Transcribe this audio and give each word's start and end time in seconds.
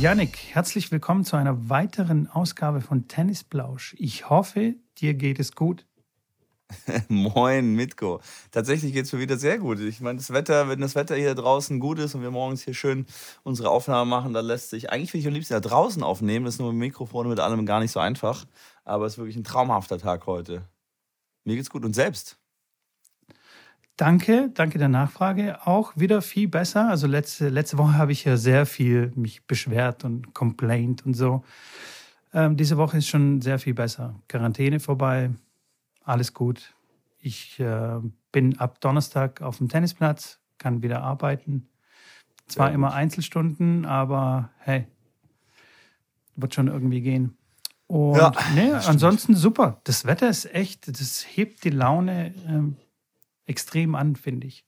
Janik, 0.00 0.38
herzlich 0.52 0.92
willkommen 0.92 1.24
zu 1.24 1.34
einer 1.34 1.68
weiteren 1.68 2.28
Ausgabe 2.28 2.80
von 2.80 3.08
Tennisblausch. 3.08 3.96
Ich 3.98 4.30
hoffe, 4.30 4.76
dir 4.98 5.14
geht 5.14 5.40
es 5.40 5.56
gut. 5.56 5.86
Moin, 7.08 7.74
Mitko. 7.74 8.20
Tatsächlich 8.52 8.92
geht 8.92 9.06
es 9.06 9.12
mir 9.12 9.18
wieder 9.18 9.38
sehr 9.38 9.58
gut. 9.58 9.80
Ich 9.80 10.00
meine, 10.00 10.18
das 10.18 10.32
Wetter, 10.32 10.68
wenn 10.68 10.80
das 10.80 10.94
Wetter 10.94 11.16
hier 11.16 11.34
draußen 11.34 11.80
gut 11.80 11.98
ist 11.98 12.14
und 12.14 12.22
wir 12.22 12.30
morgens 12.30 12.62
hier 12.62 12.74
schön 12.74 13.06
unsere 13.42 13.70
Aufnahme 13.70 14.08
machen, 14.08 14.32
dann 14.34 14.46
lässt 14.46 14.70
sich, 14.70 14.88
eigentlich 14.92 15.14
will 15.14 15.20
ich 15.20 15.26
am 15.26 15.34
liebsten 15.34 15.54
da 15.54 15.60
draußen 15.60 16.04
aufnehmen. 16.04 16.44
Das 16.44 16.54
ist 16.54 16.60
nur 16.60 16.72
mit 16.72 16.78
Mikrofon 16.78 17.26
und 17.26 17.30
mit 17.30 17.40
allem 17.40 17.66
gar 17.66 17.80
nicht 17.80 17.90
so 17.90 17.98
einfach. 17.98 18.46
Aber 18.84 19.04
es 19.04 19.14
ist 19.14 19.18
wirklich 19.18 19.36
ein 19.36 19.42
traumhafter 19.42 19.98
Tag 19.98 20.28
heute. 20.28 20.62
Mir 21.42 21.56
geht's 21.56 21.70
gut 21.70 21.84
und 21.84 21.94
selbst. 21.94 22.37
Danke, 23.98 24.50
danke 24.54 24.78
der 24.78 24.88
Nachfrage. 24.88 25.66
Auch 25.66 25.92
wieder 25.96 26.22
viel 26.22 26.46
besser. 26.46 26.88
Also 26.88 27.08
letzte, 27.08 27.48
letzte 27.48 27.78
Woche 27.78 27.94
habe 27.94 28.12
ich 28.12 28.24
ja 28.24 28.36
sehr 28.36 28.64
viel 28.64 29.10
mich 29.16 29.44
beschwert 29.44 30.04
und 30.04 30.34
complained 30.34 31.04
und 31.04 31.14
so. 31.14 31.42
Ähm, 32.32 32.56
diese 32.56 32.76
Woche 32.76 32.98
ist 32.98 33.08
schon 33.08 33.40
sehr 33.40 33.58
viel 33.58 33.74
besser. 33.74 34.14
Quarantäne 34.28 34.78
vorbei, 34.78 35.30
alles 36.04 36.32
gut. 36.32 36.74
Ich 37.18 37.58
äh, 37.58 37.98
bin 38.30 38.60
ab 38.60 38.80
Donnerstag 38.80 39.42
auf 39.42 39.58
dem 39.58 39.68
Tennisplatz, 39.68 40.38
kann 40.58 40.80
wieder 40.80 41.02
arbeiten. 41.02 41.68
Zwar 42.46 42.70
immer 42.70 42.92
Einzelstunden, 42.92 43.84
aber 43.84 44.50
hey, 44.60 44.86
wird 46.36 46.54
schon 46.54 46.68
irgendwie 46.68 47.00
gehen. 47.00 47.36
Und 47.88 48.16
ja, 48.16 48.32
nee, 48.54 48.70
ansonsten 48.70 49.34
super. 49.34 49.80
Das 49.82 50.04
Wetter 50.04 50.28
ist 50.28 50.54
echt, 50.54 50.86
das 50.86 51.26
hebt 51.28 51.64
die 51.64 51.70
Laune. 51.70 52.32
Ähm, 52.46 52.76
extrem 53.48 53.94
an, 53.94 54.16
finde 54.16 54.46
ich. 54.46 54.64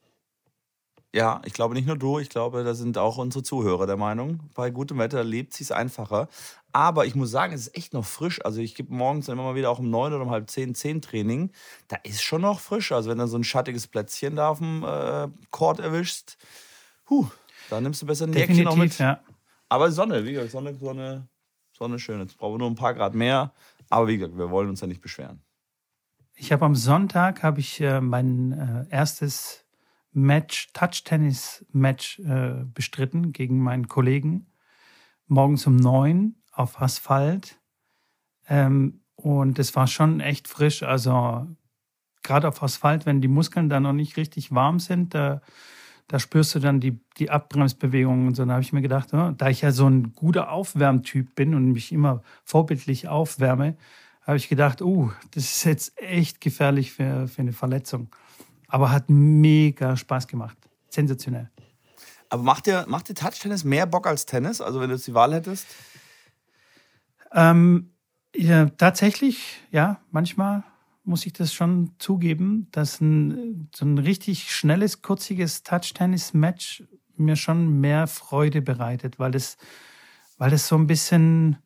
Ja, 1.12 1.42
ich 1.44 1.54
glaube 1.54 1.74
nicht 1.74 1.86
nur 1.86 1.96
du, 1.96 2.20
ich 2.20 2.28
glaube, 2.28 2.62
da 2.62 2.72
sind 2.74 2.96
auch 2.96 3.18
unsere 3.18 3.42
Zuhörer 3.42 3.86
der 3.86 3.96
Meinung. 3.96 4.40
Bei 4.54 4.70
gutem 4.70 4.98
Wetter 4.98 5.24
lebt 5.24 5.60
es 5.60 5.72
einfacher. 5.72 6.28
Aber 6.72 7.04
ich 7.04 7.16
muss 7.16 7.32
sagen, 7.32 7.52
es 7.52 7.62
ist 7.62 7.76
echt 7.76 7.94
noch 7.94 8.04
frisch. 8.04 8.44
Also 8.44 8.60
ich 8.60 8.76
gebe 8.76 8.94
morgens 8.94 9.28
immer 9.28 9.42
mal 9.42 9.56
wieder 9.56 9.70
auch 9.70 9.80
um 9.80 9.90
neun 9.90 10.12
oder 10.12 10.22
um 10.22 10.30
halb 10.30 10.48
zehn, 10.48 10.72
zehn 10.76 11.02
Training. 11.02 11.50
Da 11.88 11.96
ist 12.04 12.22
schon 12.22 12.42
noch 12.42 12.60
frisch. 12.60 12.92
Also 12.92 13.10
wenn 13.10 13.18
du 13.18 13.26
so 13.26 13.36
ein 13.36 13.42
schattiges 13.42 13.88
Plätzchen 13.88 14.36
da 14.36 14.50
auf 14.50 14.58
dem 14.58 14.84
äh, 14.84 15.28
Court 15.50 15.80
erwischst, 15.80 16.38
huh, 17.08 17.26
da 17.70 17.80
nimmst 17.80 18.02
du 18.02 18.06
besser 18.06 18.26
ein 18.26 18.32
Jäckchen 18.32 18.62
noch 18.62 18.76
mit. 18.76 18.96
Ja. 18.98 19.20
Aber 19.68 19.90
Sonne, 19.90 20.24
wie 20.24 20.32
gesagt, 20.32 20.52
Sonne, 20.52 20.76
Sonne, 20.76 21.28
Sonne 21.76 21.98
schön. 21.98 22.20
Jetzt 22.20 22.36
brauchen 22.36 22.54
wir 22.54 22.58
nur 22.58 22.70
ein 22.70 22.76
paar 22.76 22.94
Grad 22.94 23.14
mehr. 23.14 23.52
Aber 23.88 24.06
wie 24.06 24.16
gesagt, 24.16 24.38
wir 24.38 24.50
wollen 24.50 24.68
uns 24.68 24.80
ja 24.80 24.86
nicht 24.86 25.00
beschweren. 25.00 25.42
Ich 26.42 26.52
habe 26.52 26.64
am 26.64 26.74
Sonntag 26.74 27.42
habe 27.42 27.60
ich 27.60 27.82
äh, 27.82 28.00
mein 28.00 28.52
äh, 28.52 28.86
erstes 28.88 29.66
Match, 30.12 30.72
Touch-Tennis-Match 30.72 32.20
äh, 32.20 32.64
bestritten 32.64 33.32
gegen 33.32 33.62
meinen 33.62 33.88
Kollegen. 33.88 34.46
Morgens 35.26 35.66
um 35.66 35.76
neun 35.76 36.36
auf 36.50 36.80
Asphalt. 36.80 37.60
Ähm, 38.48 39.02
und 39.16 39.58
es 39.58 39.76
war 39.76 39.86
schon 39.86 40.20
echt 40.20 40.48
frisch. 40.48 40.82
Also 40.82 41.46
gerade 42.22 42.48
auf 42.48 42.62
Asphalt, 42.62 43.04
wenn 43.04 43.20
die 43.20 43.28
Muskeln 43.28 43.68
da 43.68 43.78
noch 43.78 43.92
nicht 43.92 44.16
richtig 44.16 44.50
warm 44.50 44.80
sind, 44.80 45.12
da, 45.12 45.42
da 46.08 46.18
spürst 46.18 46.54
du 46.54 46.58
dann 46.58 46.80
die, 46.80 46.98
die 47.18 47.28
Abbremsbewegungen 47.28 48.28
und 48.28 48.34
so. 48.34 48.46
Da 48.46 48.52
habe 48.52 48.62
ich 48.62 48.72
mir 48.72 48.80
gedacht, 48.80 49.12
oh, 49.12 49.32
da 49.36 49.50
ich 49.50 49.60
ja 49.60 49.72
so 49.72 49.86
ein 49.86 50.14
guter 50.14 50.50
Aufwärmtyp 50.50 51.34
bin 51.34 51.54
und 51.54 51.72
mich 51.72 51.92
immer 51.92 52.22
vorbildlich 52.44 53.08
aufwärme, 53.08 53.76
habe 54.22 54.36
ich 54.36 54.48
gedacht, 54.48 54.82
uh, 54.82 55.10
das 55.32 55.44
ist 55.44 55.64
jetzt 55.64 56.00
echt 56.00 56.40
gefährlich 56.40 56.92
für, 56.92 57.28
für 57.28 57.42
eine 57.42 57.52
Verletzung. 57.52 58.08
Aber 58.68 58.90
hat 58.90 59.10
mega 59.10 59.96
Spaß 59.96 60.28
gemacht. 60.28 60.56
Sensationell. 60.88 61.50
Aber 62.28 62.42
macht 62.42 62.66
dir, 62.66 62.84
macht 62.88 63.08
dir 63.08 63.14
Touch-Tennis 63.14 63.64
mehr 63.64 63.86
Bock 63.86 64.06
als 64.06 64.26
Tennis? 64.26 64.60
Also 64.60 64.80
wenn 64.80 64.88
du 64.88 64.94
jetzt 64.94 65.06
die 65.06 65.14
Wahl 65.14 65.34
hättest? 65.34 65.66
Ähm, 67.32 67.92
ja, 68.34 68.66
tatsächlich, 68.66 69.58
ja, 69.72 70.00
manchmal 70.10 70.62
muss 71.02 71.26
ich 71.26 71.32
das 71.32 71.52
schon 71.52 71.92
zugeben, 71.98 72.68
dass 72.70 73.00
ein, 73.00 73.68
so 73.74 73.84
ein 73.84 73.98
richtig 73.98 74.54
schnelles, 74.54 75.02
kurziges 75.02 75.64
Touch-Tennis-Match 75.64 76.84
mir 77.16 77.36
schon 77.36 77.80
mehr 77.80 78.06
Freude 78.06 78.62
bereitet, 78.62 79.18
weil 79.18 79.32
das, 79.32 79.56
weil 80.38 80.50
das 80.50 80.68
so 80.68 80.76
ein 80.76 80.86
bisschen, 80.86 81.58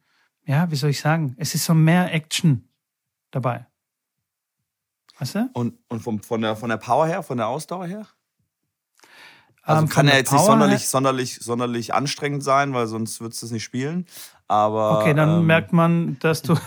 ja, 0.46 0.70
wie 0.70 0.76
soll 0.76 0.90
ich 0.90 1.00
sagen, 1.00 1.34
es 1.38 1.54
ist 1.54 1.64
so 1.64 1.74
mehr 1.74 2.12
Action 2.12 2.68
dabei. 3.30 3.66
Weißt 5.18 5.36
du? 5.36 5.50
Und, 5.52 5.74
und 5.88 6.00
vom, 6.00 6.20
von, 6.20 6.40
der, 6.40 6.56
von 6.56 6.68
der 6.68 6.76
Power 6.76 7.06
her, 7.06 7.22
von 7.22 7.36
der 7.36 7.48
Ausdauer 7.48 7.86
her? 7.86 8.06
Also 9.62 9.80
um, 9.80 9.86
ähm, 9.86 9.90
kann 9.90 10.08
er 10.08 10.18
jetzt 10.18 10.30
Power 10.30 10.40
nicht 10.40 10.48
sonderlich, 10.48 10.88
sonderlich, 10.88 11.38
sonderlich 11.40 11.94
anstrengend 11.94 12.44
sein, 12.44 12.74
weil 12.74 12.86
sonst 12.86 13.20
würdest 13.20 13.42
du 13.42 13.46
es 13.46 13.52
nicht 13.52 13.64
spielen. 13.64 14.06
Aber. 14.46 15.00
Okay, 15.00 15.14
dann 15.14 15.40
ähm, 15.40 15.46
merkt 15.46 15.72
man, 15.72 16.18
dass 16.18 16.42
du. 16.42 16.54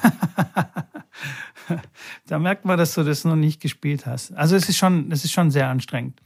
da 2.27 2.39
merkt 2.39 2.65
man, 2.65 2.77
dass 2.77 2.95
du 2.95 3.03
das 3.03 3.23
noch 3.23 3.35
nicht 3.35 3.61
gespielt 3.61 4.07
hast. 4.07 4.33
Also 4.33 4.55
es 4.55 4.67
ist 4.67 4.77
schon, 4.77 5.11
es 5.11 5.23
ist 5.23 5.31
schon 5.31 5.51
sehr 5.51 5.67
anstrengend. 5.67 6.19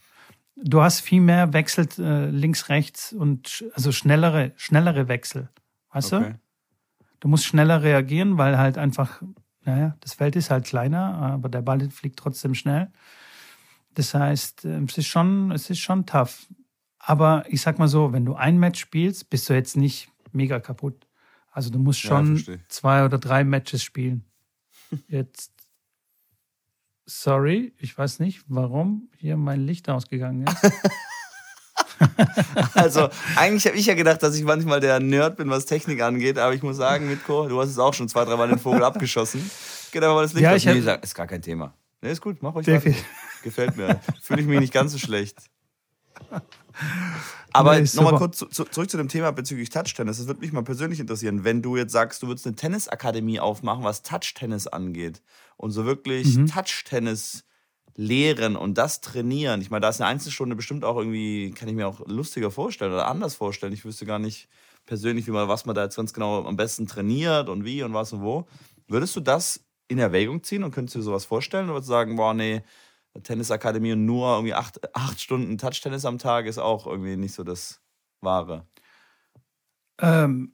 Du 0.56 0.82
hast 0.82 1.02
viel 1.02 1.22
mehr 1.22 1.54
Wechsel 1.54 1.90
äh, 1.98 2.30
links, 2.30 2.70
rechts 2.70 3.12
und 3.12 3.66
also 3.74 3.92
schnellere, 3.92 4.54
schnellere 4.56 5.08
Wechsel. 5.08 5.50
Weißt 5.92 6.14
okay. 6.14 6.30
du? 6.30 6.40
Du 7.22 7.28
musst 7.28 7.46
schneller 7.46 7.82
reagieren, 7.84 8.38
weil 8.38 8.58
halt 8.58 8.78
einfach, 8.78 9.22
naja, 9.64 9.96
das 10.02 10.16
Feld 10.16 10.36
ist 10.36 10.50
halt 10.50 10.66
kleiner, 10.66 11.16
aber 11.16 11.48
der 11.48 11.62
Ball 11.62 11.90
fliegt 11.90 12.20
trotzdem 12.20 12.54
schnell. 12.54 12.92
Das 13.94 14.14
heißt, 14.14 14.66
ähm, 14.66 14.86
es 14.90 14.98
ist 14.98 15.08
schon, 15.08 15.52
es 15.52 15.70
ist 15.70 15.80
schon 15.80 16.06
tough. 16.06 16.48
Aber 16.98 17.46
ich 17.48 17.62
sag 17.62 17.80
mal 17.80 17.88
so, 17.88 18.12
wenn 18.12 18.26
du 18.26 18.36
ein 18.36 18.60
Match 18.60 18.80
spielst, 18.80 19.30
bist 19.30 19.50
du 19.50 19.54
jetzt 19.54 19.78
nicht 19.78 20.10
mega 20.32 20.60
kaputt. 20.60 21.08
Also 21.52 21.70
du 21.70 21.80
musst 21.80 22.00
schon 22.00 22.38
ja, 22.38 22.56
zwei 22.70 23.06
oder 23.06 23.18
drei 23.18 23.44
Matches 23.44 23.84
spielen. 23.84 24.26
Jetzt, 25.08 25.52
sorry, 27.06 27.74
ich 27.78 27.98
weiß 27.98 28.20
nicht, 28.20 28.44
warum 28.48 29.10
hier 29.18 29.36
mein 29.36 29.66
Licht 29.66 29.90
ausgegangen 29.90 30.48
ist. 30.48 30.72
also, 32.74 33.10
eigentlich 33.36 33.66
habe 33.66 33.78
ich 33.78 33.86
ja 33.86 33.94
gedacht, 33.94 34.24
dass 34.24 34.36
ich 34.36 34.44
manchmal 34.44 34.80
der 34.80 35.00
Nerd 35.00 35.38
bin, 35.38 35.50
was 35.50 35.66
Technik 35.66 36.02
angeht, 36.02 36.38
aber 36.38 36.54
ich 36.54 36.64
muss 36.64 36.78
sagen, 36.78 37.10
Mitko, 37.10 37.48
du 37.48 37.60
hast 37.60 37.70
es 37.70 37.80
auch 37.80 37.94
schon 37.94 38.10
zwei, 38.10 38.26
drei 38.26 38.36
Mal 38.36 38.48
den 38.48 38.60
Vogel 38.60 38.84
abgeschossen. 38.84 39.50
Geht 39.92 40.04
aber 40.04 40.16
mal 40.16 40.24
das 40.24 40.34
Licht 40.34 40.44
ja, 40.44 40.56
ich 40.56 40.66
nee, 40.66 40.82
hab... 40.82 41.04
ist 41.04 41.16
gar 41.16 41.28
kein 41.28 41.42
Thema. 41.42 41.74
Nee, 42.02 42.12
ist 42.12 42.22
gut, 42.22 42.42
mach 42.42 42.56
euch 42.56 42.68
weiter. 42.68 42.94
Gefällt 43.44 43.76
mir. 43.76 44.00
Fühle 44.22 44.42
ich 44.42 44.48
mich 44.48 44.60
nicht 44.60 44.74
ganz 44.74 44.92
so 44.92 44.98
schlecht. 44.98 45.38
Aber 47.54 47.80
nee, 47.80 47.88
nochmal 47.96 48.16
kurz 48.16 48.38
zu, 48.38 48.46
zu, 48.48 48.64
zurück 48.66 48.90
zu 48.90 48.98
dem 48.98 49.10
Thema 49.10 49.32
bezüglich 49.32 49.70
Touch-Tennis. 49.70 50.18
Das 50.18 50.28
würde 50.28 50.40
mich 50.40 50.54
mal 50.54 50.64
persönlich 50.64 51.00
interessieren, 51.00 51.44
wenn 51.44 51.62
du 51.62 51.76
jetzt 51.76 51.92
sagst, 51.92 52.24
du 52.24 52.28
würdest 52.28 52.48
eine 52.48 52.56
Tennisakademie 52.56 53.40
aufmachen, 53.40 53.84
was 53.84 54.04
Touch-Tennis 54.04 54.68
angeht 54.68 55.22
und 55.58 55.72
so 55.72 55.86
wirklich 55.86 56.38
mhm. 56.38 56.48
Touch-Tennis 56.48 57.44
lehren 57.96 58.56
und 58.56 58.78
das 58.78 59.02
trainieren. 59.02 59.62
Ich 59.62 59.70
meine, 59.70 59.82
da 59.82 59.90
ist 59.90 60.02
eine 60.02 60.10
Einzelstunde 60.10 60.56
bestimmt 60.56 60.84
auch 60.86 60.98
irgendwie, 60.98 61.52
kann 61.52 61.68
ich 61.68 61.76
mir 61.76 61.88
auch 61.88 62.02
lustiger 62.08 62.52
vorstellen 62.52 62.94
oder 62.94 63.08
anders 63.08 63.36
vorstellen. 63.36 63.74
Ich 63.74 63.86
wüsste 63.86 64.06
gar 64.06 64.20
nicht 64.20 64.48
persönlich, 64.86 65.28
wie 65.28 65.32
man, 65.32 65.48
was 65.48 65.66
man 65.66 65.76
da 65.76 65.84
jetzt 65.84 65.96
ganz 65.96 66.14
genau 66.14 66.46
am 66.46 66.56
besten 66.56 66.88
trainiert 66.88 67.50
und 67.50 67.66
wie 67.66 67.84
und 67.84 67.94
was 67.94 68.14
und 68.14 68.22
wo. 68.22 68.48
Würdest 68.88 69.16
du 69.16 69.20
das 69.20 69.66
in 69.88 70.00
Erwägung 70.00 70.44
ziehen 70.44 70.64
und 70.64 70.72
könntest 70.72 70.96
du 70.96 71.00
dir 71.00 71.04
sowas 71.04 71.26
vorstellen 71.26 71.66
oder 71.66 71.76
würdest 71.76 71.90
du 71.90 71.94
sagen, 71.94 72.16
boah, 72.16 72.34
nee, 72.34 72.64
Tennisakademie 73.24 73.94
und 73.94 74.06
nur 74.06 74.36
irgendwie 74.36 74.54
acht, 74.54 74.80
acht 74.96 75.20
Stunden 75.20 75.58
Touch-Tennis 75.58 76.06
am 76.06 76.18
Tag 76.18 76.46
ist 76.46 76.58
auch 76.58 76.88
irgendwie 76.88 77.18
nicht 77.18 77.34
so 77.34 77.44
das 77.44 77.82
Wahre? 78.22 78.66
Ähm, 80.00 80.54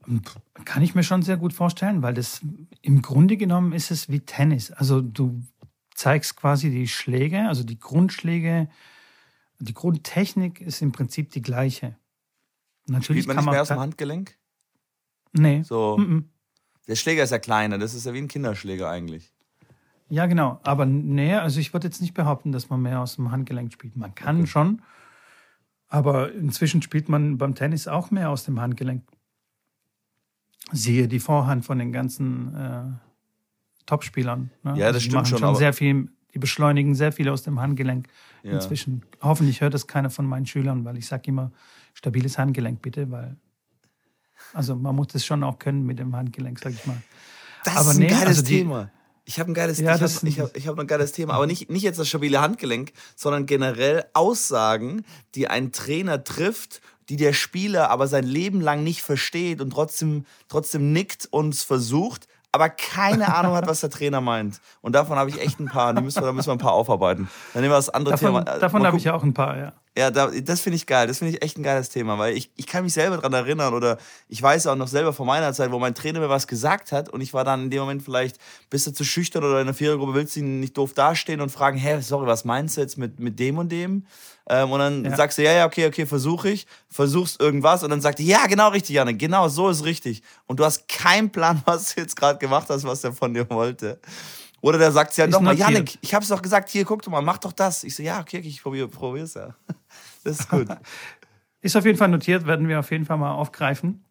kann 0.66 0.82
ich 0.82 0.96
mir 0.96 1.04
schon 1.04 1.22
sehr 1.22 1.38
gut 1.38 1.54
vorstellen, 1.54 2.02
weil 2.02 2.14
das 2.14 2.42
im 2.82 3.02
Grunde 3.02 3.38
genommen 3.38 3.72
ist 3.72 3.92
es 3.92 4.10
wie 4.10 4.20
Tennis. 4.20 4.72
Also 4.72 5.02
du 5.02 5.42
zeigst 5.98 6.36
quasi 6.38 6.70
die 6.70 6.88
Schläge, 6.88 7.48
also 7.48 7.64
die 7.64 7.80
Grundschläge, 7.80 8.70
die 9.60 9.74
Grundtechnik 9.74 10.62
ist 10.62 10.82
im 10.82 10.92
Prinzip 10.92 11.32
die 11.32 11.42
gleiche. 11.42 11.98
Natürlich 12.86 13.24
Spielt 13.24 13.28
man, 13.28 13.36
kann 13.38 13.46
nicht 13.46 13.52
mehr 13.52 13.62
aus 13.64 13.68
dem 13.70 13.80
Handgelenk? 13.80 14.38
Nee. 15.34 15.64
So. 15.64 15.98
Mm 15.98 16.04
-mm. 16.04 16.24
Der 16.88 16.96
Schläger 16.96 17.24
ist 17.24 17.32
ja 17.32 17.40
kleiner, 17.40 17.80
das 17.80 17.96
ist 17.96 18.06
ja 18.06 18.14
wie 18.14 18.20
ein 18.20 18.28
Kinderschläger 18.28 18.90
eigentlich. 18.90 19.34
Ja, 20.10 20.28
genau. 20.28 20.60
Aber 20.64 20.86
nee, 20.86 21.34
also 21.34 21.60
ich 21.60 21.74
würde 21.74 21.88
jetzt 21.88 22.00
nicht 22.00 22.14
behaupten, 22.14 22.52
dass 22.52 22.70
man 22.70 22.82
mehr 22.82 23.02
aus 23.02 23.16
dem 23.16 23.32
Handgelenk 23.32 23.74
spielt. 23.74 23.98
Man 23.98 24.16
kann 24.16 24.38
okay. 24.38 24.48
schon, 24.48 24.82
aber 25.90 26.32
inzwischen 26.32 26.82
spielt 26.82 27.10
man 27.10 27.38
beim 27.38 27.56
Tennis 27.56 27.88
auch 27.88 28.12
mehr 28.12 28.30
aus 28.30 28.46
dem 28.46 28.62
Handgelenk. 28.62 29.04
Siehe 30.72 31.08
die 31.08 31.20
Vorhand 31.20 31.66
von 31.66 31.80
den 31.80 31.92
ganzen 31.92 32.56
äh, 32.56 33.07
Topspielern. 33.88 34.52
Ne? 34.64 34.72
Ja, 34.78 34.88
das 34.88 34.96
also 34.96 35.00
stimmt 35.00 35.28
schon. 35.28 35.40
schon 35.40 35.56
sehr 35.56 35.74
viel, 35.74 36.10
die 36.36 36.40
beschleunigen 36.40 36.94
sehr 36.94 37.12
viel 37.12 37.28
aus 37.30 37.42
dem 37.42 37.60
Handgelenk 37.60 38.08
ja. 38.44 38.52
inzwischen. 38.52 39.02
Hoffentlich 39.22 39.62
hört 39.62 39.74
das 39.74 39.88
keiner 39.88 40.12
von 40.12 40.28
meinen 40.28 40.46
Schülern, 40.46 40.86
weil 40.86 40.98
ich 40.98 41.08
sage 41.08 41.24
immer, 41.30 41.52
stabiles 41.96 42.38
Handgelenk 42.38 42.84
bitte, 42.84 43.10
weil 43.10 43.36
also 44.54 44.76
man 44.76 44.96
muss 44.96 45.08
das 45.08 45.26
schon 45.26 45.44
auch 45.44 45.58
können 45.58 45.84
mit 45.84 45.98
dem 45.98 46.16
Handgelenk, 46.16 46.60
sag 46.60 46.74
ich 46.74 46.86
mal. 46.86 47.02
Das 47.64 47.76
Aber 47.76 47.90
ist 47.90 47.98
ein 47.98 48.02
nee, 48.02 48.08
geiles 48.08 48.28
also 48.28 48.42
die, 48.44 48.58
Thema. 48.60 48.92
Ich 49.26 49.40
habe 49.40 49.52
ein 49.52 49.56
geiles, 49.56 49.80
ja, 49.80 49.96
ich 49.96 50.02
hab, 50.02 50.24
ich 50.24 50.40
hab, 50.40 50.56
ich 50.56 50.68
hab 50.68 50.80
ein 50.80 50.88
geiles 50.88 51.12
Thema, 51.12 51.34
aber 51.34 51.48
nicht, 51.48 51.70
nicht 51.70 51.82
jetzt 51.82 52.00
das 52.00 52.08
stabile 52.08 52.40
Handgelenk, 52.40 52.94
sondern 53.16 53.46
generell 53.46 54.06
Aussagen, 54.14 55.04
die 55.36 55.50
ein 55.50 55.72
Trainer 55.72 56.24
trifft 56.24 56.82
die 57.10 57.16
der 57.16 57.34
Spieler 57.34 57.90
aber 57.90 58.08
sein 58.08 58.26
Leben 58.26 58.62
lang 58.62 58.84
nicht 58.84 59.02
versteht 59.02 59.62
und 59.62 59.72
trotzdem, 59.72 60.26
trotzdem 60.50 60.92
nickt 60.92 61.28
und 61.32 61.56
versucht, 61.56 62.28
aber 62.52 62.70
keine 62.70 63.36
Ahnung 63.36 63.56
hat, 63.56 63.68
was 63.68 63.82
der 63.82 63.90
Trainer 63.90 64.22
meint. 64.22 64.62
Und 64.82 64.96
davon 64.96 65.18
habe 65.18 65.30
ich 65.30 65.40
echt 65.42 65.60
ein 65.60 65.68
paar. 65.68 65.94
Die 65.94 66.02
müssen 66.02 66.22
wir, 66.22 66.28
da 66.28 66.34
müssen 66.34 66.48
wir 66.48 66.54
ein 66.54 66.60
paar 66.60 66.74
aufarbeiten. 66.74 67.30
Dann 67.54 67.62
nehmen 67.62 67.72
wir 67.72 67.78
das 67.78 67.90
andere 67.90 68.14
davon, 68.14 68.46
Thema. 68.46 68.60
Davon 68.60 68.86
habe 68.86 68.98
ich 68.98 69.04
ja 69.04 69.14
auch 69.14 69.24
ein 69.24 69.34
paar, 69.34 69.58
ja. 69.58 69.74
Ja, 69.98 70.12
da, 70.12 70.28
das 70.28 70.62
finde 70.62 70.76
ich 70.76 70.86
geil. 70.86 71.08
Das 71.08 71.18
finde 71.18 71.34
ich 71.34 71.42
echt 71.42 71.58
ein 71.58 71.64
geiles 71.64 71.90
Thema, 71.90 72.20
weil 72.20 72.38
ich, 72.38 72.52
ich 72.56 72.68
kann 72.68 72.84
mich 72.84 72.94
selber 72.94 73.16
daran 73.16 73.34
erinnern 73.34 73.74
oder 73.74 73.98
ich 74.30 74.40
weiß 74.40 74.68
auch 74.68 74.76
noch 74.76 74.88
selber 74.88 75.12
von 75.12 75.26
meiner 75.26 75.52
Zeit, 75.54 75.72
wo 75.72 75.80
mein 75.80 75.96
Trainer 75.96 76.20
mir 76.20 76.30
was 76.30 76.46
gesagt 76.46 76.92
hat 76.92 77.10
und 77.10 77.22
ich 77.22 77.34
war 77.34 77.44
dann 77.44 77.64
in 77.64 77.70
dem 77.72 77.80
Moment 77.80 78.04
vielleicht, 78.04 78.38
bist 78.70 78.86
du 78.86 78.92
zu 78.92 79.04
schüchtern 79.04 79.44
oder 79.44 79.60
in 79.60 79.66
der 79.66 79.74
Vierergruppe 79.74 80.14
willst 80.14 80.36
du 80.36 80.42
ihn 80.42 80.60
nicht 80.60 80.78
doof 80.78 80.94
dastehen 80.94 81.42
und 81.42 81.50
fragen, 81.50 81.80
hä, 81.80 82.00
sorry, 82.02 82.28
was 82.28 82.46
meinst 82.46 82.78
du 82.78 82.82
jetzt 82.82 83.00
mit, 83.00 83.20
mit 83.20 83.40
dem 83.40 83.58
und 83.58 83.72
dem? 83.72 84.06
Ähm, 84.48 84.70
und 84.70 84.80
dann 84.80 85.04
ja. 85.04 85.16
sagst 85.16 85.40
du, 85.40 85.44
ja, 85.44 85.52
ja, 85.52 85.66
okay, 85.66 85.88
okay, 85.88 86.06
versuche 86.06 86.50
ich, 86.50 86.68
versuchst 86.90 87.42
irgendwas 87.42 87.84
und 87.84 87.90
dann 87.90 88.00
sagt 88.00 88.20
er, 88.20 88.26
ja, 88.28 88.46
genau 88.46 88.70
richtig, 88.70 88.96
Janne, 88.96 89.16
genau, 89.16 89.50
so 89.50 89.68
ist 89.68 89.84
richtig. 89.84 90.22
Und 90.46 90.60
du 90.60 90.64
hast 90.64 90.88
keinen 90.88 91.32
Plan, 91.32 91.64
was 91.66 91.96
du 91.96 92.02
jetzt 92.02 92.16
gerade 92.16 92.38
gemacht 92.38 92.68
hast, 92.70 92.84
was 92.84 93.04
er 93.04 93.14
von 93.14 93.34
dir 93.34 93.50
wollte. 93.50 94.00
Oder 94.62 94.78
der 94.78 94.92
sagt 94.92 95.16
ja 95.18 95.28
nochmal, 95.28 95.56
Janik, 95.56 95.98
ich 96.02 96.14
hab's 96.14 96.30
doch 96.30 96.42
gesagt, 96.42 96.70
hier, 96.70 96.84
guck 96.84 97.04
doch 97.04 97.12
mal, 97.12 97.22
mach 97.22 97.38
doch 97.38 97.52
das. 97.52 97.84
Ich 97.84 97.96
so, 97.96 98.04
ja, 98.04 98.20
okay, 98.20 98.40
ich 98.40 98.62
probiere 98.62 98.88
probier's 98.88 99.36
ja. 99.36 99.56
Das 100.24 100.40
ist 100.40 100.50
gut. 100.50 100.68
ist 101.62 101.76
auf 101.76 101.86
jeden 101.86 101.98
Fall 101.98 102.10
notiert, 102.10 102.46
werden 102.48 102.68
wir 102.68 102.80
auf 102.80 102.92
jeden 102.92 103.06
Fall 103.06 103.18
mal 103.18 103.32
aufgreifen. 103.32 104.04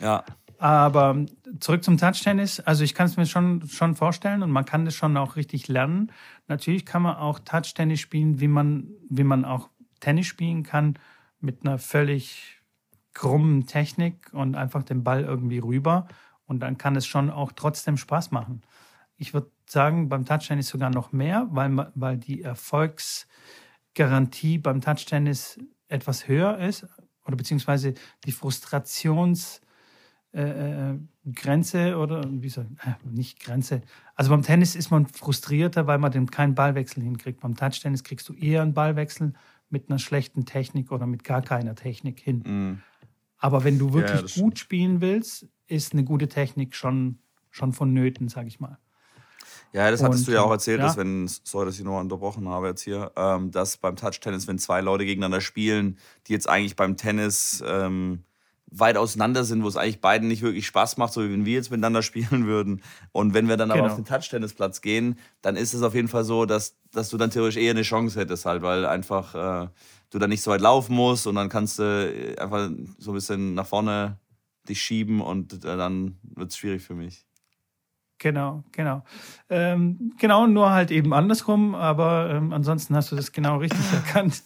Ja. 0.00 0.24
Aber 0.58 1.16
zurück 1.60 1.84
zum 1.84 1.96
Touch-Tennis. 1.96 2.60
Also 2.60 2.84
ich 2.84 2.94
kann 2.94 3.06
es 3.06 3.16
mir 3.16 3.26
schon, 3.26 3.66
schon 3.68 3.94
vorstellen 3.94 4.42
und 4.42 4.50
man 4.50 4.64
kann 4.64 4.84
das 4.84 4.94
schon 4.94 5.16
auch 5.16 5.36
richtig 5.36 5.68
lernen. 5.68 6.12
Natürlich 6.48 6.84
kann 6.84 7.02
man 7.02 7.16
auch 7.16 7.38
Touch-Tennis 7.38 8.00
spielen, 8.00 8.40
wie 8.40 8.48
man, 8.48 8.88
wie 9.08 9.24
man 9.24 9.44
auch 9.44 9.70
Tennis 10.00 10.26
spielen 10.26 10.62
kann, 10.62 10.98
mit 11.40 11.64
einer 11.64 11.78
völlig 11.78 12.60
krummen 13.14 13.66
Technik 13.66 14.28
und 14.32 14.54
einfach 14.54 14.82
den 14.82 15.02
Ball 15.02 15.24
irgendwie 15.24 15.58
rüber. 15.58 16.08
Und 16.46 16.60
dann 16.60 16.78
kann 16.78 16.96
es 16.96 17.06
schon 17.06 17.30
auch 17.30 17.52
trotzdem 17.52 17.96
Spaß 17.96 18.30
machen. 18.30 18.62
Ich 19.20 19.34
würde 19.34 19.50
sagen, 19.66 20.08
beim 20.08 20.24
Touch-Tennis 20.24 20.68
sogar 20.68 20.90
noch 20.90 21.12
mehr, 21.12 21.46
weil, 21.50 21.92
weil 21.94 22.16
die 22.18 22.42
Erfolgs- 22.42 23.28
Garantie 23.94 24.58
beim 24.58 24.80
Touchtennis 24.80 25.58
etwas 25.88 26.28
höher 26.28 26.58
ist 26.58 26.86
oder 27.26 27.36
beziehungsweise 27.36 27.94
die 28.24 28.32
Frustrationsgrenze 28.32 29.60
äh, 30.32 31.90
äh 31.90 31.94
oder 31.94 32.22
wie 32.30 32.48
soll 32.48 32.68
äh, 32.84 32.92
nicht 33.04 33.40
Grenze. 33.40 33.82
Also 34.14 34.30
beim 34.30 34.42
Tennis 34.42 34.76
ist 34.76 34.90
man 34.90 35.06
frustrierter, 35.06 35.86
weil 35.86 35.98
man 35.98 36.12
den 36.12 36.30
keinen 36.30 36.54
Ballwechsel 36.54 37.02
hinkriegt. 37.02 37.40
Beim 37.40 37.56
Touchtennis 37.56 38.04
kriegst 38.04 38.28
du 38.28 38.34
eher 38.34 38.62
einen 38.62 38.74
Ballwechsel 38.74 39.32
mit 39.70 39.90
einer 39.90 39.98
schlechten 39.98 40.44
Technik 40.44 40.92
oder 40.92 41.06
mit 41.06 41.24
gar 41.24 41.42
keiner 41.42 41.74
Technik 41.74 42.20
hin. 42.20 42.38
Mm. 42.38 42.82
Aber 43.38 43.64
wenn 43.64 43.78
du 43.78 43.92
wirklich 43.92 44.36
ja, 44.36 44.42
gut 44.42 44.58
spielen 44.58 45.00
willst, 45.00 45.48
ist 45.66 45.92
eine 45.92 46.04
gute 46.04 46.28
Technik 46.28 46.74
schon, 46.74 47.18
schon 47.50 47.72
vonnöten, 47.72 48.28
sag 48.28 48.46
ich 48.46 48.60
mal. 48.60 48.78
Ja, 49.72 49.90
das 49.90 50.02
hattest 50.02 50.22
und, 50.22 50.28
du 50.28 50.32
ja 50.32 50.42
auch 50.42 50.50
erzählt, 50.50 50.80
ja. 50.80 50.86
dass 50.86 50.96
wenn, 50.96 51.28
sorry, 51.28 51.66
dass 51.66 51.78
ich 51.78 51.84
noch 51.84 52.00
unterbrochen 52.00 52.48
habe 52.48 52.68
jetzt 52.68 52.82
hier, 52.82 53.12
ähm, 53.16 53.50
dass 53.50 53.76
beim 53.76 53.96
Touch-Tennis, 53.96 54.48
wenn 54.48 54.58
zwei 54.58 54.80
Leute 54.80 55.04
gegeneinander 55.04 55.40
spielen, 55.40 55.98
die 56.26 56.32
jetzt 56.32 56.48
eigentlich 56.48 56.74
beim 56.74 56.96
Tennis 56.96 57.62
ähm, 57.66 58.24
weit 58.70 58.96
auseinander 58.96 59.44
sind, 59.44 59.62
wo 59.62 59.68
es 59.68 59.76
eigentlich 59.76 60.00
beiden 60.00 60.28
nicht 60.28 60.42
wirklich 60.42 60.66
Spaß 60.66 60.96
macht, 60.96 61.12
so 61.12 61.22
wie 61.22 61.32
wenn 61.32 61.44
wir 61.44 61.54
jetzt 61.54 61.70
miteinander 61.70 62.02
spielen 62.02 62.46
würden. 62.46 62.82
Und 63.12 63.34
wenn 63.34 63.48
wir 63.48 63.56
dann 63.56 63.68
genau. 63.68 63.84
aber 63.84 63.92
auf 63.92 63.96
den 63.96 64.04
Touch-Tennisplatz 64.04 64.80
gehen, 64.80 65.18
dann 65.42 65.56
ist 65.56 65.74
es 65.74 65.82
auf 65.82 65.94
jeden 65.94 66.08
Fall 66.08 66.24
so, 66.24 66.46
dass, 66.46 66.76
dass 66.92 67.08
du 67.10 67.16
dann 67.16 67.30
theoretisch 67.30 67.62
eher 67.62 67.72
eine 67.72 67.82
Chance 67.82 68.18
hättest, 68.18 68.46
halt, 68.46 68.62
weil 68.62 68.86
einfach 68.86 69.34
äh, 69.34 69.68
du 70.10 70.18
dann 70.18 70.30
nicht 70.30 70.42
so 70.42 70.50
weit 70.50 70.60
laufen 70.60 70.94
musst 70.94 71.26
und 71.26 71.36
dann 71.36 71.48
kannst 71.48 71.78
du 71.78 71.82
äh, 71.82 72.36
einfach 72.38 72.70
so 72.98 73.12
ein 73.12 73.14
bisschen 73.14 73.54
nach 73.54 73.66
vorne 73.66 74.18
dich 74.68 74.80
schieben 74.80 75.20
und 75.20 75.64
äh, 75.64 75.76
dann 75.76 76.18
wird 76.22 76.50
es 76.50 76.56
schwierig 76.56 76.82
für 76.82 76.94
mich. 76.94 77.26
Genau, 78.20 78.62
genau. 78.70 79.02
Ähm, 79.48 80.12
genau, 80.18 80.46
nur 80.46 80.70
halt 80.70 80.90
eben 80.90 81.14
andersrum, 81.14 81.74
aber 81.74 82.30
ähm, 82.30 82.52
ansonsten 82.52 82.94
hast 82.94 83.10
du 83.10 83.16
das 83.16 83.32
genau 83.32 83.56
richtig 83.56 83.80
erkannt. 83.92 84.44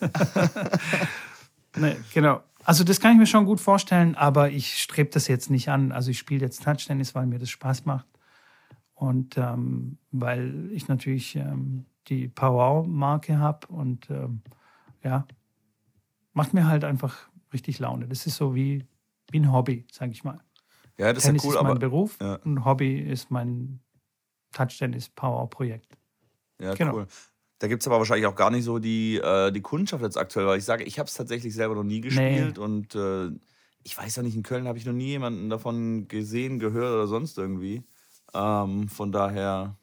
nee, 1.76 1.96
genau. 2.14 2.40
Also 2.62 2.84
das 2.84 3.00
kann 3.00 3.12
ich 3.12 3.18
mir 3.18 3.26
schon 3.26 3.44
gut 3.46 3.60
vorstellen, 3.60 4.14
aber 4.14 4.50
ich 4.50 4.80
strebe 4.80 5.10
das 5.10 5.26
jetzt 5.26 5.50
nicht 5.50 5.68
an. 5.70 5.90
Also 5.90 6.12
ich 6.12 6.18
spiele 6.18 6.42
jetzt 6.42 6.62
Touchtennis, 6.62 7.16
weil 7.16 7.26
mir 7.26 7.40
das 7.40 7.50
Spaß 7.50 7.84
macht 7.84 8.06
und 8.94 9.36
ähm, 9.36 9.98
weil 10.12 10.70
ich 10.70 10.86
natürlich 10.86 11.34
ähm, 11.34 11.84
die 12.06 12.28
Power-Marke 12.28 13.40
habe 13.40 13.66
und 13.66 14.08
ähm, 14.08 14.42
ja, 15.02 15.26
macht 16.32 16.54
mir 16.54 16.68
halt 16.68 16.84
einfach 16.84 17.28
richtig 17.52 17.80
Laune. 17.80 18.06
Das 18.06 18.24
ist 18.24 18.36
so 18.36 18.54
wie, 18.54 18.84
wie 19.32 19.40
ein 19.40 19.52
Hobby, 19.52 19.84
sage 19.90 20.12
ich 20.12 20.22
mal. 20.22 20.38
Ja, 20.98 21.12
das 21.12 21.24
Tennis 21.24 21.42
ist 21.42 21.44
ja 21.44 21.50
cool, 21.50 21.56
ist 21.56 21.62
mein 21.62 21.70
aber, 21.72 21.80
Beruf 21.80 22.18
ja. 22.20 22.34
und 22.44 22.64
Hobby 22.64 22.98
ist 22.98 23.30
mein 23.30 23.80
Touch-Tennis-Power-Projekt. 24.52 25.96
Ja, 26.60 26.74
genau. 26.74 26.94
cool. 26.94 27.06
Da 27.58 27.68
gibt 27.68 27.82
es 27.82 27.86
aber 27.86 27.98
wahrscheinlich 27.98 28.26
auch 28.26 28.34
gar 28.34 28.50
nicht 28.50 28.64
so 28.64 28.78
die, 28.78 29.16
äh, 29.16 29.50
die 29.50 29.60
Kundschaft 29.60 30.02
jetzt 30.02 30.18
aktuell, 30.18 30.46
weil 30.46 30.58
ich 30.58 30.64
sage, 30.64 30.84
ich 30.84 30.98
habe 30.98 31.08
es 31.08 31.14
tatsächlich 31.14 31.54
selber 31.54 31.74
noch 31.74 31.84
nie 31.84 32.00
gespielt 32.00 32.56
nee. 32.56 32.62
und 32.62 32.94
äh, 32.94 33.30
ich 33.82 33.96
weiß 33.96 34.16
ja 34.16 34.22
nicht, 34.22 34.36
in 34.36 34.42
Köln 34.42 34.66
habe 34.66 34.78
ich 34.78 34.86
noch 34.86 34.92
nie 34.92 35.08
jemanden 35.08 35.50
davon 35.50 36.08
gesehen, 36.08 36.58
gehört 36.58 36.92
oder 36.92 37.06
sonst 37.06 37.38
irgendwie. 37.38 37.84
Ähm, 38.32 38.88
von 38.88 39.12
daher, 39.12 39.76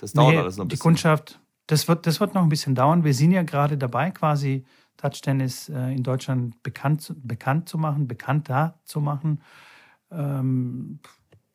das 0.00 0.12
dauert 0.12 0.34
nee, 0.34 0.38
alles 0.38 0.56
noch 0.56 0.64
ein 0.64 0.68
bisschen. 0.68 0.78
Die 0.78 0.82
Kundschaft, 0.82 1.40
das 1.66 1.88
wird, 1.88 2.06
das 2.06 2.20
wird 2.20 2.34
noch 2.34 2.42
ein 2.42 2.48
bisschen 2.48 2.74
dauern. 2.74 3.04
Wir 3.04 3.14
sind 3.14 3.32
ja 3.32 3.42
gerade 3.42 3.78
dabei, 3.78 4.10
quasi 4.10 4.64
Touch-Tennis 4.96 5.68
äh, 5.68 5.94
in 5.94 6.02
Deutschland 6.02 6.62
bekannt, 6.62 7.14
bekannt 7.22 7.68
zu 7.68 7.78
machen, 7.78 8.08
bekannter 8.08 8.80
zu 8.84 9.00
machen 9.00 9.40
ähm, 10.12 11.00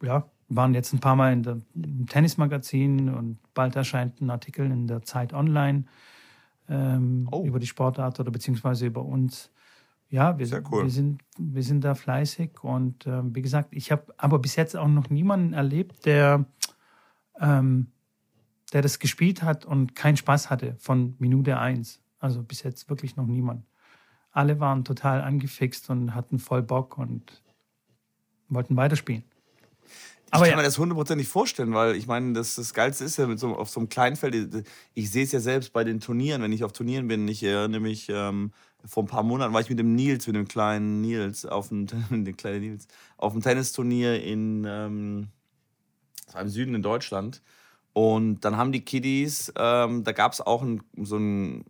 ja, 0.01 0.29
waren 0.49 0.73
jetzt 0.73 0.93
ein 0.93 0.99
paar 0.99 1.15
Mal 1.15 1.33
in 1.33 1.43
der, 1.43 1.61
im 1.75 2.07
Tennismagazin 2.07 3.09
und 3.09 3.37
bald 3.53 3.75
erscheint 3.75 4.21
ein 4.21 4.29
Artikel 4.29 4.71
in 4.71 4.87
der 4.87 5.01
Zeit 5.01 5.33
Online 5.33 5.85
ähm, 6.69 7.27
oh. 7.31 7.43
über 7.45 7.59
die 7.59 7.67
Sportart 7.67 8.19
oder 8.19 8.31
beziehungsweise 8.31 8.85
über 8.85 9.03
uns. 9.03 9.51
Ja, 10.09 10.39
wir, 10.39 10.47
cool. 10.71 10.83
wir, 10.83 10.89
sind, 10.89 11.21
wir 11.37 11.63
sind 11.63 11.83
da 11.83 11.93
fleißig 11.93 12.63
und 12.63 13.05
äh, 13.05 13.21
wie 13.35 13.41
gesagt, 13.41 13.69
ich 13.71 13.91
habe 13.91 14.13
aber 14.17 14.39
bis 14.39 14.55
jetzt 14.55 14.77
auch 14.77 14.87
noch 14.87 15.09
niemanden 15.09 15.51
erlebt, 15.51 16.05
der, 16.05 16.45
ähm, 17.41 17.87
der 18.71 18.81
das 18.81 18.99
gespielt 18.99 19.43
hat 19.43 19.65
und 19.65 19.95
keinen 19.95 20.15
Spaß 20.15 20.49
hatte 20.49 20.75
von 20.79 21.15
Minute 21.19 21.59
eins. 21.59 22.01
Also 22.19 22.41
bis 22.41 22.63
jetzt 22.63 22.89
wirklich 22.89 23.17
noch 23.17 23.27
niemand. 23.27 23.65
Alle 24.31 24.61
waren 24.61 24.85
total 24.85 25.21
angefixt 25.21 25.89
und 25.89 26.15
hatten 26.15 26.39
voll 26.39 26.63
Bock 26.63 26.97
und 26.97 27.43
wollten 28.49 28.75
weiterspielen. 28.75 29.23
Aber 30.29 30.43
ich 30.43 30.49
kann 30.49 30.57
ja. 30.59 30.63
mir 30.63 30.67
das 30.67 30.77
hundertprozentig 30.77 31.27
vorstellen, 31.27 31.73
weil 31.73 31.95
ich 31.95 32.07
meine, 32.07 32.33
das, 32.33 32.55
das 32.55 32.73
Geilste 32.73 33.05
ist 33.05 33.17
ja 33.17 33.27
mit 33.27 33.39
so, 33.39 33.55
auf 33.55 33.69
so 33.69 33.79
einem 33.79 33.87
kleinen 33.87 34.17
Feld, 34.17 34.65
ich 34.93 35.09
sehe 35.09 35.23
es 35.23 35.31
ja 35.31 35.39
selbst 35.39 35.71
bei 35.71 35.85
den 35.85 36.01
Turnieren, 36.01 36.41
wenn 36.41 36.51
ich 36.51 36.65
auf 36.65 36.73
Turnieren 36.73 37.07
bin. 37.07 37.27
Ich 37.29 37.43
erinnere 37.43 37.79
mich, 37.79 38.09
ähm, 38.09 38.51
vor 38.85 39.03
ein 39.03 39.07
paar 39.07 39.23
Monaten 39.23 39.53
war 39.53 39.61
ich 39.61 39.69
mit 39.69 39.79
dem 39.79 39.95
Nils, 39.95 40.27
mit 40.27 40.35
dem 40.35 40.47
kleinen 40.47 41.01
Nils, 41.01 41.45
auf 41.45 41.69
dem, 41.69 41.87
den 42.09 42.35
kleinen 42.35 42.61
Nils, 42.61 42.87
auf 43.15 43.31
dem 43.31 43.41
Tennisturnier 43.41 44.21
in, 44.21 44.65
ähm, 44.67 45.27
im 46.37 46.49
Süden 46.49 46.75
in 46.75 46.81
Deutschland. 46.81 47.41
Und 47.93 48.41
dann 48.41 48.57
haben 48.57 48.73
die 48.73 48.81
Kiddies, 48.81 49.51
ähm, 49.57 50.03
da 50.03 50.11
gab 50.11 50.33
es 50.33 50.41
auch 50.41 50.61
ein, 50.61 50.83
so 50.97 51.17
ein 51.17 51.63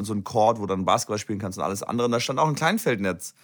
so 0.00 0.14
ein 0.14 0.22
Court, 0.22 0.58
wo 0.58 0.62
du 0.62 0.74
dann 0.74 0.84
Basketball 0.84 1.18
spielen 1.18 1.38
kannst 1.38 1.58
und 1.58 1.64
alles 1.64 1.82
andere. 1.82 2.06
Und 2.06 2.12
da 2.12 2.20
stand 2.20 2.38
auch 2.38 2.46
ein 2.46 2.54
Kleinfeldnetz 2.54 3.34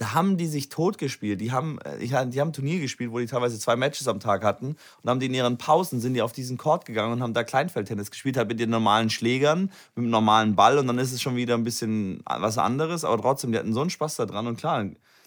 da 0.00 0.14
haben 0.14 0.38
die 0.38 0.46
sich 0.46 0.70
totgespielt. 0.70 1.42
Die 1.42 1.52
haben, 1.52 1.78
äh, 1.80 1.98
die 1.98 2.16
haben 2.16 2.32
ein 2.34 2.52
Turnier 2.54 2.80
gespielt, 2.80 3.12
wo 3.12 3.18
die 3.18 3.26
teilweise 3.26 3.58
zwei 3.58 3.76
Matches 3.76 4.08
am 4.08 4.18
Tag 4.18 4.42
hatten 4.42 4.76
und 5.02 5.10
haben 5.10 5.20
die 5.20 5.26
in 5.26 5.34
ihren 5.34 5.58
Pausen 5.58 6.00
sind 6.00 6.14
die 6.14 6.22
auf 6.22 6.32
diesen 6.32 6.56
Court 6.56 6.86
gegangen 6.86 7.12
und 7.12 7.22
haben 7.22 7.34
da 7.34 7.44
Kleinfeldtennis 7.44 8.10
gespielt, 8.10 8.38
halt 8.38 8.48
mit 8.48 8.58
den 8.58 8.70
normalen 8.70 9.10
Schlägern, 9.10 9.70
mit 9.94 10.06
dem 10.06 10.08
normalen 10.08 10.56
Ball 10.56 10.78
und 10.78 10.86
dann 10.86 10.96
ist 10.96 11.12
es 11.12 11.20
schon 11.20 11.36
wieder 11.36 11.54
ein 11.54 11.64
bisschen 11.64 12.22
was 12.24 12.56
anderes, 12.56 13.04
aber 13.04 13.20
trotzdem, 13.20 13.52
die 13.52 13.58
hatten 13.58 13.74
so 13.74 13.82
einen 13.82 13.90
Spaß 13.90 14.16
da 14.16 14.24
dran 14.24 14.46
und 14.46 14.56
klar, 14.56 14.86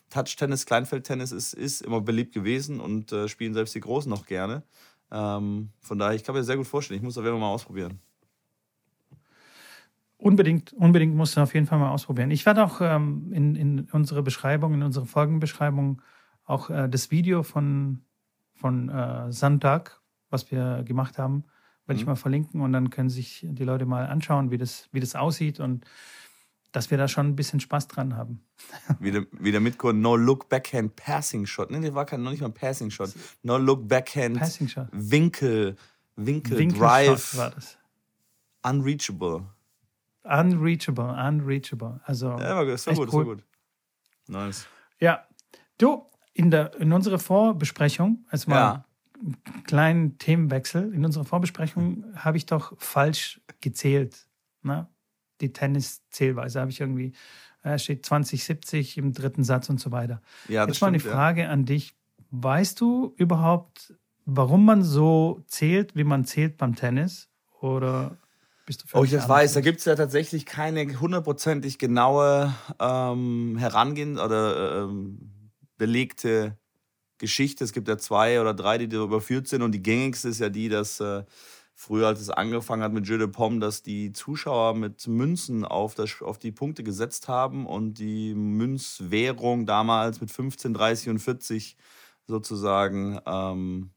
Touch-Tennis, 0.09 0.65
Kleinfeldtennis 0.65 1.31
ist, 1.31 1.53
ist 1.53 1.83
immer 1.83 2.01
beliebt 2.01 2.33
gewesen 2.33 2.79
und 2.79 3.11
äh, 3.11 3.27
spielen 3.27 3.53
selbst 3.53 3.75
die 3.75 3.79
Großen 3.79 4.09
noch 4.09 4.25
gerne. 4.25 4.63
Ähm, 5.11 5.69
von 5.81 5.99
daher, 5.99 6.15
ich 6.15 6.23
kann 6.23 6.33
mir 6.33 6.43
sehr 6.43 6.57
gut 6.57 6.65
vorstellen, 6.65 6.97
ich 6.97 7.03
muss 7.03 7.15
auf 7.19 7.23
jeden 7.23 7.39
mal 7.39 7.51
ausprobieren. 7.51 7.99
Unbedingt, 10.23 10.71
unbedingt 10.71 11.15
musst 11.15 11.35
du 11.35 11.41
auf 11.41 11.53
jeden 11.53 11.65
Fall 11.65 11.79
mal 11.79 11.89
ausprobieren. 11.89 12.31
Ich 12.31 12.45
werde 12.45 12.63
auch 12.63 12.79
ähm, 12.79 13.33
in, 13.33 13.55
in 13.57 13.89
unsere 13.91 14.23
Beschreibung, 14.23 14.73
in 14.73 14.81
unsere 14.81 15.05
Folgenbeschreibung 15.05 16.01
auch 16.45 16.69
äh, 16.69 16.87
das 16.87 17.11
Video 17.11 17.43
von, 17.43 18.05
von 18.53 18.87
äh, 18.87 19.33
Sonntag, 19.33 19.99
was 20.29 20.49
wir 20.49 20.83
gemacht 20.83 21.17
haben, 21.17 21.43
werde 21.85 21.97
mhm. 21.97 21.99
ich 21.99 22.05
mal 22.05 22.15
verlinken 22.15 22.61
und 22.61 22.71
dann 22.71 22.89
können 22.89 23.09
sich 23.09 23.45
die 23.49 23.65
Leute 23.65 23.85
mal 23.85 24.07
anschauen, 24.07 24.49
wie 24.49 24.57
das, 24.57 24.87
wie 24.93 25.01
das 25.01 25.13
aussieht 25.13 25.59
und 25.59 25.85
dass 26.71 26.89
wir 26.89 26.97
da 26.97 27.09
schon 27.09 27.27
ein 27.27 27.35
bisschen 27.35 27.59
Spaß 27.59 27.89
dran 27.89 28.15
haben. 28.15 28.39
Wieder, 29.01 29.25
wieder 29.33 29.59
mit 29.59 29.83
No 29.83 30.15
Look 30.15 30.47
Backhand 30.47 30.95
Passing 30.95 31.45
Shot. 31.45 31.69
Nee, 31.69 31.81
das 31.81 31.93
war 31.93 32.05
kein, 32.05 32.23
noch 32.23 32.31
nicht 32.31 32.39
mal 32.41 32.49
Passing 32.49 32.91
Shot. 32.91 33.13
No 33.41 33.57
Look 33.57 33.89
Backhand 33.89 34.39
Passing 34.39 34.69
Shot. 34.69 34.87
Winkel, 34.93 35.75
Winkel, 36.15 36.57
Winkel 36.57 36.79
Drive. 36.79 37.35
war 37.35 37.51
das. 37.51 37.77
Unreachable. 38.63 39.43
Unreachable, 40.23 41.09
unreachable. 41.09 41.99
Also 42.05 42.27
ja, 42.29 42.55
war, 42.55 42.65
das 42.65 42.87
war 42.87 42.93
gut, 42.95 43.01
cool. 43.01 43.05
das 43.05 43.13
war 43.27 43.35
gut. 43.35 43.43
Nice. 44.27 44.67
Ja. 44.99 45.25
Du, 45.77 46.05
in, 46.33 46.49
der, 46.51 46.73
in 46.79 46.93
unserer 46.93 47.19
Vorbesprechung, 47.19 48.25
also 48.29 48.49
mal 48.49 48.55
Ja. 48.57 48.85
einen 49.19 49.63
kleinen 49.65 50.17
Themenwechsel, 50.17 50.93
in 50.93 51.03
unserer 51.03 51.25
Vorbesprechung 51.25 52.05
habe 52.15 52.37
ich 52.37 52.45
doch 52.45 52.73
falsch 52.77 53.41
gezählt. 53.59 54.27
Ne? 54.61 54.87
Die 55.41 55.51
Tennis-Zählweise 55.51 56.61
habe 56.61 56.71
ich 56.71 56.79
irgendwie, 56.79 57.11
äh, 57.63 57.77
steht 57.77 58.05
2070 58.05 58.97
im 58.97 59.11
dritten 59.13 59.43
Satz 59.43 59.69
und 59.69 59.79
so 59.79 59.91
weiter. 59.91 60.21
Ja, 60.47 60.65
Jetzt 60.65 60.79
mal 60.81 60.87
eine 60.87 60.99
stimmt, 60.99 61.11
ja. 61.13 61.17
Frage 61.17 61.49
an 61.49 61.65
dich. 61.65 61.95
Weißt 62.31 62.79
du 62.79 63.13
überhaupt, 63.17 63.93
warum 64.25 64.63
man 64.65 64.83
so 64.83 65.43
zählt, 65.47 65.95
wie 65.95 66.03
man 66.05 66.23
zählt 66.25 66.57
beim 66.57 66.75
Tennis? 66.75 67.29
Oder 67.59 68.17
bist 68.65 68.84
du 68.84 68.86
Oh, 68.98 69.03
ich 69.03 69.10
völlig 69.10 69.12
das 69.12 69.29
weiß, 69.29 69.53
da 69.53 69.62
gibt 69.62 69.79
es 69.79 69.86
ja 69.86 69.96
tatsächlich 69.96 70.46
keine 70.46 71.00
hundertprozentig 71.00 71.77
genaue 71.77 72.53
ähm, 72.79 73.58
Herangehen 73.58 74.17
oder 74.20 74.84
ähm, 74.84 75.51
belegte 75.77 76.58
Geschichte. 77.17 77.63
Es 77.63 77.74
gibt 77.74 77.88
ja 77.88 77.98
zwei 77.98 78.41
oder 78.41 78.53
drei, 78.53 78.77
die 78.77 78.89
darüber 78.89 79.15
überführt 79.17 79.48
sind. 79.48 79.62
Und 79.62 79.72
die 79.72 79.82
gängigste 79.82 80.29
ist 80.29 80.39
ja 80.39 80.50
die, 80.50 80.70
dass 80.70 81.00
äh, 81.00 81.24
früher, 81.74 82.08
als 82.08 82.22
es 82.22 82.29
angefangen 82.29 82.84
hat 82.84 82.93
mit 82.93 83.08
Jeu 83.08 83.17
de 83.17 83.27
Pomme, 83.27 83.60
dass 83.60 83.82
die 83.82 84.12
Zuschauer 84.12 84.75
mit 84.75 85.08
Münzen 85.08 85.65
auf, 85.65 85.96
das, 85.96 86.22
auf 86.22 86.38
die 86.38 86.51
Punkte 86.51 86.84
gesetzt 86.84 87.27
haben 87.27 87.65
und 87.65 87.96
die 87.96 88.36
Münzwährung 88.36 89.65
damals 89.65 90.22
mit 90.22 90.32
15, 90.32 90.74
30 90.74 91.10
und 91.10 91.20
40 91.20 91.77
sozusagen 92.25 93.20
ähm, 93.25 93.91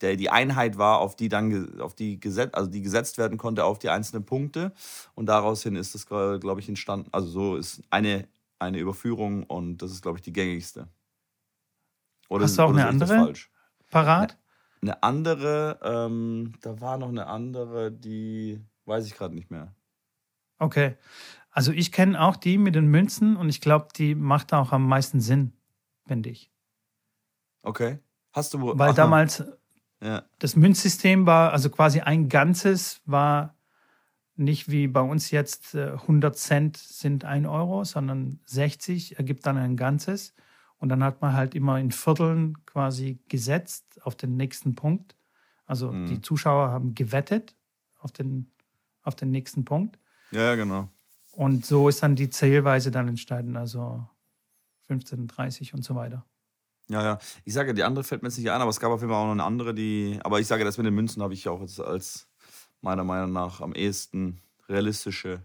der 0.00 0.16
die 0.16 0.30
Einheit 0.30 0.78
war, 0.78 0.98
auf 0.98 1.16
die 1.16 1.28
dann 1.28 1.80
auf 1.80 1.94
die 1.94 2.18
gesetzt, 2.18 2.54
also 2.54 2.70
die 2.70 2.82
gesetzt 2.82 3.18
werden 3.18 3.38
konnte 3.38 3.64
auf 3.64 3.78
die 3.78 3.90
einzelnen 3.90 4.24
Punkte. 4.24 4.72
Und 5.14 5.26
daraus 5.26 5.62
hin 5.62 5.76
ist 5.76 5.94
das, 5.94 6.06
glaube 6.06 6.60
ich, 6.60 6.68
entstanden. 6.68 7.08
Also 7.12 7.28
so 7.28 7.56
ist 7.56 7.82
eine, 7.90 8.26
eine 8.58 8.78
Überführung 8.78 9.44
und 9.44 9.78
das 9.78 9.92
ist, 9.92 10.02
glaube 10.02 10.18
ich, 10.18 10.22
die 10.22 10.32
gängigste. 10.32 10.88
Oder, 12.28 12.44
Hast 12.44 12.58
du 12.58 12.62
auch 12.62 12.70
oder 12.70 12.80
eine 12.80 12.88
andere? 12.88 13.14
falsch? 13.14 13.50
Parat? 13.90 14.38
Eine 14.82 15.02
andere, 15.02 15.78
ähm, 15.82 16.54
da 16.62 16.80
war 16.80 16.96
noch 16.96 17.08
eine 17.08 17.26
andere, 17.26 17.92
die 17.92 18.60
weiß 18.86 19.06
ich 19.06 19.14
gerade 19.14 19.34
nicht 19.34 19.50
mehr. 19.50 19.74
Okay. 20.58 20.96
Also 21.50 21.72
ich 21.72 21.90
kenne 21.90 22.20
auch 22.20 22.36
die 22.36 22.56
mit 22.56 22.76
den 22.76 22.86
Münzen 22.86 23.36
und 23.36 23.48
ich 23.48 23.60
glaube, 23.60 23.88
die 23.96 24.14
macht 24.14 24.54
auch 24.54 24.72
am 24.72 24.86
meisten 24.86 25.20
Sinn, 25.20 25.52
finde 26.06 26.30
ich. 26.30 26.50
Okay. 27.62 27.98
Hast 28.32 28.54
du 28.54 28.60
Weil 28.78 28.90
Aha. 28.90 28.92
damals 28.92 29.44
Ja. 30.02 30.22
das 30.38 30.56
Münzsystem 30.56 31.26
war, 31.26 31.52
also 31.52 31.68
quasi 31.70 32.00
ein 32.00 32.28
Ganzes 32.28 33.00
war 33.04 33.54
nicht 34.36 34.70
wie 34.70 34.86
bei 34.86 35.02
uns 35.02 35.30
jetzt 35.30 35.74
äh, 35.74 35.90
100 35.92 36.34
Cent 36.36 36.76
sind 36.78 37.24
ein 37.26 37.44
Euro, 37.44 37.84
sondern 37.84 38.40
60 38.46 39.18
ergibt 39.18 39.44
dann 39.44 39.58
ein 39.58 39.76
Ganzes. 39.76 40.34
Und 40.78 40.88
dann 40.88 41.04
hat 41.04 41.20
man 41.20 41.34
halt 41.34 41.54
immer 41.54 41.78
in 41.78 41.90
Vierteln 41.90 42.64
quasi 42.64 43.18
gesetzt 43.28 44.00
auf 44.02 44.16
den 44.16 44.38
nächsten 44.38 44.74
Punkt. 44.74 45.14
Also 45.66 45.92
Mhm. 45.92 46.06
die 46.06 46.22
Zuschauer 46.22 46.70
haben 46.70 46.94
gewettet 46.94 47.54
auf 47.98 48.12
den, 48.12 48.50
auf 49.02 49.14
den 49.14 49.30
nächsten 49.30 49.66
Punkt. 49.66 49.98
ja, 50.30 50.40
ja, 50.42 50.54
genau. 50.54 50.88
Und 51.32 51.64
so 51.66 51.88
ist 51.88 52.02
dann 52.02 52.16
die 52.16 52.30
Zählweise 52.30 52.90
dann 52.90 53.08
entstanden, 53.08 53.56
also 53.56 54.08
15, 54.86 55.28
30 55.28 55.74
und 55.74 55.84
so 55.84 55.94
weiter. 55.94 56.24
Ja, 56.90 57.02
ja. 57.04 57.18
Ich 57.44 57.54
sage, 57.54 57.72
die 57.72 57.84
andere 57.84 58.04
fällt 58.04 58.22
mir 58.22 58.28
jetzt 58.28 58.38
nicht 58.38 58.50
ein, 58.50 58.60
aber 58.60 58.70
es 58.70 58.80
gab 58.80 58.90
auf 58.90 59.00
jeden 59.00 59.12
Fall 59.12 59.22
auch 59.22 59.26
noch 59.26 59.32
eine 59.32 59.44
andere, 59.44 59.72
die. 59.74 60.18
Aber 60.24 60.40
ich 60.40 60.46
sage, 60.46 60.64
das 60.64 60.76
mit 60.76 60.86
den 60.86 60.94
Münzen 60.94 61.22
habe 61.22 61.32
ich 61.34 61.48
auch 61.48 61.60
jetzt 61.60 61.80
als 61.80 62.28
meiner 62.80 63.04
Meinung 63.04 63.32
nach 63.32 63.60
am 63.60 63.72
ehesten 63.72 64.40
realistische 64.68 65.42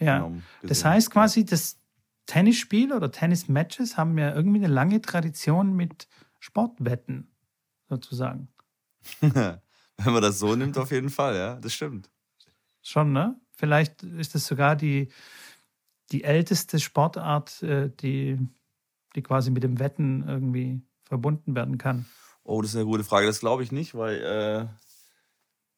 Ja. 0.00 0.16
genommen. 0.18 0.44
Das 0.62 0.84
heißt 0.84 1.10
quasi, 1.10 1.44
das 1.44 1.78
Tennisspiel 2.26 2.92
oder 2.92 3.10
Tennismatches 3.10 3.96
haben 3.96 4.16
ja 4.18 4.34
irgendwie 4.34 4.58
eine 4.58 4.72
lange 4.72 5.00
Tradition 5.00 5.74
mit 5.74 6.06
Sportwetten, 6.38 7.30
sozusagen. 7.88 8.48
Wenn 9.20 10.12
man 10.12 10.22
das 10.22 10.38
so 10.38 10.54
nimmt, 10.54 10.78
auf 10.78 10.92
jeden 10.92 11.10
Fall, 11.10 11.34
ja, 11.34 11.54
das 11.56 11.72
stimmt. 11.74 12.10
Schon, 12.82 13.12
ne? 13.12 13.40
Vielleicht 13.56 14.04
ist 14.04 14.36
es 14.36 14.46
sogar 14.46 14.76
die, 14.76 15.08
die 16.12 16.22
älteste 16.22 16.78
Sportart, 16.78 17.62
äh, 17.62 17.90
die, 17.90 18.38
die 19.18 19.22
quasi 19.22 19.50
mit 19.50 19.62
dem 19.62 19.78
Wetten 19.78 20.24
irgendwie 20.26 20.80
verbunden 21.04 21.54
werden 21.54 21.76
kann. 21.78 22.06
Oh, 22.44 22.62
das 22.62 22.70
ist 22.70 22.76
eine 22.76 22.86
gute 22.86 23.04
Frage. 23.04 23.26
Das 23.26 23.40
glaube 23.40 23.62
ich 23.62 23.72
nicht, 23.72 23.94
weil, 23.94 24.16
äh, 24.22 24.66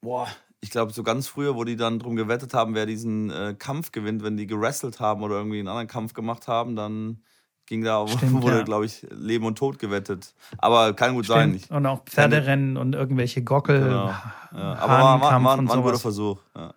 boah, 0.01 0.29
ich 0.61 0.71
glaube, 0.71 0.93
so 0.93 1.03
ganz 1.03 1.27
früher, 1.27 1.57
wo 1.57 1.65
die 1.65 1.77
dann 1.77 1.99
drum 1.99 2.17
gewettet 2.17 2.53
haben, 2.53 2.75
wer 2.75 2.87
diesen 2.87 3.31
äh, 3.31 3.55
Kampf 3.59 3.93
gewinnt, 3.93 4.23
wenn 4.23 4.37
die 4.37 4.47
gewrestelt 4.47 5.01
haben 5.01 5.23
oder 5.23 5.37
irgendwie 5.37 5.59
einen 5.59 5.69
anderen 5.69 5.89
Kampf 5.89 6.13
gemacht 6.13 6.49
haben, 6.49 6.77
dann 6.77 7.23
ging 7.67 7.83
da, 7.83 8.07
Stimmt, 8.09 8.43
wurde, 8.43 8.59
ja. 8.59 8.63
glaube 8.63 8.85
ich, 8.85 9.07
Leben 9.11 9.47
und 9.47 9.57
Tod 9.57 9.79
gewettet. 9.79 10.35
Aber 10.59 10.93
kann 10.93 11.15
gut 11.15 11.27
sein. 11.27 11.59
Stimmt. 11.59 11.71
Und 11.71 11.87
auch 11.87 12.05
Pferderennen 12.05 12.77
und 12.77 12.95
irgendwelche 12.95 13.43
Gockel. 13.43 13.81
Genau. 13.81 14.09
Ja, 14.09 14.35
aber 14.53 14.93
war, 14.93 15.21
war, 15.21 15.43
war, 15.43 15.45
war 15.45 15.77
ein 15.77 15.83
guter. 15.83 15.99
Versuch. 15.99 16.39
Ja. 16.55 16.75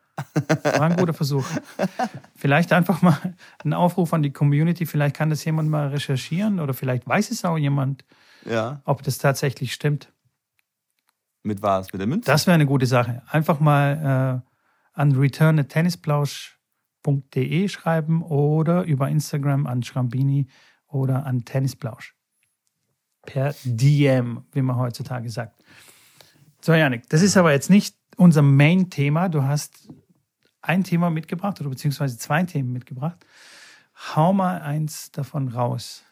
War 0.64 0.82
ein 0.82 0.96
guter 0.96 1.14
Versuch. 1.14 1.46
Vielleicht 2.36 2.72
einfach 2.72 3.02
mal 3.02 3.36
ein 3.64 3.74
Aufruf 3.74 4.14
an 4.14 4.24
die 4.24 4.32
Community. 4.32 4.86
Vielleicht 4.86 5.16
kann 5.16 5.30
das 5.30 5.44
jemand 5.44 5.70
mal 5.70 5.88
recherchieren 5.88 6.60
oder 6.60 6.74
vielleicht 6.74 7.08
weiß 7.08 7.32
es 7.32 7.44
auch 7.46 7.58
jemand, 7.58 8.06
ja. 8.46 8.82
ob 8.86 9.04
das 9.04 9.18
tatsächlich 9.18 9.74
stimmt. 9.74 10.12
Mit 11.42 11.62
was? 11.62 11.92
Mit 11.92 12.00
der 12.00 12.08
Münze? 12.08 12.26
Das 12.26 12.48
wäre 12.48 12.56
eine 12.56 12.66
gute 12.66 12.86
Sache. 12.86 13.22
Einfach 13.28 13.60
mal 13.60 14.42
äh, 14.44 14.50
an 14.94 15.12
return.tennisplausch.de 15.14 17.68
schreiben 17.68 18.24
oder 18.24 18.84
über 18.84 19.10
Instagram 19.10 19.68
an 19.68 19.84
Schrambini 19.84 20.48
oder 20.88 21.26
an 21.26 21.44
Tennisplausch. 21.44 22.16
Per 23.26 23.54
DM, 23.64 24.46
wie 24.52 24.62
man 24.62 24.78
heutzutage 24.78 25.30
sagt. 25.30 25.62
So, 26.62 26.74
Janik, 26.74 27.10
das 27.10 27.22
ist 27.22 27.36
aber 27.36 27.52
jetzt 27.52 27.70
nicht 27.70 27.98
unser 28.16 28.42
Main-Thema. 28.42 29.28
Du 29.30 29.44
hast 29.44 29.90
ein 30.64 30.84
Thema 30.84 31.12
mitgebracht 31.12 31.62
oder 31.62 31.70
beziehungsweise 31.70 32.18
zwei 32.18 32.44
Themen 32.44 32.74
mitgebracht. 32.74 33.24
Hau 34.16 34.34
mal 34.34 34.62
eins 34.62 35.12
davon 35.12 35.50
raus. 35.50 36.04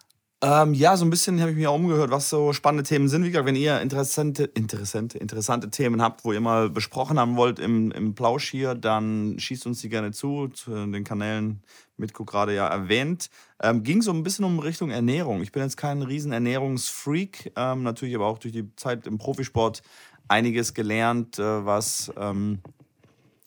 Ähm, 0.43 0.74
ja, 0.74 0.98
so 0.98 1.05
ein 1.05 1.12
bisschen 1.12 1.39
habe 1.39 1.51
ich 1.51 1.58
mir 1.58 1.70
auch 1.70 1.75
umgehört, 1.75 2.10
was 2.10 2.29
so 2.29 2.51
spannende 2.51 2.84
Themen 2.84 3.08
sind. 3.08 3.24
Wie 3.24 3.27
gesagt, 3.27 3.46
wenn 3.46 3.55
ihr 3.55 3.79
interessante, 3.79 4.46
interessante, 4.46 5.20
interessante 5.20 5.70
Themen 5.70 6.01
habt, 6.01 6.25
wo 6.25 6.34
ihr 6.34 6.41
mal 6.41 6.67
besprochen 6.72 7.20
haben 7.20 7.38
wollt 7.38 7.60
im, 7.60 7.91
im 7.91 8.15
Plausch 8.15 8.50
hier, 8.50 8.74
dann 8.74 9.38
schießt 9.38 9.67
uns 9.67 9.81
die 9.81 9.89
gerne 9.89 10.12
zu, 10.12 10.48
zu 10.48 10.72
den 10.72 11.03
Kanälen 11.03 11.62
Mitko 11.98 12.25
gerade 12.25 12.55
ja 12.55 12.67
erwähnt. 12.67 13.29
Ähm, 13.62 13.84
ging 13.84 14.01
so 14.01 14.12
ein 14.12 14.24
bisschen 14.24 14.43
um 14.43 14.58
Richtung 14.58 14.89
Ernährung. 14.89 15.43
Ich 15.43 15.51
bin 15.51 15.62
jetzt 15.62 15.77
kein 15.77 16.01
riesen 16.01 16.31
Ernährungsfreak, 16.31 17.53
ähm, 17.55 17.84
natürlich 17.84 18.15
aber 18.15 18.25
auch 18.25 18.39
durch 18.39 18.53
die 18.53 18.75
Zeit 18.77 19.05
im 19.05 19.20
Profisport 19.20 19.84
einiges 20.27 20.74
gelernt, 20.74 21.38
äh, 21.38 21.65
was, 21.65 22.12
ähm, 22.17 22.62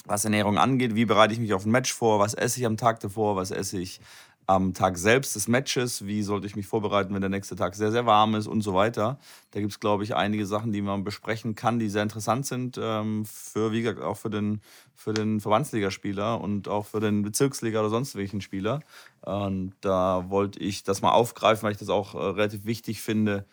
was 0.04 0.24
Ernährung 0.24 0.58
angeht. 0.58 0.94
Wie 0.94 1.04
bereite 1.04 1.32
ich 1.32 1.40
mich 1.40 1.54
auf 1.54 1.64
ein 1.64 1.70
Match 1.70 1.92
vor? 1.92 2.18
Was 2.18 2.34
esse 2.34 2.60
ich 2.60 2.66
am 2.66 2.76
Tag 2.76 3.00
davor? 3.00 3.36
Was 3.36 3.50
esse 3.50 3.78
ich 3.78 4.00
am 4.46 4.74
Tag 4.74 4.98
selbst 4.98 5.34
des 5.36 5.48
Matches, 5.48 6.06
wie 6.06 6.22
sollte 6.22 6.46
ich 6.46 6.56
mich 6.56 6.66
vorbereiten, 6.66 7.14
wenn 7.14 7.20
der 7.20 7.30
nächste 7.30 7.56
Tag 7.56 7.74
sehr, 7.74 7.90
sehr 7.92 8.04
warm 8.04 8.34
ist 8.34 8.46
und 8.46 8.60
so 8.60 8.74
weiter. 8.74 9.18
Da 9.52 9.60
gibt 9.60 9.72
es, 9.72 9.80
glaube 9.80 10.04
ich, 10.04 10.14
einige 10.14 10.44
Sachen, 10.46 10.72
die 10.72 10.82
man 10.82 11.04
besprechen 11.04 11.54
kann, 11.54 11.78
die 11.78 11.88
sehr 11.88 12.02
interessant 12.02 12.46
sind 12.46 12.78
ähm, 12.80 13.24
für, 13.24 13.72
wie 13.72 13.82
gesagt, 13.82 14.02
auch 14.02 14.16
für 14.18 14.30
den, 14.30 14.60
für 14.94 15.14
den 15.14 15.40
Verbandsligaspieler 15.40 16.40
und 16.40 16.68
auch 16.68 16.84
für 16.86 17.00
den 17.00 17.22
Bezirksliga 17.22 17.80
oder 17.80 17.90
sonst 17.90 18.16
welchen 18.16 18.40
Spieler. 18.40 18.80
Und 19.22 19.72
da 19.80 20.26
wollte 20.28 20.58
ich 20.58 20.82
das 20.82 21.00
mal 21.00 21.12
aufgreifen, 21.12 21.62
weil 21.62 21.72
ich 21.72 21.78
das 21.78 21.88
auch 21.88 22.14
äh, 22.14 22.18
relativ 22.18 22.66
wichtig 22.66 23.00
finde, 23.00 23.46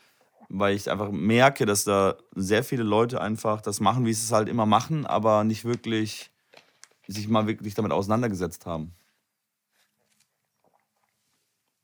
weil 0.50 0.76
ich 0.76 0.92
einfach 0.92 1.12
merke, 1.12 1.66
dass 1.66 1.86
da 1.86 2.16
sehr 2.36 2.66
viele 2.66 2.84
Leute 2.84 3.22
einfach 3.22 3.62
das 3.62 3.80
machen, 3.80 4.06
wie 4.06 4.14
sie 4.14 4.26
es 4.26 4.34
halt 4.34 4.50
immer 4.50 4.66
machen, 4.66 5.06
aber 5.06 5.46
nicht 5.46 5.64
wirklich 5.64 6.32
sich 7.12 7.28
mal 7.28 7.48
wirklich 7.48 7.74
damit 7.74 7.92
auseinandergesetzt 7.92 8.66
haben. 8.66 8.94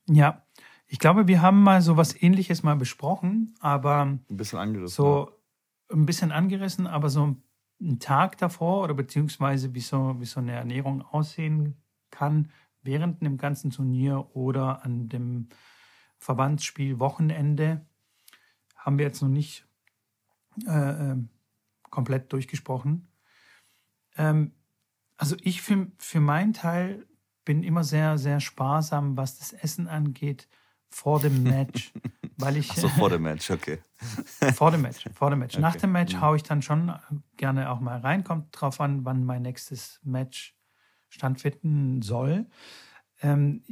Ja, 0.08 0.42
ich 0.86 0.98
glaube, 0.98 1.28
wir 1.28 1.42
haben 1.42 1.62
mal 1.62 1.82
so 1.82 1.96
was 1.96 2.20
ähnliches 2.20 2.62
mal 2.62 2.76
besprochen, 2.76 3.54
aber 3.60 4.02
Ein 4.02 4.24
bisschen 4.28 4.58
angerissen. 4.58 4.94
so 4.94 5.32
ein 5.90 6.06
bisschen 6.06 6.32
angerissen, 6.32 6.86
aber 6.86 7.10
so 7.10 7.36
einen 7.80 7.98
Tag 7.98 8.38
davor 8.38 8.84
oder 8.84 8.94
beziehungsweise 8.94 9.74
wie 9.74 9.80
so, 9.80 10.16
wie 10.18 10.24
so 10.24 10.40
eine 10.40 10.52
Ernährung 10.52 11.02
aussehen 11.02 11.76
kann 12.10 12.50
während 12.82 13.22
dem 13.22 13.36
ganzen 13.36 13.70
Turnier 13.70 14.34
oder 14.34 14.84
an 14.84 15.08
dem 15.08 15.48
Verbandsspiel 16.18 16.98
Wochenende 16.98 17.86
haben 18.76 18.98
wir 18.98 19.04
jetzt 19.04 19.20
noch 19.20 19.28
nicht 19.28 19.66
äh, 20.66 21.12
äh, 21.12 21.16
komplett 21.90 22.32
durchgesprochen. 22.32 23.08
Ähm, 24.16 24.52
also 25.18 25.36
ich 25.42 25.62
für, 25.62 25.88
für 25.98 26.20
meinen 26.20 26.54
Teil 26.54 27.06
bin 27.44 27.62
immer 27.62 27.84
sehr, 27.84 28.18
sehr 28.18 28.40
sparsam, 28.40 29.16
was 29.16 29.38
das 29.38 29.52
Essen 29.52 29.88
angeht 29.88 30.48
vor 30.88 31.20
dem 31.20 31.46
Match, 31.46 31.94
weil 32.36 32.56
ich 32.56 32.68
Ach 32.70 32.76
so, 32.76 32.88
vor 32.88 33.10
dem 33.10 33.22
Match, 33.22 33.50
okay. 33.50 33.82
vor 34.54 34.70
dem 34.70 34.82
Match, 34.82 35.08
vor 35.12 35.30
dem 35.30 35.40
Match. 35.40 35.58
Nach 35.58 35.74
Okay. 35.74 35.80
dem 35.82 35.92
Match 35.92 36.14
Mhm. 36.14 36.20
haue 36.20 36.36
ich 36.36 36.42
dann 36.42 36.62
schon 36.62 36.92
gerne 37.36 37.70
auch 37.70 37.80
mal 37.80 37.98
rein. 37.98 38.24
Kommt 38.24 38.48
drauf 38.52 38.80
an, 38.80 39.04
wann 39.04 39.24
mein 39.24 39.42
nächstes 39.42 40.00
Match 40.04 40.56
stattfinden 41.08 42.02
soll. 42.02 42.46
Ähm, 43.22 43.62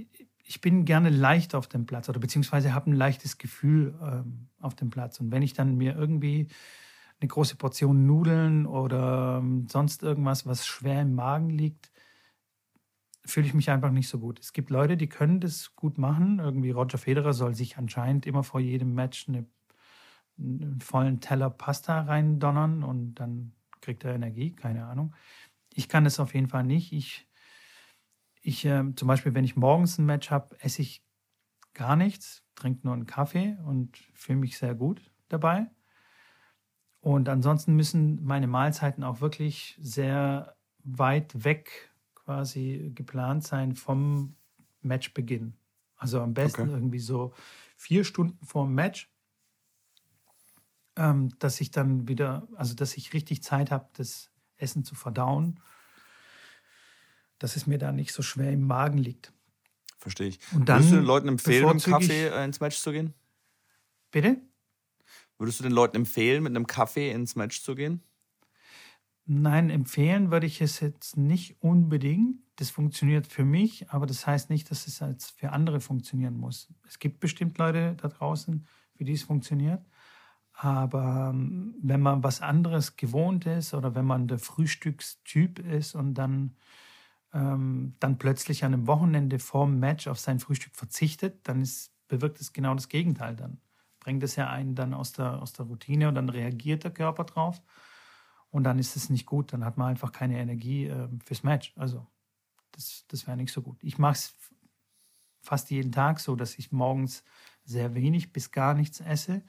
ich 0.45 0.61
bin 0.61 0.85
gerne 0.85 1.11
leicht 1.11 1.55
auf 1.55 1.69
dem 1.69 1.87
Platz 1.87 2.09
oder 2.09 2.21
beziehungsweise 2.21 2.73
habe 2.75 2.91
ein 2.91 2.95
leichtes 2.97 3.39
Gefühl 3.39 3.99
ähm, 4.01 4.49
auf 4.61 4.75
dem 4.75 4.91
Platz. 4.91 5.21
Und 5.21 5.33
wenn 5.33 5.43
ich 5.43 5.55
dann 5.55 5.77
mir 5.77 5.97
irgendwie 5.97 6.49
eine 7.21 7.29
große 7.29 7.57
Portion 7.57 8.07
Nudeln 8.07 8.67
oder 8.67 9.39
ähm, 9.39 9.67
sonst 9.69 10.03
irgendwas, 10.03 10.47
was 10.47 10.67
schwer 10.67 11.03
im 11.03 11.15
Magen 11.15 11.51
liegt, 11.51 11.91
fühle 13.25 13.47
ich 13.47 13.55
mich 13.55 13.71
einfach 13.71 13.91
nicht 13.91 14.09
so 14.09 14.19
gut. 14.19 14.39
Es 14.41 14.53
gibt 14.53 14.71
Leute, 14.71 14.97
die 14.97 15.09
können 15.09 15.41
das 15.41 15.75
gut 15.77 15.99
machen. 15.99 16.39
Irgendwie 16.39 16.71
Roger 16.71 16.99
Federer 16.99 17.33
soll 17.33 17.55
sich 17.55 17.77
anscheinend 17.79 18.27
immer 18.27 18.43
vor 18.43 18.61
jedem 18.61 18.95
Match 18.95 19.29
eine, 19.29 19.47
einen 20.39 20.81
vollen 20.81 21.21
Teller 21.21 21.51
Pasta 21.51 22.03
reindonnern 22.03 22.83
und 22.83 23.15
dann 23.17 23.53
kriegt 23.81 24.05
er 24.05 24.15
Energie, 24.15 24.53
keine 24.53 24.87
Ahnung. 24.87 25.15
Ich 25.75 25.89
kann 25.89 26.05
das 26.05 26.21
auf 26.21 26.35
jeden 26.35 26.49
Fall 26.49 26.65
nicht. 26.65 26.93
Ich, 26.93 27.29
ich 28.43 28.65
äh, 28.65 28.85
zum 28.95 29.09
Beispiel, 29.09 29.35
wenn 29.35 29.45
ich 29.45 29.57
morgens 29.57 29.99
ein 29.99 30.07
Match 30.07 30.31
habe, 30.31 30.57
esse 30.61 30.83
ich 30.83 31.03
gar 31.75 31.97
nichts, 31.97 32.43
trinke 32.55 32.81
nur 32.85 32.95
einen 32.95 33.07
Kaffee 33.07 33.57
und 33.65 33.97
fühle 34.15 34.39
mich 34.39 34.57
sehr 34.59 34.75
gut 34.75 35.11
dabei. 35.29 35.71
Und 37.07 37.29
ansonsten 37.29 37.77
müssen 37.77 38.25
meine 38.25 38.49
Mahlzeiten 38.49 39.05
auch 39.05 39.21
wirklich 39.21 39.79
sehr 39.81 40.57
weit 40.83 41.45
weg 41.45 41.95
quasi 42.17 42.91
geplant 42.97 43.45
sein 43.45 43.77
vom 43.77 44.35
Matchbeginn. 44.83 45.55
Also 45.95 46.21
am 46.21 46.35
besten 46.35 46.63
okay. 46.63 46.73
irgendwie 46.73 46.99
so 46.99 47.33
vier 47.77 48.03
Stunden 48.03 48.45
vor 48.45 48.65
dem 48.65 48.75
Match, 48.75 49.09
ähm, 50.97 51.29
dass 51.39 51.61
ich 51.61 51.71
dann 51.71 52.09
wieder, 52.09 52.49
also 52.57 52.75
dass 52.75 52.97
ich 52.97 53.13
richtig 53.13 53.41
Zeit 53.41 53.71
habe, 53.71 53.89
das 53.93 54.33
Essen 54.57 54.83
zu 54.83 54.97
verdauen, 54.97 55.61
dass 57.39 57.55
es 57.55 57.69
mir 57.69 57.79
da 57.79 57.93
nicht 57.93 58.15
so 58.15 58.23
schwer 58.23 58.51
im 58.51 58.67
Magen 58.67 58.99
liegt. 58.99 59.33
Verstehe 59.99 60.27
ich. 60.27 60.41
Und 60.53 60.69
dann 60.69 60.79
Würdest 60.79 60.91
du 60.91 60.97
den 60.97 61.05
Leuten 61.05 61.29
empfehlen, 61.29 61.73
mit 61.73 61.85
Kaffee 61.85 62.27
äh, 62.27 62.45
ins 62.45 62.59
Match 62.59 62.79
zu 62.79 62.91
gehen? 62.91 63.15
Bitte? 64.11 64.41
Würdest 65.39 65.61
du 65.61 65.65
den 65.65 65.73
Leuten 65.73 65.97
empfehlen, 65.97 66.43
mit 66.43 66.51
einem 66.51 66.67
Kaffee 66.67 67.11
ins 67.11 67.37
Match 67.37 67.63
zu 67.63 67.75
gehen? 67.75 68.03
Nein, 69.27 69.71
empfehlen 69.71 70.31
würde 70.31 70.47
ich 70.47 70.61
es 70.61 70.81
jetzt 70.81 71.17
nicht 71.17 71.61
unbedingt. 71.61 72.39
Das 72.57 72.71
funktioniert 72.71 73.27
für 73.27 73.45
mich, 73.45 73.91
aber 73.91 74.07
das 74.07 74.27
heißt 74.27 74.51
nicht, 74.51 74.71
dass 74.71 74.87
es 74.87 75.03
als 75.03 75.31
für 75.31 75.51
andere 75.53 75.81
funktionieren 75.81 76.39
muss. 76.39 76.73
Es 76.87 76.99
gibt 76.99 77.21
bestimmt 77.21 77.59
Leute 77.59 77.97
da 78.01 78.09
draußen, 78.09 78.67
für 78.95 79.05
die 79.05 79.13
es 79.13 79.25
funktioniert. 79.25 79.85
Aber 80.53 81.31
ähm, 81.35 81.75
wenn 81.83 82.01
man 82.01 82.23
was 82.23 82.41
anderes 82.41 82.97
gewohnt 82.97 83.47
ist 83.47 83.75
oder 83.75 83.95
wenn 83.95 84.07
man 84.07 84.29
der 84.29 84.39
Frühstückstyp 84.39 85.59
ist 85.59 85.95
und 85.95 86.15
dann, 86.15 86.57
ähm, 87.35 87.97
dann 88.01 88.19
plötzlich 88.19 88.65
an 88.65 88.73
einem 88.73 88.87
Wochenende 88.87 89.39
vorm 89.39 89.79
Match 89.81 90.07
auf 90.07 90.19
sein 90.19 90.39
Frühstück 90.39 90.77
verzichtet, 90.77 91.47
dann 91.49 91.61
ist, 91.61 91.93
bewirkt 92.09 92.41
es 92.41 92.53
genau 92.53 92.75
das 92.75 92.89
Gegenteil 92.89 93.37
dann 93.37 93.61
bringt 94.07 94.23
es 94.23 94.37
ja 94.37 94.49
einen 94.49 94.77
dann 94.77 94.95
aus 94.95 95.13
der, 95.13 95.43
aus 95.43 95.53
der 95.53 95.67
Routine 95.67 96.07
und 96.07 96.15
dann 96.15 96.29
reagiert 96.29 96.85
der 96.85 96.93
Körper 96.93 97.25
drauf. 97.25 97.61
Und 98.51 98.63
dann 98.63 98.79
ist 98.79 98.95
es 98.95 99.11
nicht 99.11 99.27
gut, 99.27 99.53
dann 99.53 99.65
hat 99.65 99.79
man 99.79 99.89
einfach 99.89 100.13
keine 100.13 100.39
Energie 100.39 100.87
äh, 100.87 101.09
fürs 101.25 101.43
Match. 101.43 101.73
Also 101.75 102.07
das, 102.71 103.05
das 103.09 103.27
wäre 103.27 103.37
nicht 103.37 103.53
so 103.53 103.63
gut. 103.63 103.83
Ich 103.83 103.99
mache 103.99 104.13
es 104.13 104.37
fast 105.43 105.73
jeden 105.73 105.91
Tag 105.91 106.21
so, 106.21 106.37
dass 106.37 106.57
ich 106.57 106.71
morgens 106.71 107.25
sehr 107.65 107.97
wenig 107.97 108.33
bis 108.33 108.53
gar 108.53 108.75
nichts 108.75 109.01
esse. 109.01 109.43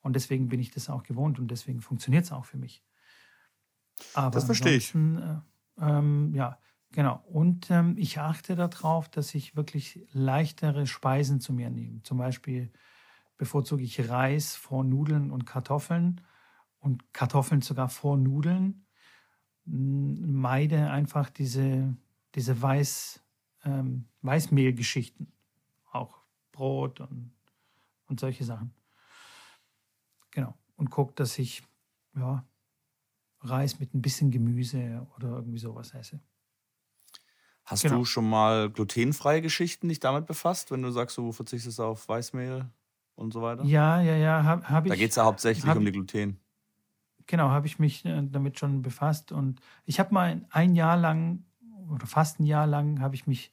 Und 0.00 0.16
deswegen 0.16 0.48
bin 0.48 0.58
ich 0.58 0.70
das 0.70 0.88
auch 0.88 1.02
gewohnt 1.02 1.38
und 1.38 1.50
deswegen 1.50 1.82
funktioniert 1.82 2.24
es 2.24 2.32
auch 2.32 2.46
für 2.46 2.56
mich. 2.56 2.82
Aber 4.14 4.30
das 4.30 4.44
verstehe 4.44 4.76
ich. 4.76 4.94
Äh, 4.94 5.36
ähm, 5.78 6.34
ja, 6.34 6.58
genau. 6.92 7.22
Und 7.26 7.70
ähm, 7.70 7.96
ich 7.98 8.18
achte 8.20 8.56
darauf, 8.56 9.10
dass 9.10 9.34
ich 9.34 9.54
wirklich 9.54 10.02
leichtere 10.12 10.86
Speisen 10.86 11.40
zu 11.40 11.52
mir 11.52 11.68
nehme. 11.68 12.02
Zum 12.04 12.16
Beispiel 12.16 12.72
bevorzuge 13.42 13.82
ich 13.82 14.08
Reis 14.08 14.54
vor 14.54 14.84
Nudeln 14.84 15.32
und 15.32 15.46
Kartoffeln 15.46 16.20
und 16.78 17.12
Kartoffeln 17.12 17.60
sogar 17.60 17.88
vor 17.88 18.16
Nudeln. 18.16 18.86
Meide 19.64 20.92
einfach 20.92 21.28
diese, 21.28 21.96
diese 22.36 22.62
Weiß, 22.62 23.20
ähm, 23.64 24.06
Weißmehlgeschichten. 24.20 25.32
Auch 25.90 26.22
Brot 26.52 27.00
und, 27.00 27.32
und 28.06 28.20
solche 28.20 28.44
Sachen. 28.44 28.72
Genau. 30.30 30.54
Und 30.76 30.90
gucke, 30.90 31.14
dass 31.14 31.36
ich 31.40 31.64
ja, 32.14 32.46
Reis 33.40 33.80
mit 33.80 33.92
ein 33.92 34.02
bisschen 34.02 34.30
Gemüse 34.30 35.04
oder 35.16 35.30
irgendwie 35.30 35.58
sowas 35.58 35.94
esse. 35.94 36.20
Hast 37.64 37.82
genau. 37.82 37.98
du 37.98 38.04
schon 38.04 38.30
mal 38.30 38.70
glutenfreie 38.70 39.42
Geschichten 39.42 39.88
dich 39.88 39.98
damit 39.98 40.26
befasst, 40.26 40.70
wenn 40.70 40.82
du 40.82 40.92
sagst, 40.92 41.16
du 41.16 41.32
verzichtest 41.32 41.80
auf 41.80 42.08
Weißmehl? 42.08 42.70
Und 43.22 43.32
so 43.32 43.40
weiter? 43.40 43.64
Ja, 43.64 44.00
ja, 44.00 44.16
ja, 44.16 44.44
habe 44.44 44.68
hab 44.68 44.84
ich. 44.84 44.90
Da 44.90 44.96
geht 44.96 45.10
es 45.10 45.16
ja 45.16 45.24
hauptsächlich 45.24 45.64
hab, 45.66 45.76
um 45.76 45.84
die 45.84 45.92
Gluten. 45.92 46.38
Genau, 47.26 47.50
habe 47.50 47.66
ich 47.66 47.78
mich 47.78 48.04
äh, 48.04 48.22
damit 48.22 48.58
schon 48.58 48.82
befasst. 48.82 49.32
Und 49.32 49.60
ich 49.84 50.00
habe 50.00 50.12
mal 50.12 50.44
ein 50.50 50.74
Jahr 50.74 50.96
lang 50.96 51.44
oder 51.88 52.06
fast 52.06 52.40
ein 52.40 52.46
Jahr 52.46 52.66
lang 52.66 53.00
habe 53.00 53.14
ich 53.14 53.26
mich 53.26 53.52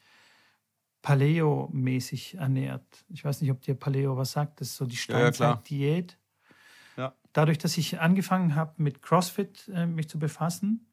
Paleo-mäßig 1.01 2.35
ernährt. 2.35 3.05
Ich 3.09 3.23
weiß 3.23 3.41
nicht, 3.41 3.51
ob 3.51 3.61
dir 3.61 3.75
Paleo 3.75 4.17
was 4.17 4.33
sagt. 4.33 4.59
Das 4.59 4.69
ist 4.69 4.77
so 4.77 4.85
die 4.85 4.97
Steinzeit-Diät. 4.97 6.17
Ja, 6.97 7.03
ja. 7.03 7.15
Dadurch, 7.31 7.57
dass 7.57 7.77
ich 7.77 7.99
angefangen 8.01 8.55
habe, 8.55 8.73
mit 8.77 9.01
CrossFit 9.01 9.69
äh, 9.73 9.85
mich 9.85 10.09
zu 10.09 10.19
befassen, 10.19 10.85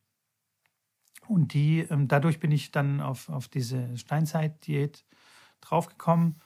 und 1.28 1.54
die, 1.54 1.80
ähm, 1.80 2.06
dadurch 2.08 2.38
bin 2.38 2.52
ich 2.52 2.70
dann 2.70 3.00
auf, 3.00 3.28
auf 3.28 3.48
diese 3.48 3.96
Steinzeit-Diät 3.96 5.04
draufgekommen 5.60 6.36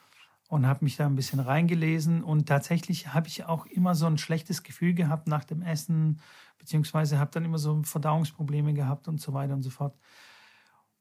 und 0.50 0.66
habe 0.66 0.84
mich 0.84 0.96
da 0.96 1.06
ein 1.06 1.14
bisschen 1.14 1.38
reingelesen. 1.38 2.24
Und 2.24 2.48
tatsächlich 2.48 3.14
habe 3.14 3.28
ich 3.28 3.44
auch 3.44 3.66
immer 3.66 3.94
so 3.94 4.06
ein 4.06 4.18
schlechtes 4.18 4.64
Gefühl 4.64 4.94
gehabt 4.94 5.28
nach 5.28 5.44
dem 5.44 5.62
Essen, 5.62 6.20
beziehungsweise 6.58 7.20
habe 7.20 7.30
dann 7.30 7.44
immer 7.44 7.58
so 7.58 7.80
Verdauungsprobleme 7.84 8.74
gehabt 8.74 9.06
und 9.06 9.20
so 9.20 9.32
weiter 9.32 9.54
und 9.54 9.62
so 9.62 9.70
fort. 9.70 9.96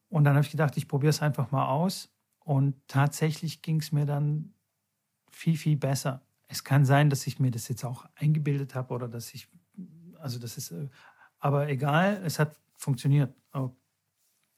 Und 0.08 0.24
dann 0.24 0.36
habe 0.36 0.46
ich 0.46 0.52
gedacht, 0.52 0.78
ich 0.78 0.88
probiere 0.88 1.10
es 1.10 1.24
einfach 1.24 1.50
mal 1.50 1.66
aus. 1.66 2.14
Und 2.42 2.76
tatsächlich 2.88 3.64
ging 3.64 3.80
es 3.80 3.92
mir 3.92 4.06
dann 4.06 4.54
viel, 5.32 5.58
viel 5.58 5.78
besser. 5.78 6.22
Es 6.48 6.64
kann 6.64 6.86
sein, 6.86 7.10
dass 7.10 7.26
ich 7.26 7.40
mir 7.40 7.50
das 7.50 7.68
jetzt 7.70 7.84
auch 7.84 8.06
eingebildet 8.14 8.76
habe 8.76 8.94
oder 8.94 9.08
dass 9.08 9.34
ich, 9.34 9.48
also 10.20 10.38
das 10.38 10.58
ist, 10.58 10.70
äh, 10.70 10.90
aber 11.40 11.70
egal, 11.70 12.22
es 12.24 12.38
hat 12.38 12.56
funktioniert. 12.76 13.34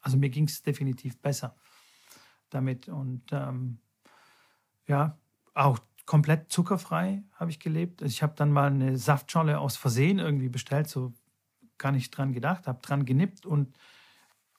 Also 0.01 0.17
mir 0.17 0.30
ging 0.30 0.47
es 0.47 0.62
definitiv 0.62 1.17
besser 1.21 1.56
damit. 2.49 2.89
Und 2.89 3.23
ähm, 3.32 3.80
ja, 4.91 5.17
auch 5.54 5.80
komplett 6.06 6.51
zuckerfrei 6.51 7.23
habe 7.34 7.49
ich 7.49 7.62
gelebt. 7.62 8.01
Ich 8.01 8.21
habe 8.21 8.34
dann 8.36 8.51
mal 8.51 8.69
eine 8.69 8.97
Saftscholle 8.97 9.58
aus 9.60 9.77
Versehen 9.77 10.19
irgendwie 10.19 10.49
bestellt, 10.49 10.89
so 10.89 11.13
gar 11.77 11.93
nicht 11.93 12.12
dran 12.12 12.34
gedacht, 12.34 12.67
habe 12.67 12.82
dran 12.82 13.06
genippt 13.06 13.45
und 13.45 13.77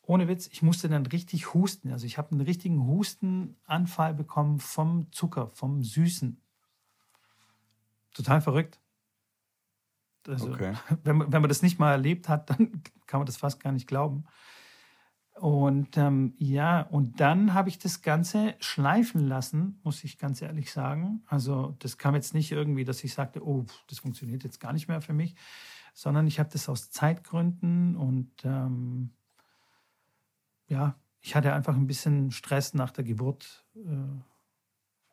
ohne 0.00 0.28
Witz, 0.28 0.48
ich 0.48 0.62
musste 0.62 0.88
dann 0.88 1.04
richtig 1.06 1.52
husten. 1.52 1.92
Also 1.92 2.06
ich 2.06 2.16
habe 2.16 2.32
einen 2.32 2.40
richtigen 2.40 2.86
Hustenanfall 2.86 4.14
bekommen 4.14 4.58
vom 4.58 5.12
Zucker, 5.12 5.48
vom 5.50 5.82
Süßen. 5.84 6.40
Total 8.14 8.40
verrückt. 8.40 8.80
Also, 10.26 10.50
okay. 10.50 10.74
wenn, 11.04 11.18
man, 11.18 11.32
wenn 11.32 11.42
man 11.42 11.48
das 11.50 11.62
nicht 11.62 11.78
mal 11.78 11.92
erlebt 11.92 12.28
hat, 12.30 12.48
dann 12.48 12.82
kann 13.06 13.20
man 13.20 13.26
das 13.26 13.36
fast 13.36 13.60
gar 13.60 13.72
nicht 13.72 13.86
glauben. 13.86 14.24
Und 15.34 15.96
ähm, 15.96 16.34
ja, 16.38 16.82
und 16.82 17.20
dann 17.20 17.54
habe 17.54 17.68
ich 17.68 17.78
das 17.78 18.02
Ganze 18.02 18.54
schleifen 18.60 19.26
lassen, 19.26 19.80
muss 19.82 20.04
ich 20.04 20.18
ganz 20.18 20.42
ehrlich 20.42 20.70
sagen. 20.72 21.22
Also 21.26 21.74
das 21.78 21.98
kam 21.98 22.14
jetzt 22.14 22.34
nicht 22.34 22.52
irgendwie, 22.52 22.84
dass 22.84 23.02
ich 23.02 23.14
sagte, 23.14 23.44
oh, 23.44 23.64
das 23.88 24.00
funktioniert 24.00 24.44
jetzt 24.44 24.60
gar 24.60 24.72
nicht 24.72 24.88
mehr 24.88 25.00
für 25.00 25.14
mich, 25.14 25.34
sondern 25.94 26.26
ich 26.26 26.38
habe 26.38 26.50
das 26.52 26.68
aus 26.68 26.90
Zeitgründen 26.90 27.96
und 27.96 28.30
ähm, 28.44 29.10
ja, 30.68 30.96
ich 31.20 31.34
hatte 31.34 31.52
einfach 31.54 31.76
ein 31.76 31.86
bisschen 31.86 32.30
Stress 32.30 32.74
nach 32.74 32.90
der 32.90 33.04
Geburt 33.04 33.64
äh, 33.76 33.88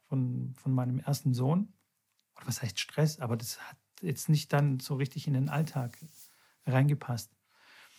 von, 0.08 0.54
von 0.56 0.74
meinem 0.74 1.00
ersten 1.00 1.34
Sohn. 1.34 1.74
Was 2.46 2.62
heißt 2.62 2.80
Stress? 2.80 3.20
Aber 3.20 3.38
das 3.38 3.60
hat 3.62 3.78
jetzt 4.02 4.30
nicht 4.30 4.52
dann 4.54 4.80
so 4.80 4.96
richtig 4.96 5.28
in 5.28 5.34
den 5.34 5.50
Alltag 5.50 5.98
reingepasst. 6.66 7.32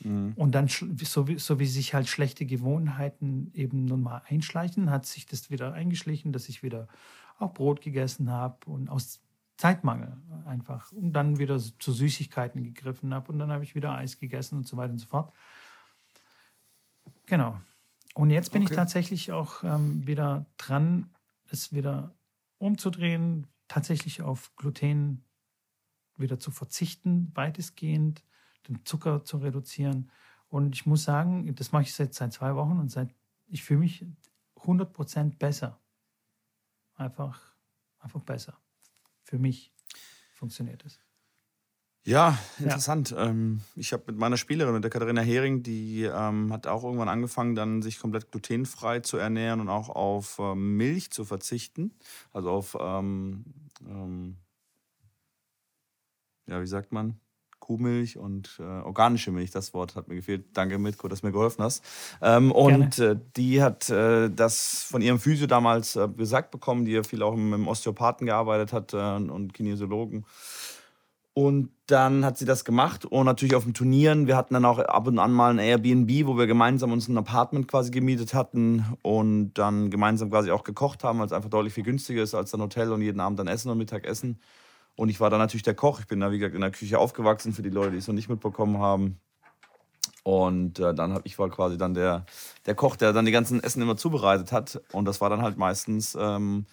Mhm. 0.00 0.32
Und 0.36 0.54
dann, 0.54 0.68
so 0.68 1.28
wie, 1.28 1.38
so 1.38 1.58
wie 1.58 1.66
sich 1.66 1.94
halt 1.94 2.08
schlechte 2.08 2.46
Gewohnheiten 2.46 3.50
eben 3.54 3.84
nun 3.84 4.02
mal 4.02 4.22
einschleichen, 4.26 4.90
hat 4.90 5.06
sich 5.06 5.26
das 5.26 5.50
wieder 5.50 5.72
eingeschlichen, 5.72 6.32
dass 6.32 6.48
ich 6.48 6.62
wieder 6.62 6.88
auch 7.38 7.54
Brot 7.54 7.80
gegessen 7.80 8.30
habe 8.30 8.58
und 8.66 8.88
aus 8.88 9.20
Zeitmangel 9.56 10.16
einfach. 10.46 10.90
Und 10.92 11.12
dann 11.12 11.38
wieder 11.38 11.58
zu 11.58 11.92
Süßigkeiten 11.92 12.62
gegriffen 12.62 13.12
habe 13.12 13.30
und 13.32 13.38
dann 13.38 13.52
habe 13.52 13.64
ich 13.64 13.74
wieder 13.74 13.94
Eis 13.94 14.18
gegessen 14.18 14.56
und 14.56 14.66
so 14.66 14.76
weiter 14.76 14.92
und 14.92 14.98
so 14.98 15.06
fort. 15.06 15.32
Genau. 17.26 17.60
Und 18.14 18.30
jetzt 18.30 18.52
bin 18.52 18.62
okay. 18.62 18.72
ich 18.72 18.76
tatsächlich 18.76 19.32
auch 19.32 19.62
ähm, 19.62 20.06
wieder 20.06 20.46
dran, 20.56 21.10
es 21.50 21.72
wieder 21.72 22.14
umzudrehen, 22.58 23.46
tatsächlich 23.68 24.22
auf 24.22 24.54
Gluten 24.56 25.24
wieder 26.16 26.38
zu 26.38 26.50
verzichten, 26.50 27.30
weitestgehend 27.34 28.22
den 28.68 28.84
Zucker 28.84 29.24
zu 29.24 29.38
reduzieren. 29.38 30.10
Und 30.48 30.74
ich 30.74 30.86
muss 30.86 31.04
sagen, 31.04 31.54
das 31.54 31.72
mache 31.72 31.84
ich 31.84 31.94
seit, 31.94 32.14
seit 32.14 32.32
zwei 32.32 32.54
Wochen 32.54 32.78
und 32.78 32.90
seit, 32.90 33.14
ich 33.46 33.62
fühle 33.62 33.80
mich 33.80 34.04
100 34.56 34.92
Prozent 34.92 35.38
besser. 35.38 35.80
einfach, 36.94 37.40
einfach 37.98 38.22
besser. 38.22 38.58
Für 39.22 39.38
mich 39.38 39.72
funktioniert 40.34 40.84
es. 40.84 41.00
Ja, 42.04 42.38
interessant. 42.58 43.10
Ja. 43.10 43.26
Ähm, 43.26 43.60
ich 43.76 43.92
habe 43.92 44.04
mit 44.06 44.16
meiner 44.16 44.38
Spielerin, 44.38 44.72
mit 44.72 44.82
der 44.82 44.90
Katharina 44.90 45.20
Hering, 45.20 45.62
die 45.62 46.04
ähm, 46.04 46.52
hat 46.52 46.66
auch 46.66 46.82
irgendwann 46.82 47.10
angefangen, 47.10 47.54
dann 47.54 47.82
sich 47.82 47.98
komplett 47.98 48.30
glutenfrei 48.30 49.00
zu 49.00 49.18
ernähren 49.18 49.60
und 49.60 49.68
auch 49.68 49.90
auf 49.90 50.38
ähm, 50.38 50.76
Milch 50.76 51.10
zu 51.10 51.24
verzichten. 51.26 51.92
Also 52.32 52.50
auf, 52.50 52.76
ähm, 52.80 53.44
ähm, 53.86 54.38
ja, 56.46 56.60
wie 56.60 56.66
sagt 56.66 56.90
man? 56.90 57.20
Kuhmilch 57.60 58.18
und 58.18 58.58
äh, 58.58 58.62
organische 58.62 59.30
Milch, 59.30 59.50
das 59.50 59.72
Wort 59.74 59.94
hat 59.94 60.08
mir 60.08 60.16
gefehlt. 60.16 60.46
Danke, 60.54 60.78
Mitko, 60.78 61.08
dass 61.08 61.20
du 61.20 61.26
mir 61.26 61.32
geholfen 61.32 61.62
hast. 61.62 61.84
Ähm, 62.20 62.50
und 62.50 62.98
äh, 62.98 63.16
die 63.36 63.62
hat 63.62 63.88
äh, 63.90 64.28
das 64.30 64.82
von 64.82 65.02
ihrem 65.02 65.20
Physio 65.20 65.46
damals 65.46 65.96
äh, 65.96 66.08
gesagt 66.08 66.50
bekommen, 66.50 66.84
die 66.84 66.92
ja 66.92 67.02
viel 67.02 67.22
auch 67.22 67.36
mit 67.36 67.52
dem 67.52 67.68
Osteopathen 67.68 68.26
gearbeitet 68.26 68.72
hat 68.72 68.94
äh, 68.94 68.96
und 68.96 69.54
Kinesiologen. 69.54 70.24
Und 71.32 71.70
dann 71.86 72.24
hat 72.24 72.38
sie 72.38 72.44
das 72.44 72.64
gemacht 72.64 73.04
und 73.04 73.24
natürlich 73.24 73.54
auf 73.54 73.64
den 73.64 73.72
Turnieren. 73.72 74.26
Wir 74.26 74.36
hatten 74.36 74.54
dann 74.54 74.64
auch 74.64 74.78
ab 74.78 75.06
und 75.06 75.18
an 75.18 75.32
mal 75.32 75.50
ein 75.50 75.58
Airbnb, 75.58 76.26
wo 76.26 76.36
wir 76.36 76.46
gemeinsam 76.46 76.92
uns 76.92 77.08
ein 77.08 77.16
Apartment 77.16 77.68
quasi 77.68 77.90
gemietet 77.90 78.34
hatten 78.34 78.84
und 79.02 79.54
dann 79.54 79.90
gemeinsam 79.90 80.30
quasi 80.30 80.50
auch 80.50 80.64
gekocht 80.64 81.04
haben, 81.04 81.18
weil 81.18 81.26
es 81.26 81.32
einfach 81.32 81.48
deutlich 81.48 81.72
viel 81.72 81.84
günstiger 81.84 82.22
ist 82.22 82.34
als 82.34 82.52
ein 82.52 82.60
Hotel 82.60 82.92
und 82.92 83.00
jeden 83.00 83.20
Abend 83.20 83.38
dann 83.38 83.46
essen 83.46 83.70
und 83.70 83.78
Mittagessen. 83.78 84.40
Und 85.00 85.08
ich 85.08 85.18
war 85.18 85.30
dann 85.30 85.38
natürlich 85.38 85.62
der 85.62 85.74
Koch. 85.74 86.00
Ich 86.00 86.08
bin 86.08 86.20
da, 86.20 86.30
wie 86.30 86.38
gesagt, 86.38 86.54
in 86.54 86.60
der 86.60 86.72
Küche 86.72 86.98
aufgewachsen, 86.98 87.54
für 87.54 87.62
die 87.62 87.70
Leute, 87.70 87.92
die 87.92 87.96
es 87.96 88.06
noch 88.06 88.14
nicht 88.14 88.28
mitbekommen 88.28 88.80
haben. 88.80 89.18
Und 90.24 90.78
äh, 90.78 90.92
dann 90.92 91.14
habe 91.14 91.22
ich 91.24 91.38
war 91.38 91.48
quasi 91.48 91.78
dann 91.78 91.94
der, 91.94 92.26
der 92.66 92.74
Koch, 92.74 92.96
der 92.96 93.14
dann 93.14 93.24
die 93.24 93.32
ganzen 93.32 93.64
Essen 93.64 93.80
immer 93.80 93.96
zubereitet 93.96 94.52
hat. 94.52 94.82
Und 94.92 95.06
das 95.06 95.22
war 95.22 95.30
dann 95.30 95.40
halt 95.40 95.56
meistens, 95.56 96.14
ähm, 96.20 96.66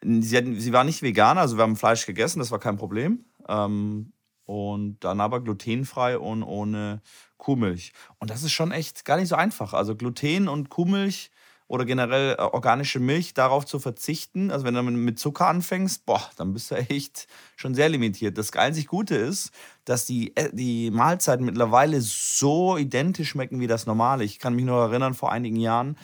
sie, 0.00 0.36
hatten, 0.36 0.60
sie 0.60 0.72
war 0.72 0.84
nicht 0.84 1.02
vegan, 1.02 1.38
also 1.38 1.56
wir 1.56 1.64
haben 1.64 1.74
Fleisch 1.74 2.06
gegessen, 2.06 2.38
das 2.38 2.52
war 2.52 2.60
kein 2.60 2.76
Problem. 2.76 3.24
Ähm, 3.48 4.12
und 4.44 5.00
dann 5.00 5.20
aber 5.20 5.40
glutenfrei 5.40 6.18
und 6.18 6.44
ohne 6.44 7.02
Kuhmilch. 7.36 7.94
Und 8.20 8.30
das 8.30 8.44
ist 8.44 8.52
schon 8.52 8.70
echt 8.70 9.04
gar 9.04 9.16
nicht 9.16 9.28
so 9.28 9.34
einfach. 9.34 9.72
Also 9.72 9.96
Gluten 9.96 10.46
und 10.46 10.68
Kuhmilch 10.68 11.31
oder 11.72 11.86
generell 11.86 12.36
äh, 12.38 12.42
organische 12.42 13.00
Milch 13.00 13.32
darauf 13.32 13.64
zu 13.64 13.78
verzichten. 13.78 14.50
Also 14.50 14.66
wenn 14.66 14.74
du 14.74 14.82
mit 14.82 15.18
Zucker 15.18 15.46
anfängst, 15.46 16.04
boah, 16.04 16.20
dann 16.36 16.52
bist 16.52 16.70
du 16.70 16.74
echt 16.90 17.26
schon 17.56 17.74
sehr 17.74 17.88
limitiert. 17.88 18.36
Das 18.36 18.52
einzig 18.52 18.88
Gute 18.88 19.14
ist, 19.16 19.52
dass 19.86 20.04
die, 20.04 20.36
äh, 20.36 20.50
die 20.52 20.90
Mahlzeiten 20.90 21.46
mittlerweile 21.46 22.02
so 22.02 22.76
identisch 22.76 23.30
schmecken 23.30 23.58
wie 23.58 23.66
das 23.68 23.86
normale. 23.86 24.22
Ich 24.22 24.38
kann 24.38 24.54
mich 24.54 24.66
nur 24.66 24.82
erinnern, 24.82 25.14
vor 25.14 25.32
einigen 25.32 25.56
Jahren, 25.56 25.96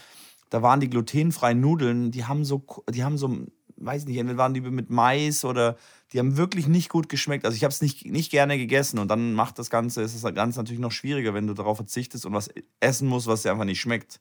da 0.48 0.62
waren 0.62 0.80
die 0.80 0.88
glutenfreien 0.88 1.60
Nudeln, 1.60 2.12
die 2.12 2.24
haben 2.24 2.46
so, 2.46 2.64
die 2.88 3.04
haben 3.04 3.18
so, 3.18 3.30
weiß 3.76 4.06
nicht, 4.06 4.16
entweder 4.16 4.38
waren 4.38 4.54
die 4.54 4.62
mit 4.62 4.88
Mais 4.88 5.44
oder 5.44 5.76
die 6.14 6.18
haben 6.18 6.38
wirklich 6.38 6.66
nicht 6.66 6.88
gut 6.88 7.10
geschmeckt. 7.10 7.44
Also 7.44 7.56
ich 7.56 7.64
habe 7.64 7.72
es 7.72 7.82
nicht, 7.82 8.06
nicht 8.06 8.30
gerne 8.30 8.56
gegessen 8.56 8.98
und 8.98 9.08
dann 9.08 9.34
macht 9.34 9.58
das 9.58 9.68
Ganze, 9.68 10.00
ist 10.00 10.24
das 10.24 10.34
Ganze 10.34 10.60
natürlich 10.60 10.80
noch 10.80 10.92
schwieriger, 10.92 11.34
wenn 11.34 11.46
du 11.46 11.52
darauf 11.52 11.76
verzichtest 11.76 12.24
und 12.24 12.32
was 12.32 12.48
essen 12.80 13.06
musst, 13.06 13.26
was 13.26 13.42
dir 13.42 13.52
einfach 13.52 13.66
nicht 13.66 13.82
schmeckt. 13.82 14.18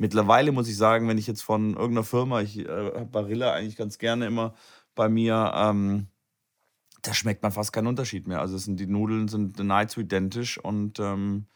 Mittlerweile 0.00 0.50
muss 0.50 0.66
ich 0.66 0.78
sagen, 0.78 1.08
wenn 1.08 1.18
ich 1.18 1.26
jetzt 1.26 1.42
von 1.42 1.74
irgendeiner 1.74 2.04
Firma, 2.04 2.40
ich 2.40 2.60
äh, 2.60 2.66
habe 2.66 3.04
Barilla 3.04 3.52
eigentlich 3.52 3.76
ganz 3.76 3.98
gerne 3.98 4.26
immer 4.26 4.54
bei 4.94 5.10
mir, 5.10 5.52
ähm, 5.54 6.06
da 7.02 7.12
schmeckt 7.12 7.42
man 7.42 7.52
fast 7.52 7.74
keinen 7.74 7.86
Unterschied 7.86 8.26
mehr. 8.26 8.40
Also 8.40 8.56
sind, 8.56 8.80
die 8.80 8.86
Nudeln 8.86 9.28
sind 9.28 9.58
nahezu 9.58 10.00
identisch 10.00 10.56
und 10.56 10.98
ähm, 11.00 11.48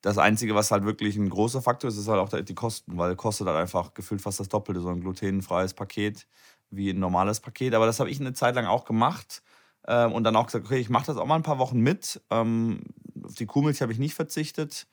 das 0.00 0.16
Einzige, 0.16 0.54
was 0.54 0.70
halt 0.70 0.84
wirklich 0.86 1.16
ein 1.16 1.28
großer 1.28 1.60
Faktor 1.60 1.88
ist, 1.88 1.98
ist 1.98 2.08
halt 2.08 2.18
auch 2.18 2.30
die 2.30 2.54
Kosten, 2.54 2.96
weil 2.96 3.14
kostet 3.14 3.46
halt 3.46 3.58
einfach 3.58 3.92
gefühlt 3.92 4.22
fast 4.22 4.40
das 4.40 4.48
Doppelte, 4.48 4.80
so 4.80 4.88
ein 4.88 5.02
glutenfreies 5.02 5.74
Paket 5.74 6.26
wie 6.70 6.90
ein 6.90 6.98
normales 6.98 7.40
Paket. 7.40 7.74
Aber 7.74 7.84
das 7.84 8.00
habe 8.00 8.08
ich 8.08 8.20
eine 8.20 8.32
Zeit 8.32 8.54
lang 8.54 8.64
auch 8.64 8.86
gemacht 8.86 9.42
ähm, 9.86 10.12
und 10.12 10.24
dann 10.24 10.36
auch 10.36 10.46
gesagt, 10.46 10.64
okay, 10.64 10.78
ich 10.78 10.88
mache 10.88 11.04
das 11.08 11.18
auch 11.18 11.26
mal 11.26 11.36
ein 11.36 11.42
paar 11.42 11.58
Wochen 11.58 11.80
mit. 11.80 12.22
Ähm, 12.30 12.84
auf 13.22 13.34
die 13.34 13.44
Kuhmilch 13.44 13.82
habe 13.82 13.92
ich 13.92 13.98
nicht 13.98 14.14
verzichtet. 14.14 14.86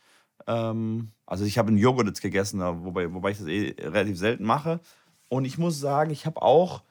Ähm, 0.49 1.13
also 1.25 1.45
ich 1.45 1.57
habe 1.57 1.69
einen 1.69 1.77
Joghurt 1.77 2.07
jetzt 2.07 2.21
gegessen, 2.21 2.59
wobei, 2.59 3.13
wobei 3.13 3.31
ich 3.31 3.37
das 3.37 3.47
eh 3.47 3.75
relativ 3.79 4.17
selten 4.17 4.43
mache. 4.43 4.81
Und 5.29 5.45
ich 5.45 5.57
muss 5.57 5.79
sagen, 5.79 6.11
ich 6.11 6.25
habe 6.25 6.41
auch, 6.41 6.83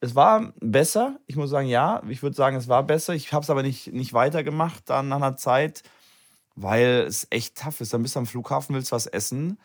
es 0.00 0.14
war 0.14 0.54
besser. 0.60 1.18
Ich 1.26 1.36
muss 1.36 1.50
sagen, 1.50 1.68
ja, 1.68 2.02
ich 2.08 2.22
würde 2.22 2.36
sagen, 2.36 2.56
es 2.56 2.68
war 2.68 2.84
besser. 2.84 3.14
Ich 3.14 3.32
habe 3.32 3.42
es 3.42 3.50
aber 3.50 3.62
nicht, 3.62 3.92
nicht 3.92 4.14
weitergemacht 4.14 4.88
dann 4.88 5.08
nach 5.08 5.16
einer 5.16 5.36
Zeit, 5.36 5.82
weil 6.54 7.04
es 7.06 7.26
echt 7.30 7.58
tough 7.58 7.80
ist. 7.80 7.92
Dann 7.92 8.02
bist 8.02 8.14
du 8.14 8.20
am 8.20 8.26
Flughafen, 8.26 8.74
willst 8.74 8.92
was 8.92 9.06
essen 9.06 9.58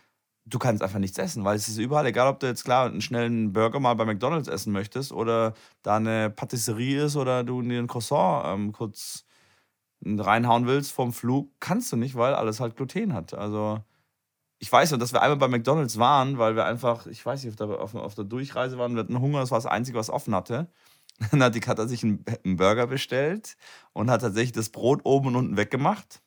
du 0.45 0.60
kannst 0.60 0.84
einfach 0.84 0.99
nichts 0.99 1.17
essen, 1.17 1.43
weil 1.43 1.55
es 1.55 1.67
ist 1.67 1.77
überall, 1.77 2.05
egal 2.05 2.27
ob 2.27 2.39
du 2.39 2.47
jetzt 2.47 2.63
klar 2.63 2.86
einen 2.86 3.01
schnellen 3.01 3.51
Burger 3.53 3.79
mal 3.79 3.95
bei 3.95 4.05
McDonalds 4.05 4.47
essen 4.47 4.71
möchtest 4.71 5.12
oder 5.12 5.53
da 5.81 5.97
eine 5.97 6.29
Patisserie 6.29 7.05
ist 7.05 7.15
oder 7.15 7.43
du 7.43 7.62
dir 7.62 7.79
ein 7.79 7.88
Croissant 7.88 8.45
ähm, 8.45 8.71
kurz 8.71 9.25
reinhauen 10.05 10.67
willst 10.67 10.91
vom 10.91 11.13
Flug, 11.13 11.49
kannst 11.59 11.91
du 11.91 11.97
nicht, 11.97 12.15
weil 12.15 12.33
alles 12.33 12.59
halt 12.59 12.75
Gluten 12.75 13.13
hat. 13.13 13.33
Also 13.33 13.79
ich 14.59 14.71
weiß 14.71 14.91
ja, 14.91 14.97
dass 14.97 15.13
wir 15.13 15.21
einmal 15.21 15.37
bei 15.37 15.47
McDonalds 15.47 15.97
waren, 15.99 16.37
weil 16.37 16.55
wir 16.55 16.65
einfach, 16.65 17.07
ich 17.07 17.25
weiß 17.25 17.43
nicht, 17.43 17.61
auf 17.61 17.91
der, 17.91 18.01
auf 18.01 18.15
der 18.15 18.23
Durchreise 18.23 18.77
waren, 18.77 18.95
wir 18.95 19.01
hatten 19.01 19.19
Hunger, 19.19 19.39
das 19.39 19.51
war 19.51 19.57
das 19.57 19.65
Einzige, 19.65 19.97
was 19.97 20.09
offen 20.09 20.33
hatte. 20.35 20.69
Dann 21.31 21.43
hat 21.43 21.55
die 21.55 21.59
Katha 21.59 21.87
sich 21.87 22.03
einen, 22.03 22.25
einen 22.43 22.57
Burger 22.57 22.87
bestellt 22.87 23.57
und 23.93 24.11
hat 24.11 24.21
tatsächlich 24.21 24.51
das 24.51 24.69
Brot 24.69 25.01
oben 25.03 25.27
und 25.27 25.35
unten 25.35 25.57
weggemacht 25.57 26.21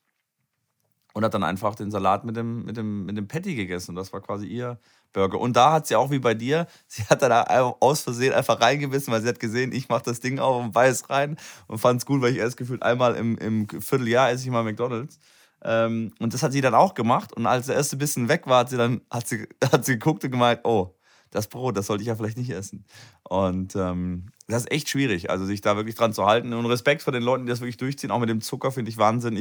und 1.13 1.25
hat 1.25 1.35
dann 1.35 1.43
einfach 1.43 1.75
den 1.75 1.91
Salat 1.91 2.25
mit 2.25 2.37
dem, 2.37 2.65
mit 2.65 2.77
dem, 2.77 3.05
mit 3.05 3.17
dem 3.17 3.29
Patty 3.29 3.55
gegessen. 3.55 3.91
Und 3.91 3.97
das 3.97 4.13
war 4.13 4.21
quasi 4.21 4.47
ihr 4.47 4.79
Burger. 5.13 5.41
Und 5.41 5.57
da 5.57 5.73
hat 5.73 5.87
sie 5.87 5.97
auch 5.97 6.11
wie 6.11 6.19
bei 6.19 6.35
dir, 6.35 6.67
sie 6.87 7.05
hat 7.05 7.23
da 7.23 7.43
aus 7.81 8.03
Versehen 8.03 8.33
einfach 8.33 8.61
reingebissen, 8.61 9.13
weil 9.13 9.23
sie 9.23 9.29
hat 9.29 9.41
gesehen, 9.41 9.73
ich 9.73 9.89
mache 9.89 10.05
das 10.05 10.21
Ding 10.21 10.39
auf 10.39 10.63
und 10.63 10.73
beiß 10.73 11.11
rein 11.11 11.37
und 11.67 11.79
fand 11.79 12.01
es 12.01 12.07
gut, 12.07 12.21
weil 12.21 12.33
ich 12.33 12.39
erst 12.39 12.57
gefühlt 12.57 12.83
einmal 12.83 13.15
im, 13.17 13.37
im 13.39 13.69
Vierteljahr 13.69 14.31
esse 14.31 14.45
ich 14.45 14.51
mal 14.51 14.65
McDonalds. 14.65 15.19
Ähm, 15.65 16.13
und 16.21 16.35
das 16.35 16.43
hat 16.43 16.53
sie 16.53 16.61
dann 16.61 16.75
auch 16.75 16.95
gemacht. 16.95 17.33
Und 17.33 17.47
als 17.47 17.67
der 17.67 17.77
erste 17.77 17.97
Bissen 17.97 18.29
weg 18.29 18.47
war, 18.47 18.61
hat 18.61 18.71
sie 18.71 18.77
dann 18.77 19.01
hat 19.11 19.27
sie, 19.27 19.49
hat 19.73 19.85
sie 19.85 19.95
geguckt 19.95 20.25
und 20.25 20.31
gemeint, 20.31 20.61
oh, 20.65 20.95
das 21.31 21.49
Brot, 21.49 21.77
das 21.77 21.87
sollte 21.87 22.03
ich 22.03 22.09
ja 22.09 22.17
vielleicht 22.17 22.39
nicht 22.39 22.51
essen. 22.51 22.85
Und 23.23 23.77
ähm, 23.77 24.27
das 24.47 24.63
ist 24.63 24.73
echt 24.73 24.89
schwierig, 24.89 25.31
also 25.31 25.45
sich 25.45 25.61
da 25.61 25.77
wirklich 25.77 25.95
dran 25.95 26.15
zu 26.15 26.25
halten. 26.25 26.53
Und 26.53 26.67
Respekt 26.67 27.03
vor 27.03 27.13
den 27.13 27.23
Leuten, 27.23 27.45
die 27.45 27.51
das 27.51 27.61
wirklich 27.61 27.77
durchziehen, 27.77 28.11
auch 28.11 28.21
mit 28.21 28.31
dem 28.31 28.41
Zucker, 28.41 28.73
finde 28.73 28.91
ich 28.91 28.97
Wahnsinn. 28.97 29.37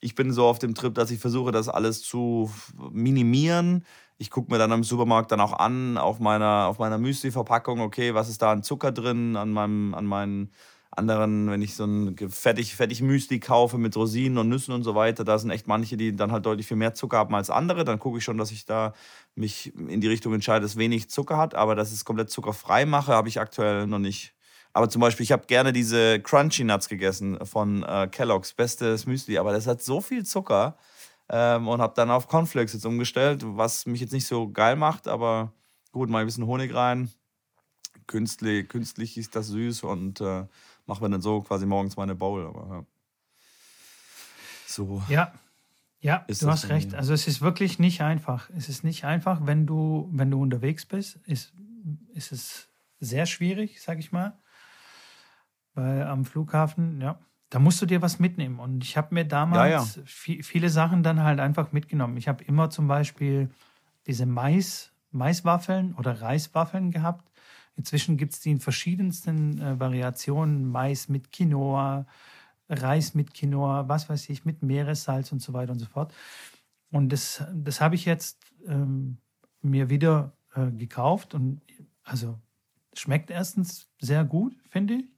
Ich 0.00 0.14
bin 0.14 0.32
so 0.32 0.46
auf 0.46 0.58
dem 0.58 0.74
Trip, 0.74 0.94
dass 0.94 1.10
ich 1.10 1.20
versuche, 1.20 1.52
das 1.52 1.68
alles 1.68 2.02
zu 2.02 2.50
minimieren. 2.90 3.84
Ich 4.18 4.30
gucke 4.30 4.50
mir 4.50 4.58
dann 4.58 4.72
im 4.72 4.84
Supermarkt 4.84 5.30
dann 5.30 5.40
auch 5.40 5.52
an, 5.52 5.96
auf 5.96 6.18
meiner, 6.18 6.66
auf 6.66 6.78
meiner 6.78 6.98
Müsli-Verpackung, 6.98 7.80
okay, 7.80 8.14
was 8.14 8.28
ist 8.28 8.42
da 8.42 8.52
an 8.52 8.62
Zucker 8.62 8.90
drin, 8.92 9.36
an, 9.36 9.50
meinem, 9.50 9.94
an 9.94 10.06
meinen 10.06 10.50
anderen, 10.90 11.48
wenn 11.50 11.62
ich 11.62 11.76
so 11.76 11.84
ein 11.84 12.16
fertig, 12.28 12.74
fertig 12.74 13.00
Müsli 13.00 13.38
kaufe 13.38 13.78
mit 13.78 13.94
Rosinen 13.96 14.38
und 14.38 14.48
Nüssen 14.48 14.74
und 14.74 14.82
so 14.82 14.96
weiter, 14.96 15.22
da 15.22 15.38
sind 15.38 15.50
echt 15.50 15.68
manche, 15.68 15.96
die 15.96 16.16
dann 16.16 16.32
halt 16.32 16.46
deutlich 16.46 16.66
viel 16.66 16.76
mehr 16.76 16.94
Zucker 16.94 17.18
haben 17.18 17.34
als 17.34 17.50
andere. 17.50 17.84
Dann 17.84 18.00
gucke 18.00 18.18
ich 18.18 18.24
schon, 18.24 18.38
dass 18.38 18.50
ich 18.50 18.66
da 18.66 18.92
mich 19.36 19.72
in 19.76 20.00
die 20.00 20.08
Richtung 20.08 20.34
entscheide, 20.34 20.62
dass 20.62 20.76
wenig 20.76 21.08
Zucker 21.10 21.36
hat, 21.36 21.54
aber 21.54 21.76
dass 21.76 21.88
ich 21.88 21.94
es 21.94 22.04
komplett 22.04 22.30
zuckerfrei 22.30 22.86
mache, 22.86 23.12
habe 23.12 23.28
ich 23.28 23.40
aktuell 23.40 23.86
noch 23.86 24.00
nicht 24.00 24.34
aber 24.72 24.88
zum 24.88 25.00
Beispiel, 25.00 25.24
ich 25.24 25.32
habe 25.32 25.46
gerne 25.46 25.72
diese 25.72 26.20
Crunchy 26.20 26.62
Nuts 26.62 26.88
gegessen 26.88 27.44
von 27.44 27.82
äh, 27.82 28.06
Kellogg's, 28.10 28.52
bestes 28.52 29.06
Müsli, 29.06 29.38
aber 29.38 29.52
das 29.52 29.66
hat 29.66 29.82
so 29.82 30.00
viel 30.00 30.24
Zucker 30.24 30.76
ähm, 31.28 31.68
und 31.68 31.80
habe 31.80 31.94
dann 31.94 32.10
auf 32.10 32.28
Cornflakes 32.28 32.72
jetzt 32.72 32.86
umgestellt, 32.86 33.42
was 33.44 33.86
mich 33.86 34.00
jetzt 34.00 34.12
nicht 34.12 34.26
so 34.26 34.50
geil 34.50 34.76
macht, 34.76 35.08
aber 35.08 35.52
gut, 35.92 36.08
mal 36.08 36.20
ein 36.20 36.26
bisschen 36.26 36.46
Honig 36.46 36.74
rein. 36.74 37.10
Künstlich, 38.06 38.68
künstlich 38.68 39.18
ist 39.18 39.36
das 39.36 39.48
süß 39.48 39.82
und 39.82 40.20
äh, 40.20 40.46
machen 40.86 41.02
wir 41.02 41.08
dann 41.08 41.20
so 41.20 41.42
quasi 41.42 41.66
morgens 41.66 41.96
meine 41.96 42.14
Bowl. 42.14 42.46
Aber, 42.46 42.74
ja. 42.74 42.86
So. 44.66 45.02
Ja, 45.08 45.32
ja, 46.00 46.24
du 46.28 46.48
hast 46.48 46.68
recht. 46.68 46.94
Also 46.94 47.12
es 47.12 47.26
ist 47.26 47.40
wirklich 47.40 47.78
nicht 47.78 48.02
einfach. 48.02 48.48
Es 48.56 48.68
ist 48.68 48.84
nicht 48.84 49.04
einfach, 49.04 49.46
wenn 49.46 49.66
du, 49.66 50.08
wenn 50.12 50.30
du 50.30 50.40
unterwegs 50.40 50.86
bist, 50.86 51.16
ist, 51.24 51.52
ist 52.14 52.32
es 52.32 52.68
sehr 53.00 53.26
schwierig, 53.26 53.82
sag 53.82 53.98
ich 53.98 54.12
mal. 54.12 54.38
Weil 55.74 56.04
am 56.04 56.24
Flughafen, 56.24 57.00
ja, 57.00 57.18
da 57.50 57.58
musst 57.58 57.80
du 57.80 57.86
dir 57.86 58.02
was 58.02 58.18
mitnehmen. 58.18 58.58
Und 58.58 58.84
ich 58.84 58.96
habe 58.96 59.14
mir 59.14 59.24
damals 59.24 59.96
ja, 59.96 60.00
ja. 60.00 60.06
Viel, 60.06 60.42
viele 60.42 60.68
Sachen 60.68 61.02
dann 61.02 61.22
halt 61.22 61.40
einfach 61.40 61.72
mitgenommen. 61.72 62.16
Ich 62.16 62.28
habe 62.28 62.44
immer 62.44 62.70
zum 62.70 62.88
Beispiel 62.88 63.50
diese 64.06 64.26
Mais, 64.26 64.92
Maiswaffeln 65.10 65.94
oder 65.94 66.20
Reiswaffeln 66.20 66.90
gehabt. 66.90 67.30
Inzwischen 67.76 68.16
gibt 68.16 68.34
es 68.34 68.40
die 68.40 68.50
in 68.50 68.60
verschiedensten 68.60 69.60
äh, 69.60 69.80
Variationen. 69.80 70.70
Mais 70.70 71.08
mit 71.08 71.32
Quinoa, 71.32 72.06
Reis 72.68 73.14
mit 73.14 73.32
Quinoa, 73.32 73.88
was 73.88 74.10
weiß 74.10 74.28
ich, 74.28 74.44
mit 74.44 74.62
Meeressalz 74.62 75.32
und 75.32 75.40
so 75.40 75.52
weiter 75.54 75.72
und 75.72 75.78
so 75.78 75.86
fort. 75.86 76.12
Und 76.90 77.10
das, 77.10 77.44
das 77.54 77.80
habe 77.80 77.94
ich 77.94 78.04
jetzt 78.04 78.38
ähm, 78.66 79.18
mir 79.62 79.88
wieder 79.88 80.32
äh, 80.54 80.70
gekauft 80.70 81.34
und 81.34 81.62
also 82.02 82.38
schmeckt 82.94 83.30
erstens 83.30 83.88
sehr 84.00 84.24
gut, 84.24 84.54
finde 84.68 84.94
ich 84.94 85.17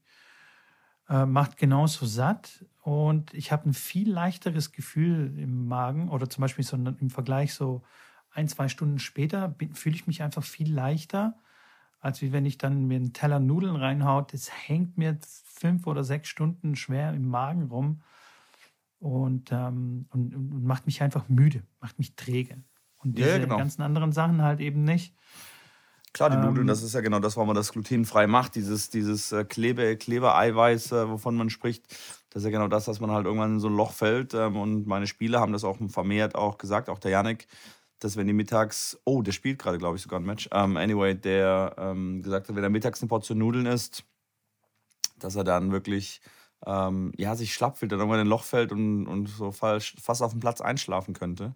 äh, 1.11 1.27
macht 1.27 1.59
genauso 1.59 2.07
satt 2.07 2.65
und 2.81 3.35
ich 3.35 3.53
habe 3.53 3.69
ein 3.69 3.75
viel 3.75 4.11
leichteres 4.11 4.73
Gefühl 4.73 5.39
im 5.39 5.67
Magen 5.69 6.09
oder 6.09 6.31
zum 6.31 6.41
Beispiel 6.41 6.65
so 6.65 6.77
im 6.77 7.11
Vergleich 7.11 7.53
so 7.53 7.83
ein, 8.33 8.49
zwei 8.49 8.69
Stunden 8.69 8.99
später 8.99 9.55
fühle 9.75 9.97
ich 9.97 10.07
mich 10.07 10.23
einfach 10.23 10.45
viel 10.45 10.73
leichter 10.73 11.35
als 12.01 12.23
wie 12.23 12.33
wenn 12.33 12.47
ich 12.47 12.59
dann 12.59 12.87
mir 12.87 12.97
einen 12.97 13.13
Teller 13.13 13.39
Nudeln 13.39 13.77
reinhaut. 13.77 14.33
Das 14.33 14.51
hängt 14.51 14.97
mir 14.97 15.19
fünf 15.45 15.87
oder 15.87 16.03
sechs 16.03 16.29
Stunden 16.29 16.75
schwer 16.75 17.13
im 17.13 17.29
Magen 17.29 17.69
rum 17.69 18.03
und, 18.99 19.53
ähm, 19.53 20.07
und, 20.11 20.35
und 20.35 20.65
macht 20.65 20.87
mich 20.87 21.03
einfach 21.03 21.29
müde, 21.29 21.63
macht 21.81 21.99
mich 21.99 22.17
träge. 22.17 22.63
Und 22.99 23.19
diese 23.19 23.31
ja, 23.31 23.39
genau. 23.39 23.57
ganzen 23.57 23.83
anderen 23.83 24.13
Sachen 24.13 24.43
halt 24.43 24.61
eben 24.61 24.85
nicht. 24.85 25.15
Klar, 26.13 26.31
die 26.31 26.37
Nudeln, 26.37 26.63
ähm, 26.63 26.67
das 26.67 26.83
ist 26.83 26.95
ja 26.95 27.01
genau 27.01 27.21
das, 27.21 27.37
warum 27.37 27.49
man 27.49 27.57
das 27.57 27.73
glutenfrei 27.73 28.27
macht. 28.27 28.57
Dieses, 28.57 28.91
dieses 28.91 29.31
äh, 29.33 29.45
Klebe, 29.45 29.97
Klebeeiweiß, 29.97 30.93
äh, 30.93 31.09
wovon 31.09 31.37
man 31.37 31.51
spricht, 31.51 31.87
das 32.31 32.43
ist 32.43 32.45
ja 32.45 32.51
genau 32.51 32.69
das, 32.69 32.85
dass 32.85 33.01
man 33.01 33.11
halt 33.11 33.27
irgendwann 33.27 33.55
in 33.55 33.61
so 33.61 33.69
ein 33.69 33.77
Loch 33.77 33.93
fällt. 33.93 34.35
Ähm, 34.35 34.57
und 34.57 34.87
meine 34.87 35.07
Spieler 35.07 35.41
haben 35.41 35.53
das 35.53 35.65
auch 35.65 35.79
vermehrt 35.89 36.35
auch 36.35 36.59
gesagt, 36.59 36.89
auch 36.89 36.99
der 36.99 37.13
Janik, 37.13 37.47
dass 38.01 38.17
wenn 38.17 38.27
die 38.27 38.33
mittags, 38.33 38.99
oh, 39.05 39.23
der 39.23 39.33
spielt 39.33 39.59
gerade, 39.59 39.79
glaube 39.79 39.97
ich, 39.97 40.03
sogar 40.03 40.19
ein 40.19 40.25
Match. 40.25 40.49
Um, 40.53 40.73
ähm, 40.73 40.77
anyway, 40.77 41.15
der 41.15 41.77
um, 41.79 42.23
gesagt 42.23 42.49
hat, 42.49 42.57
wenn 42.57 42.65
er 42.65 42.71
mittags 42.71 43.01
eine 43.03 43.09
Portion 43.09 43.39
Nudeln 43.39 43.67
isst, 43.67 44.05
dass 45.19 45.37
er 45.37 45.45
dann 45.45 45.71
wirklich 45.71 46.21
ähm, 46.67 47.13
ja, 47.17 47.37
sich 47.37 47.55
schlapp 47.55 47.79
fühlt, 47.79 47.93
dann 47.93 48.01
irgendwann 48.01 48.21
in 48.21 48.27
ein 48.27 48.31
Loch 48.31 48.45
fällt 48.45 48.73
und, 48.73 49.07
und 49.07 49.29
so 49.29 49.53
fast 49.53 50.23
auf 50.23 50.33
dem 50.33 50.41
Platz 50.41 50.61
einschlafen 50.61 51.15
könnte. 51.15 51.55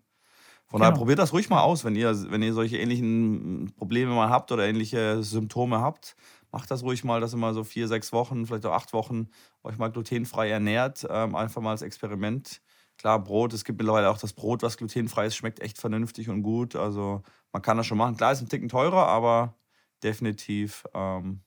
Von 0.67 0.81
genau. 0.81 0.91
daher 0.91 0.99
probiert 0.99 1.19
das 1.19 1.33
ruhig 1.33 1.51
mal 1.51 1.63
aus, 1.63 1.85
wenn 1.85 1.95
ihr, 1.95 2.31
wenn 2.31 2.43
ihr 2.43 2.53
solche 2.53 2.79
ähnlichen 2.79 3.73
Probleme 3.77 4.13
mal 4.13 4.31
habt 4.31 4.51
oder 4.51 4.67
ähnliche 4.67 5.23
Symptome 5.23 5.81
habt. 5.81 6.17
Macht 6.51 6.71
das 6.71 6.83
ruhig 6.83 7.05
mal, 7.05 7.21
dass 7.21 7.35
ihr 7.35 7.39
mal 7.39 7.55
so 7.55 7.65
vier, 7.65 7.89
sechs 7.89 8.13
Wochen, 8.13 8.47
vielleicht 8.47 8.67
auch 8.67 8.73
acht 8.73 8.93
Wochen 8.93 9.29
euch 9.63 9.77
mal 9.77 9.89
glutenfrei 9.89 10.51
ernährt. 10.51 11.07
Ähm, 11.09 11.35
einfach 11.35 11.61
mal 11.61 11.73
als 11.73 11.83
Experiment. 11.83 12.63
Klar, 12.97 13.23
Brot, 13.23 13.53
es 13.53 13.65
gibt 13.65 13.79
mittlerweile 13.79 14.09
auch 14.09 14.19
das 14.19 14.33
Brot, 14.33 14.63
was 14.63 14.77
glutenfrei 14.77 15.27
ist, 15.27 15.37
schmeckt 15.37 15.61
echt 15.61 15.79
vernünftig 15.79 16.29
und 16.29 16.43
gut. 16.43 16.77
Also 16.77 17.23
man 17.53 17.63
kann 17.63 17.77
das 17.77 17.87
schon 17.87 17.99
machen. 17.99 18.17
Klar, 18.17 18.33
ist 18.33 18.41
ein 18.41 18.49
Ticken 18.49 18.69
teurer, 18.69 19.07
aber 19.07 19.55
definitiv 20.03 20.85
ähm, 20.95 21.44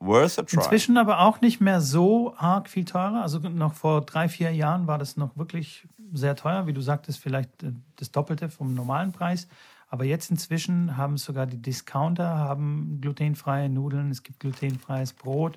Worth 0.00 0.38
a 0.38 0.42
try. 0.42 0.56
Inzwischen 0.56 0.96
aber 0.96 1.20
auch 1.20 1.40
nicht 1.40 1.60
mehr 1.60 1.80
so 1.80 2.34
arg 2.36 2.68
viel 2.68 2.84
teurer. 2.84 3.22
Also 3.22 3.38
noch 3.38 3.74
vor 3.74 4.02
drei, 4.02 4.28
vier 4.28 4.52
Jahren 4.52 4.86
war 4.86 4.98
das 4.98 5.16
noch 5.16 5.36
wirklich 5.36 5.88
sehr 6.12 6.36
teuer. 6.36 6.66
Wie 6.66 6.72
du 6.72 6.80
sagtest, 6.80 7.18
vielleicht 7.18 7.62
äh, 7.62 7.72
das 7.96 8.12
Doppelte 8.12 8.48
vom 8.48 8.74
normalen 8.74 9.12
Preis. 9.12 9.48
Aber 9.88 10.04
jetzt 10.04 10.30
inzwischen 10.30 10.96
haben 10.96 11.16
sogar 11.18 11.46
die 11.46 11.62
Discounter 11.62 12.36
haben 12.36 12.98
glutenfreie 13.00 13.68
Nudeln, 13.68 14.10
es 14.10 14.24
gibt 14.24 14.40
glutenfreies 14.40 15.12
Brot 15.12 15.56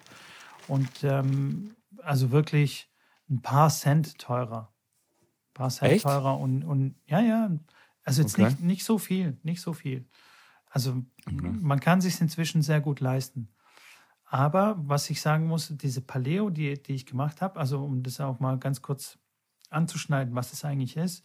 und 0.68 1.04
ähm, 1.04 1.72
also 2.04 2.30
wirklich 2.30 2.88
ein 3.30 3.42
paar 3.42 3.70
Cent 3.70 4.20
teurer. 4.20 4.72
Ein 5.22 5.54
paar 5.54 5.70
Cent 5.70 5.92
Echt? 5.92 6.04
teurer 6.04 6.40
und, 6.40 6.63
und 6.63 6.96
ja, 7.08 7.20
ja. 7.20 7.50
Also 8.04 8.22
jetzt 8.22 8.36
okay. 8.36 8.46
nicht, 8.46 8.62
nicht 8.62 8.84
so 8.84 8.98
viel, 8.98 9.38
nicht 9.44 9.62
so 9.62 9.74
viel. 9.74 10.06
Also 10.70 11.04
okay. 11.26 11.52
man 11.60 11.80
kann 11.80 12.02
sich 12.02 12.22
inzwischen 12.22 12.62
sehr 12.62 12.80
gut 12.80 13.00
leisten. 13.00 13.50
Aber 14.30 14.76
was 14.78 15.10
ich 15.10 15.22
sagen 15.22 15.48
muss, 15.48 15.72
diese 15.78 16.02
Paleo-Diät, 16.02 16.88
die 16.88 16.94
ich 16.94 17.06
gemacht 17.06 17.42
habe, 17.42 17.60
also 17.60 17.84
um 17.84 18.04
das 18.04 18.20
auch 18.20 18.40
mal 18.40 18.58
ganz 18.60 18.82
kurz 18.82 19.18
anzuschneiden, 19.70 20.36
was 20.36 20.54
es 20.54 20.66
eigentlich 20.66 20.98
ist. 20.98 21.24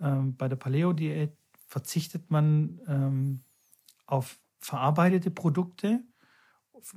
Ähm, 0.00 0.36
bei 0.36 0.48
der 0.48 0.56
Paleo-Diät 0.56 1.36
verzichtet 1.66 2.30
man 2.30 2.80
ähm, 2.86 3.44
auf 4.06 4.38
verarbeitete 4.58 5.30
Produkte, 5.30 6.02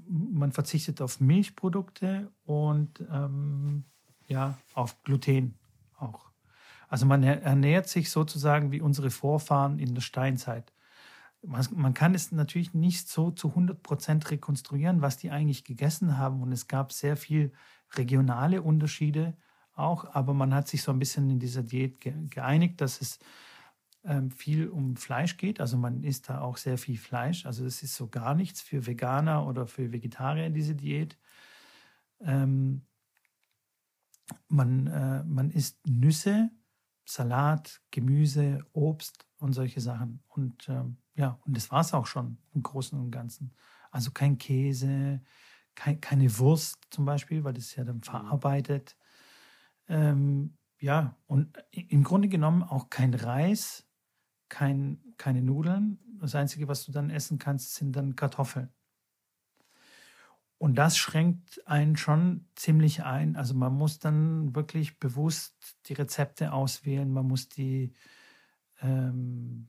man 0.07 0.51
verzichtet 0.51 1.01
auf 1.01 1.19
Milchprodukte 1.19 2.31
und 2.45 3.03
ähm, 3.11 3.85
ja, 4.27 4.57
auf 4.73 5.01
Gluten 5.03 5.57
auch. 5.97 6.31
Also 6.87 7.05
man 7.05 7.23
ernährt 7.23 7.89
sich 7.89 8.11
sozusagen 8.11 8.71
wie 8.71 8.81
unsere 8.81 9.09
Vorfahren 9.09 9.79
in 9.79 9.95
der 9.95 10.01
Steinzeit 10.01 10.71
man 11.45 11.93
kann 11.93 12.15
es 12.15 12.31
natürlich 12.31 12.73
nicht 12.73 13.09
so 13.09 13.29
zu 13.31 13.49
100 13.49 13.83
Prozent 13.83 14.31
rekonstruieren, 14.31 15.01
was 15.01 15.17
die 15.17 15.29
eigentlich 15.29 15.65
gegessen 15.65 16.17
haben. 16.17 16.41
Und 16.41 16.51
es 16.51 16.67
gab 16.67 16.93
sehr 16.93 17.17
viel 17.17 17.51
regionale 17.95 18.61
Unterschiede 18.61 19.35
auch, 19.73 20.05
aber 20.13 20.33
man 20.33 20.53
hat 20.53 20.67
sich 20.67 20.83
so 20.83 20.91
ein 20.91 20.99
bisschen 20.99 21.29
in 21.29 21.39
dieser 21.39 21.63
Diät 21.63 21.99
geeinigt, 22.29 22.79
dass 22.79 23.01
es 23.01 23.19
ähm, 24.03 24.31
viel 24.31 24.69
um 24.69 24.95
Fleisch 24.95 25.37
geht. 25.37 25.59
Also 25.59 25.77
man 25.77 26.03
isst 26.03 26.29
da 26.29 26.41
auch 26.41 26.57
sehr 26.57 26.77
viel 26.77 26.97
Fleisch. 26.97 27.45
Also 27.45 27.65
es 27.65 27.83
ist 27.83 27.95
so 27.95 28.07
gar 28.07 28.35
nichts 28.35 28.61
für 28.61 28.85
Veganer 28.85 29.47
oder 29.47 29.67
für 29.67 29.91
Vegetarier, 29.91 30.49
diese 30.49 30.75
Diät. 30.75 31.17
Ähm, 32.21 32.85
man, 34.47 34.87
äh, 34.87 35.23
man 35.23 35.51
isst 35.51 35.85
Nüsse, 35.87 36.51
Salat, 37.05 37.81
Gemüse, 37.91 38.65
Obst 38.73 39.27
und 39.37 39.53
solche 39.53 39.81
Sachen. 39.81 40.21
Und 40.27 40.69
ähm, 40.69 40.97
ja, 41.15 41.39
und 41.45 41.55
das 41.55 41.71
war 41.71 41.81
es 41.81 41.93
auch 41.93 42.07
schon 42.07 42.37
im 42.53 42.63
Großen 42.63 42.99
und 42.99 43.11
Ganzen. 43.11 43.53
Also 43.91 44.11
kein 44.11 44.37
Käse, 44.37 45.21
kein, 45.75 46.01
keine 46.01 46.37
Wurst 46.39 46.79
zum 46.89 47.05
Beispiel, 47.05 47.43
weil 47.43 47.53
das 47.53 47.65
ist 47.65 47.75
ja 47.75 47.83
dann 47.83 47.97
mhm. 47.97 48.03
verarbeitet. 48.03 48.97
Ähm, 49.87 50.57
ja, 50.79 51.17
und 51.27 51.57
im 51.71 52.03
Grunde 52.03 52.27
genommen 52.27 52.63
auch 52.63 52.89
kein 52.89 53.13
Reis, 53.13 53.85
kein, 54.49 55.13
keine 55.17 55.41
Nudeln. 55.41 55.99
Das 56.19 56.35
Einzige, 56.35 56.67
was 56.67 56.85
du 56.85 56.91
dann 56.91 57.09
essen 57.09 57.37
kannst, 57.37 57.75
sind 57.75 57.95
dann 57.95 58.15
Kartoffeln. 58.15 58.69
Und 60.57 60.75
das 60.75 60.97
schränkt 60.97 61.67
einen 61.67 61.97
schon 61.97 62.47
ziemlich 62.55 63.03
ein. 63.03 63.35
Also 63.35 63.53
man 63.53 63.73
muss 63.73 63.99
dann 63.99 64.55
wirklich 64.55 64.97
bewusst 64.97 65.77
die 65.87 65.93
Rezepte 65.93 66.53
auswählen, 66.53 67.11
man 67.11 67.27
muss 67.27 67.49
die 67.49 67.93
ähm, 68.81 69.67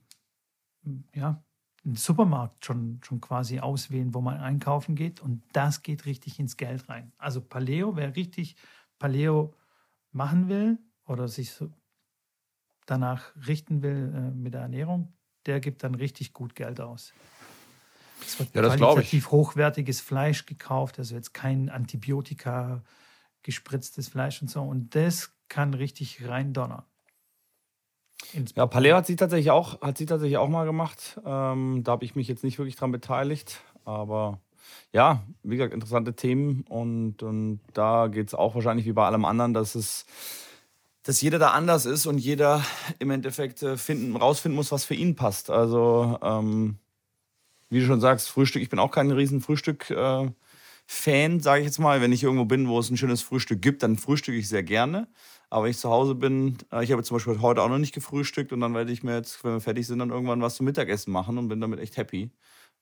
ja, 1.13 1.43
einen 1.85 1.95
Supermarkt 1.95 2.65
schon, 2.65 2.99
schon 3.03 3.21
quasi 3.21 3.59
auswählen, 3.59 4.13
wo 4.13 4.21
man 4.21 4.39
einkaufen 4.39 4.95
geht. 4.95 5.21
Und 5.21 5.43
das 5.53 5.83
geht 5.83 6.05
richtig 6.05 6.39
ins 6.39 6.57
Geld 6.57 6.89
rein. 6.89 7.11
Also 7.17 7.41
Paleo, 7.41 7.95
wer 7.95 8.15
richtig 8.15 8.55
Paleo 8.97 9.53
machen 10.11 10.49
will 10.49 10.79
oder 11.05 11.27
sich 11.27 11.51
so 11.51 11.71
danach 12.85 13.33
richten 13.47 13.81
will 13.81 14.13
äh, 14.15 14.31
mit 14.31 14.53
der 14.53 14.61
Ernährung, 14.61 15.13
der 15.45 15.59
gibt 15.59 15.83
dann 15.83 15.95
richtig 15.95 16.33
gut 16.33 16.55
Geld 16.55 16.79
aus. 16.79 17.13
Es 18.21 18.39
wird 18.39 18.55
ja, 18.55 18.61
das 18.61 18.77
qualitativ 18.77 19.31
hochwertiges 19.31 20.01
Fleisch 20.01 20.45
gekauft, 20.45 20.99
also 20.99 21.15
jetzt 21.15 21.33
kein 21.33 21.69
Antibiotika 21.69 22.83
gespritztes 23.43 24.09
Fleisch 24.09 24.41
und 24.41 24.49
so. 24.49 24.61
Und 24.61 24.95
das 24.95 25.35
kann 25.49 25.73
richtig 25.73 26.27
reindonnern. 26.27 26.83
Ja, 28.55 28.65
Paleo 28.65 28.95
hat 28.95 29.05
sie 29.05 29.15
tatsächlich 29.15 29.51
auch, 29.51 29.81
hat 29.81 29.97
sie 29.97 30.05
tatsächlich 30.05 30.37
auch 30.37 30.49
mal 30.49 30.65
gemacht. 30.65 31.19
Ähm, 31.25 31.81
da 31.83 31.91
habe 31.93 32.05
ich 32.05 32.15
mich 32.15 32.27
jetzt 32.27 32.43
nicht 32.43 32.57
wirklich 32.57 32.75
dran 32.75 32.91
beteiligt. 32.91 33.61
Aber 33.83 34.39
ja, 34.91 35.23
wie 35.43 35.57
gesagt, 35.57 35.73
interessante 35.73 36.15
Themen. 36.15 36.65
Und, 36.67 37.23
und 37.23 37.59
da 37.73 38.07
geht 38.07 38.27
es 38.27 38.33
auch 38.33 38.55
wahrscheinlich 38.55 38.85
wie 38.85 38.93
bei 38.93 39.05
allem 39.05 39.25
anderen, 39.25 39.53
dass 39.53 39.75
es 39.75 40.05
dass 41.05 41.21
jeder 41.21 41.37
da 41.37 41.51
anders 41.51 41.85
ist 41.85 42.07
und 42.07 42.17
jeder 42.17 42.63
im 42.97 43.11
Endeffekt 43.11 43.61
äh, 43.61 43.77
finden, 43.77 44.15
rausfinden 44.15 44.55
muss, 44.55 44.71
was 44.71 44.85
für 44.85 44.95
ihn 44.95 45.15
passt. 45.15 45.51
Also, 45.51 46.17
ähm, 46.21 46.79
wie 47.69 47.79
du 47.79 47.85
schon 47.85 48.01
sagst, 48.01 48.29
Frühstück, 48.29 48.63
ich 48.63 48.69
bin 48.69 48.79
auch 48.79 48.91
kein 48.91 49.11
riesen 49.11 49.41
Frühstück. 49.41 49.89
Äh, 49.91 50.31
sage 50.87 51.59
ich 51.61 51.65
jetzt 51.65 51.79
mal. 51.79 52.01
Wenn 52.01 52.11
ich 52.11 52.23
irgendwo 52.23 52.45
bin, 52.45 52.67
wo 52.67 52.79
es 52.79 52.89
ein 52.89 52.97
schönes 52.97 53.21
Frühstück 53.21 53.61
gibt, 53.61 53.83
dann 53.83 53.97
frühstücke 53.97 54.37
ich 54.37 54.49
sehr 54.49 54.63
gerne. 54.63 55.07
Aber 55.49 55.63
wenn 55.63 55.71
ich 55.71 55.77
zu 55.77 55.89
Hause 55.89 56.15
bin, 56.15 56.57
äh, 56.71 56.83
ich 56.83 56.91
habe 56.91 57.03
zum 57.03 57.15
Beispiel 57.15 57.41
heute 57.41 57.61
auch 57.61 57.69
noch 57.69 57.77
nicht 57.77 57.93
gefrühstückt 57.93 58.53
und 58.53 58.61
dann 58.61 58.73
werde 58.73 58.91
ich 58.91 59.03
mir 59.03 59.15
jetzt, 59.15 59.43
wenn 59.43 59.53
wir 59.53 59.61
fertig 59.61 59.87
sind, 59.87 59.99
dann 59.99 60.09
irgendwann 60.09 60.41
was 60.41 60.55
zum 60.55 60.65
Mittagessen 60.65 61.11
machen 61.11 61.37
und 61.37 61.47
bin 61.47 61.61
damit 61.61 61.79
echt 61.79 61.97
happy. 61.97 62.31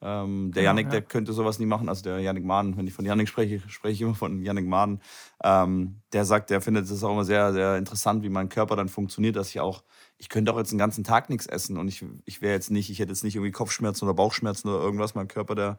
Ähm, 0.02 0.52
der 0.52 0.64
Janik, 0.64 0.88
ja. 0.88 0.92
der 0.92 1.02
könnte 1.02 1.32
sowas 1.32 1.60
nie 1.60 1.66
machen. 1.66 1.88
Also 1.88 2.04
der 2.04 2.20
Janik 2.20 2.44
Mahn, 2.44 2.76
wenn 2.76 2.86
ich 2.86 2.94
von 2.94 3.06
Janik 3.06 3.30
spreche, 3.30 3.62
spreche 3.70 3.94
ich 3.94 4.02
immer 4.02 4.16
von 4.16 4.42
Janik 4.42 4.68
Mahn. 4.68 5.02
Ähm, 5.42 6.02
der 6.12 6.26
sagt, 6.26 6.50
der 6.50 6.60
findet 6.60 6.90
es 6.90 7.04
auch 7.04 7.12
immer 7.12 7.24
sehr, 7.24 7.54
sehr 7.54 7.78
interessant, 7.78 8.22
wie 8.22 8.30
mein 8.30 8.50
Körper 8.50 8.76
dann 8.76 8.90
funktioniert, 8.90 9.38
dass 9.38 9.50
ich 9.50 9.62
auch, 9.62 9.84
ich 10.18 10.28
könnte 10.28 10.54
auch 10.54 10.58
jetzt 10.58 10.72
den 10.72 10.78
ganzen 10.78 11.06
Tag 11.06 11.30
nichts 11.30 11.46
essen 11.46 11.78
und 11.78 11.88
ich, 11.88 12.06
ich 12.26 12.42
wäre 12.42 12.54
jetzt 12.54 12.70
nicht, 12.70 12.90
ich 12.90 13.00
hätte 13.00 13.12
jetzt 13.12 13.24
nicht 13.24 13.36
irgendwie 13.36 13.52
Kopfschmerzen 13.52 14.04
oder 14.04 14.14
Bauchschmerzen 14.14 14.68
oder 14.68 14.84
irgendwas. 14.84 15.16
Mein 15.16 15.30
Körper, 15.30 15.56
der 15.56 15.78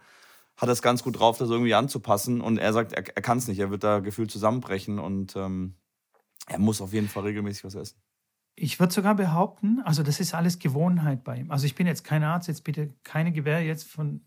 hat 0.57 0.69
es 0.71 0.81
ganz 0.81 1.03
gut 1.03 1.19
drauf, 1.19 1.37
das 1.37 1.51
irgendwie 1.51 1.75
anzupassen. 1.75 2.41
Und 2.41 2.57
er 2.57 2.73
sagt, 2.73 2.93
er, 2.93 3.05
er 3.15 3.23
kann 3.23 3.39
es 3.39 3.47
nicht, 3.47 3.59
er 3.59 3.71
wird 3.71 3.85
da 3.85 3.99
gefühlt 3.99 4.31
zusammenbrechen 4.31 4.99
und 4.99 5.37
ähm, 5.37 5.75
er 6.47 6.59
muss 6.59 6.81
auf 6.81 6.93
jeden 6.93 7.09
Fall 7.09 7.25
regelmäßig 7.25 7.65
was 7.65 7.75
essen. 7.75 8.01
Ich 8.57 8.79
würde 8.79 8.93
sogar 8.93 9.17
behaupten, 9.17 9.81
also 9.85 10.05
das 10.05 10.21
ist 10.21 10.33
alles 10.33 10.61
Gewohnheit 10.61 11.25
bei 11.25 11.39
ihm. 11.39 11.51
Also 11.51 11.67
ich 11.67 11.75
bin 11.75 11.89
jetzt 11.89 12.05
kein 12.05 12.23
Arzt, 12.23 12.47
jetzt 12.47 12.63
bitte 12.63 12.95
keine 13.03 13.33
Gewähr 13.33 13.65
jetzt 13.65 13.91
von, 13.91 14.25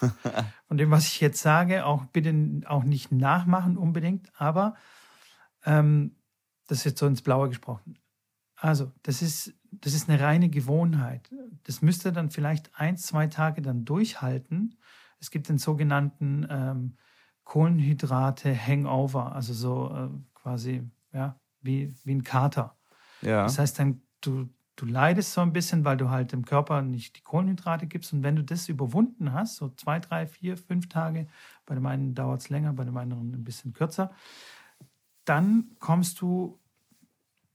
von 0.66 0.78
dem, 0.78 0.90
was 0.90 1.06
ich 1.06 1.20
jetzt 1.20 1.42
sage, 1.42 1.84
auch 1.84 2.06
bitte 2.06 2.34
auch 2.66 2.84
nicht 2.84 3.12
nachmachen 3.12 3.76
unbedingt, 3.76 4.32
aber 4.40 4.74
ähm, 5.66 6.16
das 6.66 6.78
ist 6.78 6.84
jetzt 6.84 7.00
so 7.00 7.06
ins 7.06 7.20
Blaue 7.20 7.48
gesprochen. 7.48 7.98
Also 8.56 8.90
das 9.02 9.20
ist, 9.20 9.54
das 9.70 9.92
ist 9.92 10.08
eine 10.08 10.20
reine 10.20 10.48
Gewohnheit. 10.48 11.30
Das 11.64 11.82
müsste 11.82 12.12
dann 12.12 12.30
vielleicht 12.30 12.70
ein, 12.74 12.96
zwei 12.96 13.26
Tage 13.26 13.60
dann 13.60 13.84
durchhalten 13.84 14.78
es 15.20 15.30
gibt 15.30 15.48
den 15.48 15.58
sogenannten 15.58 16.46
ähm, 16.48 16.96
Kohlenhydrate-Hangover, 17.44 19.34
also 19.34 19.52
so 19.52 19.94
äh, 19.94 20.08
quasi 20.34 20.82
ja, 21.12 21.38
wie, 21.60 21.94
wie 22.04 22.14
ein 22.14 22.22
Kater. 22.22 22.76
Ja. 23.22 23.42
Das 23.42 23.58
heißt 23.58 23.78
dann, 23.78 24.02
du, 24.20 24.48
du 24.76 24.86
leidest 24.86 25.32
so 25.32 25.40
ein 25.40 25.52
bisschen, 25.52 25.84
weil 25.84 25.96
du 25.96 26.08
halt 26.10 26.32
dem 26.32 26.44
Körper 26.44 26.82
nicht 26.82 27.16
die 27.16 27.22
Kohlenhydrate 27.22 27.86
gibst. 27.86 28.12
Und 28.12 28.22
wenn 28.22 28.36
du 28.36 28.44
das 28.44 28.68
überwunden 28.68 29.32
hast, 29.32 29.56
so 29.56 29.68
zwei, 29.70 29.98
drei, 29.98 30.26
vier, 30.26 30.56
fünf 30.56 30.88
Tage, 30.88 31.26
bei 31.66 31.74
dem 31.74 31.86
einen 31.86 32.14
dauert 32.14 32.42
es 32.42 32.48
länger, 32.48 32.72
bei 32.72 32.84
dem 32.84 32.96
anderen 32.96 33.32
ein 33.34 33.44
bisschen 33.44 33.72
kürzer, 33.72 34.12
dann 35.24 35.76
kommst 35.80 36.20
du, 36.20 36.58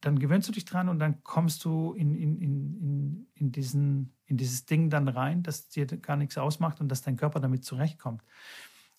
dann 0.01 0.19
gewöhnst 0.19 0.49
du 0.49 0.51
dich 0.51 0.65
dran 0.65 0.89
und 0.89 0.99
dann 0.99 1.23
kommst 1.23 1.63
du 1.63 1.93
in, 1.93 2.13
in, 2.13 2.37
in, 2.37 2.81
in, 2.81 3.27
in, 3.35 3.51
diesen, 3.51 4.13
in 4.25 4.37
dieses 4.37 4.65
Ding 4.65 4.89
dann 4.89 5.07
rein, 5.07 5.43
dass 5.43 5.69
dir 5.69 5.85
gar 5.85 6.17
nichts 6.17 6.37
ausmacht 6.37 6.81
und 6.81 6.89
dass 6.89 7.01
dein 7.01 7.15
Körper 7.15 7.39
damit 7.39 7.63
zurechtkommt. 7.63 8.21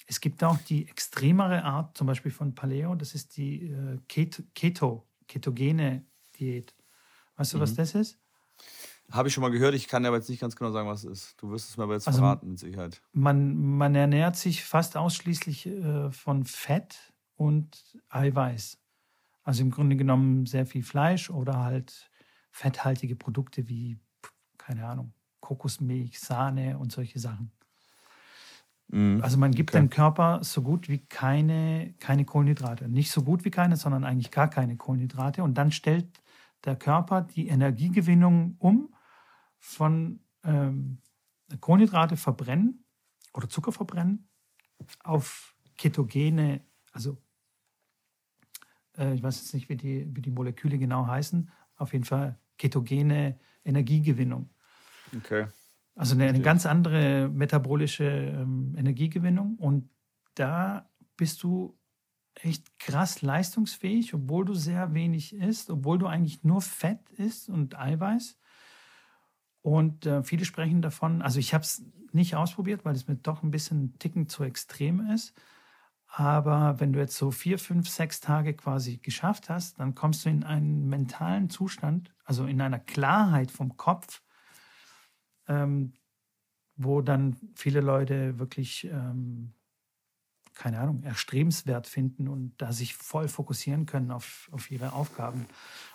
Es 0.07 0.21
gibt 0.21 0.45
auch 0.45 0.59
die 0.59 0.89
extremere 0.89 1.65
Art, 1.65 1.97
zum 1.97 2.07
Beispiel 2.07 2.31
von 2.31 2.55
Paleo, 2.55 2.95
das 2.95 3.15
ist 3.15 3.37
die 3.37 3.71
äh, 3.71 3.99
Keto, 4.09 5.07
ketogene 5.27 6.05
Diät. 6.39 6.75
Weißt 7.37 7.55
du, 7.55 7.57
mhm. 7.57 7.63
was 7.63 7.75
das 7.75 7.95
ist? 7.95 8.19
Habe 9.11 9.29
ich 9.29 9.35
schon 9.35 9.43
mal 9.43 9.51
gehört, 9.51 9.75
ich 9.75 9.89
kann 9.89 10.05
aber 10.07 10.17
jetzt 10.17 10.31
nicht 10.31 10.41
ganz 10.41 10.57
genau 10.57 10.71
sagen, 10.71 10.89
was 10.89 11.05
es 11.05 11.11
ist. 11.11 11.43
Du 11.43 11.51
wirst 11.51 11.69
es 11.69 11.77
mir 11.77 11.85
aber 11.85 11.95
jetzt 11.95 12.07
also 12.07 12.21
verraten, 12.21 12.51
mit 12.51 12.59
Sicherheit. 12.59 13.03
Man, 13.13 13.55
man 13.77 13.95
ernährt 13.95 14.37
sich 14.37 14.65
fast 14.65 14.97
ausschließlich 14.97 15.67
äh, 15.67 16.11
von 16.11 16.45
Fett 16.45 17.13
und 17.37 17.99
Eiweiß. 18.09 18.79
Also 19.43 19.63
im 19.63 19.71
Grunde 19.71 19.97
genommen 19.97 20.47
sehr 20.47 20.65
viel 20.65 20.83
Fleisch 20.83 21.29
oder 21.29 21.63
halt 21.63 22.11
fetthaltige 22.51 23.15
Produkte 23.15 23.69
wie, 23.69 23.99
keine 24.57 24.87
Ahnung, 24.87 25.13
Kokosmilch, 25.41 26.19
Sahne 26.19 26.79
und 26.79 26.91
solche 26.93 27.19
Sachen. 27.19 27.53
Mhm. 28.95 29.21
Also 29.23 29.39
man 29.39 29.51
gibt 29.51 29.71
okay. 29.71 29.81
dem 29.81 29.91
Körper 29.91 30.39
so 30.45 30.63
gut 30.63 30.89
wie 30.89 30.99
keine, 30.99 31.95
keine 31.99 32.25
Kohlenhydrate. 32.25 32.89
Nicht 32.89 33.11
so 33.11 33.23
gut 33.23 33.45
wie 33.45 33.51
keine, 33.51 33.77
sondern 33.77 34.05
eigentlich 34.05 34.31
gar 34.31 34.49
keine 34.49 34.77
Kohlenhydrate. 34.77 35.43
Und 35.43 35.55
dann 35.59 35.73
stellt 35.73 36.23
der 36.65 36.77
Körper 36.77 37.23
die 37.23 37.49
Energiegewinnung 37.49 38.55
um 38.61 38.95
von 39.59 40.21
ähm, 40.45 40.99
Kohlenhydrate 41.61 42.17
verbrennen 42.17 42.85
oder 43.33 43.49
Zucker 43.49 43.73
verbrennen 43.73 44.29
auf 45.03 45.57
ketogene, 45.77 46.61
also 46.93 47.21
äh, 48.97 49.15
ich 49.15 49.23
weiß 49.25 49.41
jetzt 49.41 49.55
nicht, 49.55 49.69
wie 49.69 49.77
die, 49.77 50.07
wie 50.15 50.23
die 50.23 50.31
Moleküle 50.31 50.79
genau 50.79 51.07
heißen, 51.09 51.51
auf 51.77 51.93
jeden 51.93 52.05
Fall 52.05 52.39
ketogene 52.59 53.41
Energiegewinnung. 53.65 54.51
Okay. 55.17 55.49
Also 55.95 56.15
eine, 56.15 56.27
eine 56.27 56.41
ganz 56.41 56.67
andere 56.67 57.29
metabolische 57.29 58.05
ähm, 58.05 58.75
Energiegewinnung 58.77 59.57
und 59.57 59.91
da 60.35 60.91
bist 61.17 61.43
du 61.43 61.79
echt 62.35 62.79
krass 62.79 63.23
leistungsfähig, 63.23 64.13
obwohl 64.15 64.45
du 64.45 64.55
sehr 64.55 64.93
wenig 64.95 65.35
isst, 65.35 65.71
obwohl 65.71 65.99
du 65.99 66.07
eigentlich 66.07 66.43
nur 66.43 66.61
Fett 66.61 67.11
isst 67.11 67.49
und 67.49 67.79
Eiweiß. 67.79 68.37
Und 69.63 70.05
äh, 70.07 70.23
viele 70.23 70.45
sprechen 70.45 70.83
davon, 70.83 71.23
also 71.23 71.39
ich 71.39 71.55
habe 71.55 71.63
es 71.63 71.85
nicht 72.13 72.35
ausprobiert, 72.37 72.85
weil 72.85 72.95
es 72.95 73.07
mir 73.07 73.17
doch 73.17 73.43
ein 73.43 73.51
bisschen 73.51 73.99
Ticken 73.99 74.29
zu 74.29 74.45
extrem 74.45 75.09
ist. 75.11 75.33
Aber 76.07 76.79
wenn 76.81 76.93
du 76.93 77.01
jetzt 77.01 77.17
so 77.17 77.31
vier, 77.31 77.59
fünf, 77.59 77.89
sechs 77.89 78.21
Tage 78.21 78.55
quasi 78.55 78.99
geschafft 78.99 79.49
hast, 79.49 79.81
dann 79.81 79.95
kommst 79.95 80.25
du 80.25 80.29
in 80.29 80.45
einen 80.45 80.87
mentalen 80.89 81.51
Zustand, 81.51 82.15
also 82.25 82.47
in 82.47 82.61
einer 82.61 82.79
Klarheit 82.79 83.51
vom 83.51 83.77
Kopf, 83.77 84.23
ähm, 85.49 85.93
wo 86.77 87.01
dann 87.01 87.37
viele 87.55 87.81
Leute 87.81 88.39
wirklich 88.39 88.85
ähm, 88.85 89.55
keine 90.55 90.79
Ahnung, 90.79 91.03
erstrebenswert 91.03 91.87
finden 91.87 92.29
und 92.29 92.55
da 92.59 92.73
sich 92.73 92.95
voll 92.95 93.29
fokussieren 93.29 93.87
können 93.87 94.11
auf, 94.11 94.49
auf 94.53 94.71
ihre 94.71 94.93
Aufgaben. 94.93 95.47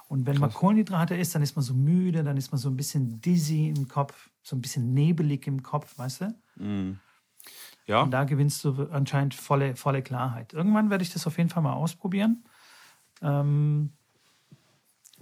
Und 0.07 0.25
wenn 0.25 0.33
Krass. 0.33 0.41
man 0.41 0.53
Kohlenhydrate 0.53 1.15
isst, 1.15 1.33
dann 1.33 1.41
ist 1.41 1.55
man 1.55 1.63
so 1.63 1.73
müde, 1.73 2.23
dann 2.23 2.35
ist 2.35 2.51
man 2.51 2.59
so 2.59 2.69
ein 2.69 2.75
bisschen 2.75 3.21
dizzy 3.21 3.73
im 3.75 3.87
Kopf, 3.87 4.29
so 4.43 4.55
ein 4.55 4.61
bisschen 4.61 4.93
nebelig 4.93 5.47
im 5.47 5.63
Kopf, 5.63 5.97
weißt 5.97 6.21
du? 6.21 6.63
Mm. 6.63 6.99
Ja. 7.85 8.01
Und 8.03 8.11
da 8.11 8.25
gewinnst 8.25 8.63
du 8.65 8.89
anscheinend 8.91 9.33
volle, 9.33 9.75
volle 9.75 10.03
Klarheit. 10.03 10.53
Irgendwann 10.53 10.89
werde 10.89 11.03
ich 11.03 11.13
das 11.13 11.25
auf 11.25 11.37
jeden 11.37 11.49
Fall 11.49 11.63
mal 11.63 11.73
ausprobieren. 11.73 12.43
Ähm, 13.21 13.93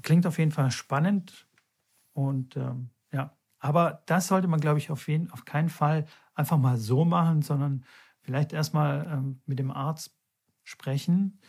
klingt 0.02 0.26
auf 0.26 0.40
jeden 0.40 0.52
Fall 0.52 0.72
spannend. 0.72 1.48
Und 2.14 2.58
ähm, 2.58 2.90
ja, 3.12 3.37
aber 3.60 4.04
das 4.06 4.28
sollte 4.28 4.48
man, 4.48 4.60
glaube 4.60 4.80
ich, 4.80 4.92
auf, 4.92 5.08
jeden, 5.08 5.32
auf 5.32 5.46
keinen 5.46 5.70
Fall 5.70 6.06
einfach 6.34 6.58
mal 6.58 6.78
so 6.78 7.06
machen, 7.06 7.42
sondern 7.42 7.86
vielleicht 8.22 8.54
erstmal 8.54 9.08
ähm, 9.12 9.42
mit 9.46 9.60
dem 9.60 9.72
Arzt 9.72 10.16
sprechen, 10.64 11.40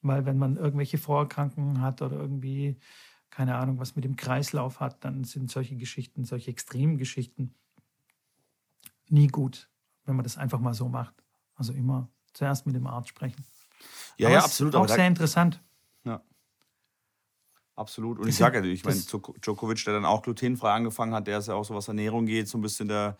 weil 0.00 0.26
wenn 0.26 0.38
man 0.38 0.56
irgendwelche 0.56 0.98
Vorerkrankungen 0.98 1.80
hat 1.80 2.02
oder 2.02 2.16
irgendwie, 2.16 2.78
keine 3.30 3.56
Ahnung, 3.56 3.78
was 3.78 3.94
mit 3.94 4.04
dem 4.04 4.16
Kreislauf 4.16 4.80
hat, 4.80 5.04
dann 5.04 5.24
sind 5.24 5.50
solche 5.50 5.76
Geschichten, 5.76 6.24
solche 6.24 6.50
extremen 6.50 6.98
Geschichten 6.98 7.54
nie 9.08 9.28
gut, 9.28 9.68
wenn 10.04 10.16
man 10.16 10.24
das 10.24 10.38
einfach 10.38 10.58
mal 10.58 10.74
so 10.74 10.88
macht. 10.88 11.22
Also 11.54 11.72
immer 11.72 12.10
zuerst 12.32 12.66
mit 12.66 12.74
dem 12.74 12.86
Arzt 12.86 13.10
sprechen. 13.10 13.44
Ja, 14.16 14.28
aber 14.28 14.36
ja, 14.36 14.44
absolut. 14.44 14.74
Auch 14.74 14.88
sehr 14.88 15.06
interessant. 15.06 15.62
Absolut. 17.82 18.20
Und 18.20 18.28
ich 18.28 18.36
sage 18.36 18.58
ja, 18.58 18.64
ich 18.64 18.84
meine, 18.84 19.00
Djokovic, 19.00 19.84
der 19.84 19.94
dann 19.94 20.04
auch 20.04 20.22
glutenfrei 20.22 20.70
angefangen 20.70 21.14
hat, 21.14 21.26
der 21.26 21.38
ist 21.38 21.48
ja 21.48 21.54
auch 21.54 21.64
so, 21.64 21.74
was 21.74 21.88
Ernährung 21.88 22.26
geht, 22.26 22.48
so 22.48 22.58
ein 22.58 22.62
bisschen 22.62 22.86
der 22.86 23.16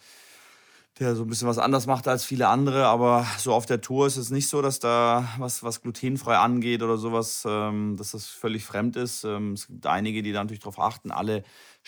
der 0.99 1.17
so 1.17 1.23
ein 1.23 1.29
bisschen 1.29 1.49
was 1.49 1.59
anders 1.59 1.87
macht 1.87 2.07
als 2.07 2.25
viele 2.25 2.49
andere, 2.49 2.87
aber 2.87 3.27
so 3.39 3.55
auf 3.55 3.65
der 3.65 3.81
Tour 3.81 4.07
ist 4.07 4.19
es 4.19 4.31
nicht 4.31 4.49
so, 4.49 4.61
dass 4.61 4.79
da 4.79 5.27
was, 5.39 5.63
was 5.63 5.81
glutenfrei 5.81 6.37
angeht 6.37 6.83
oder 6.83 6.99
sowas, 6.99 7.45
ähm, 7.49 7.97
dass 7.97 8.11
das 8.11 8.27
völlig 8.27 8.65
fremd 8.65 8.97
ist. 8.97 9.25
Ähm, 9.25 9.55
es 9.55 9.69
gibt 9.69 9.87
einige, 9.87 10.23
die 10.23 10.33
da 10.33 10.41
natürlich 10.41 10.61
darauf 10.61 10.79
achten. 10.79 11.11
Alle 11.11 11.45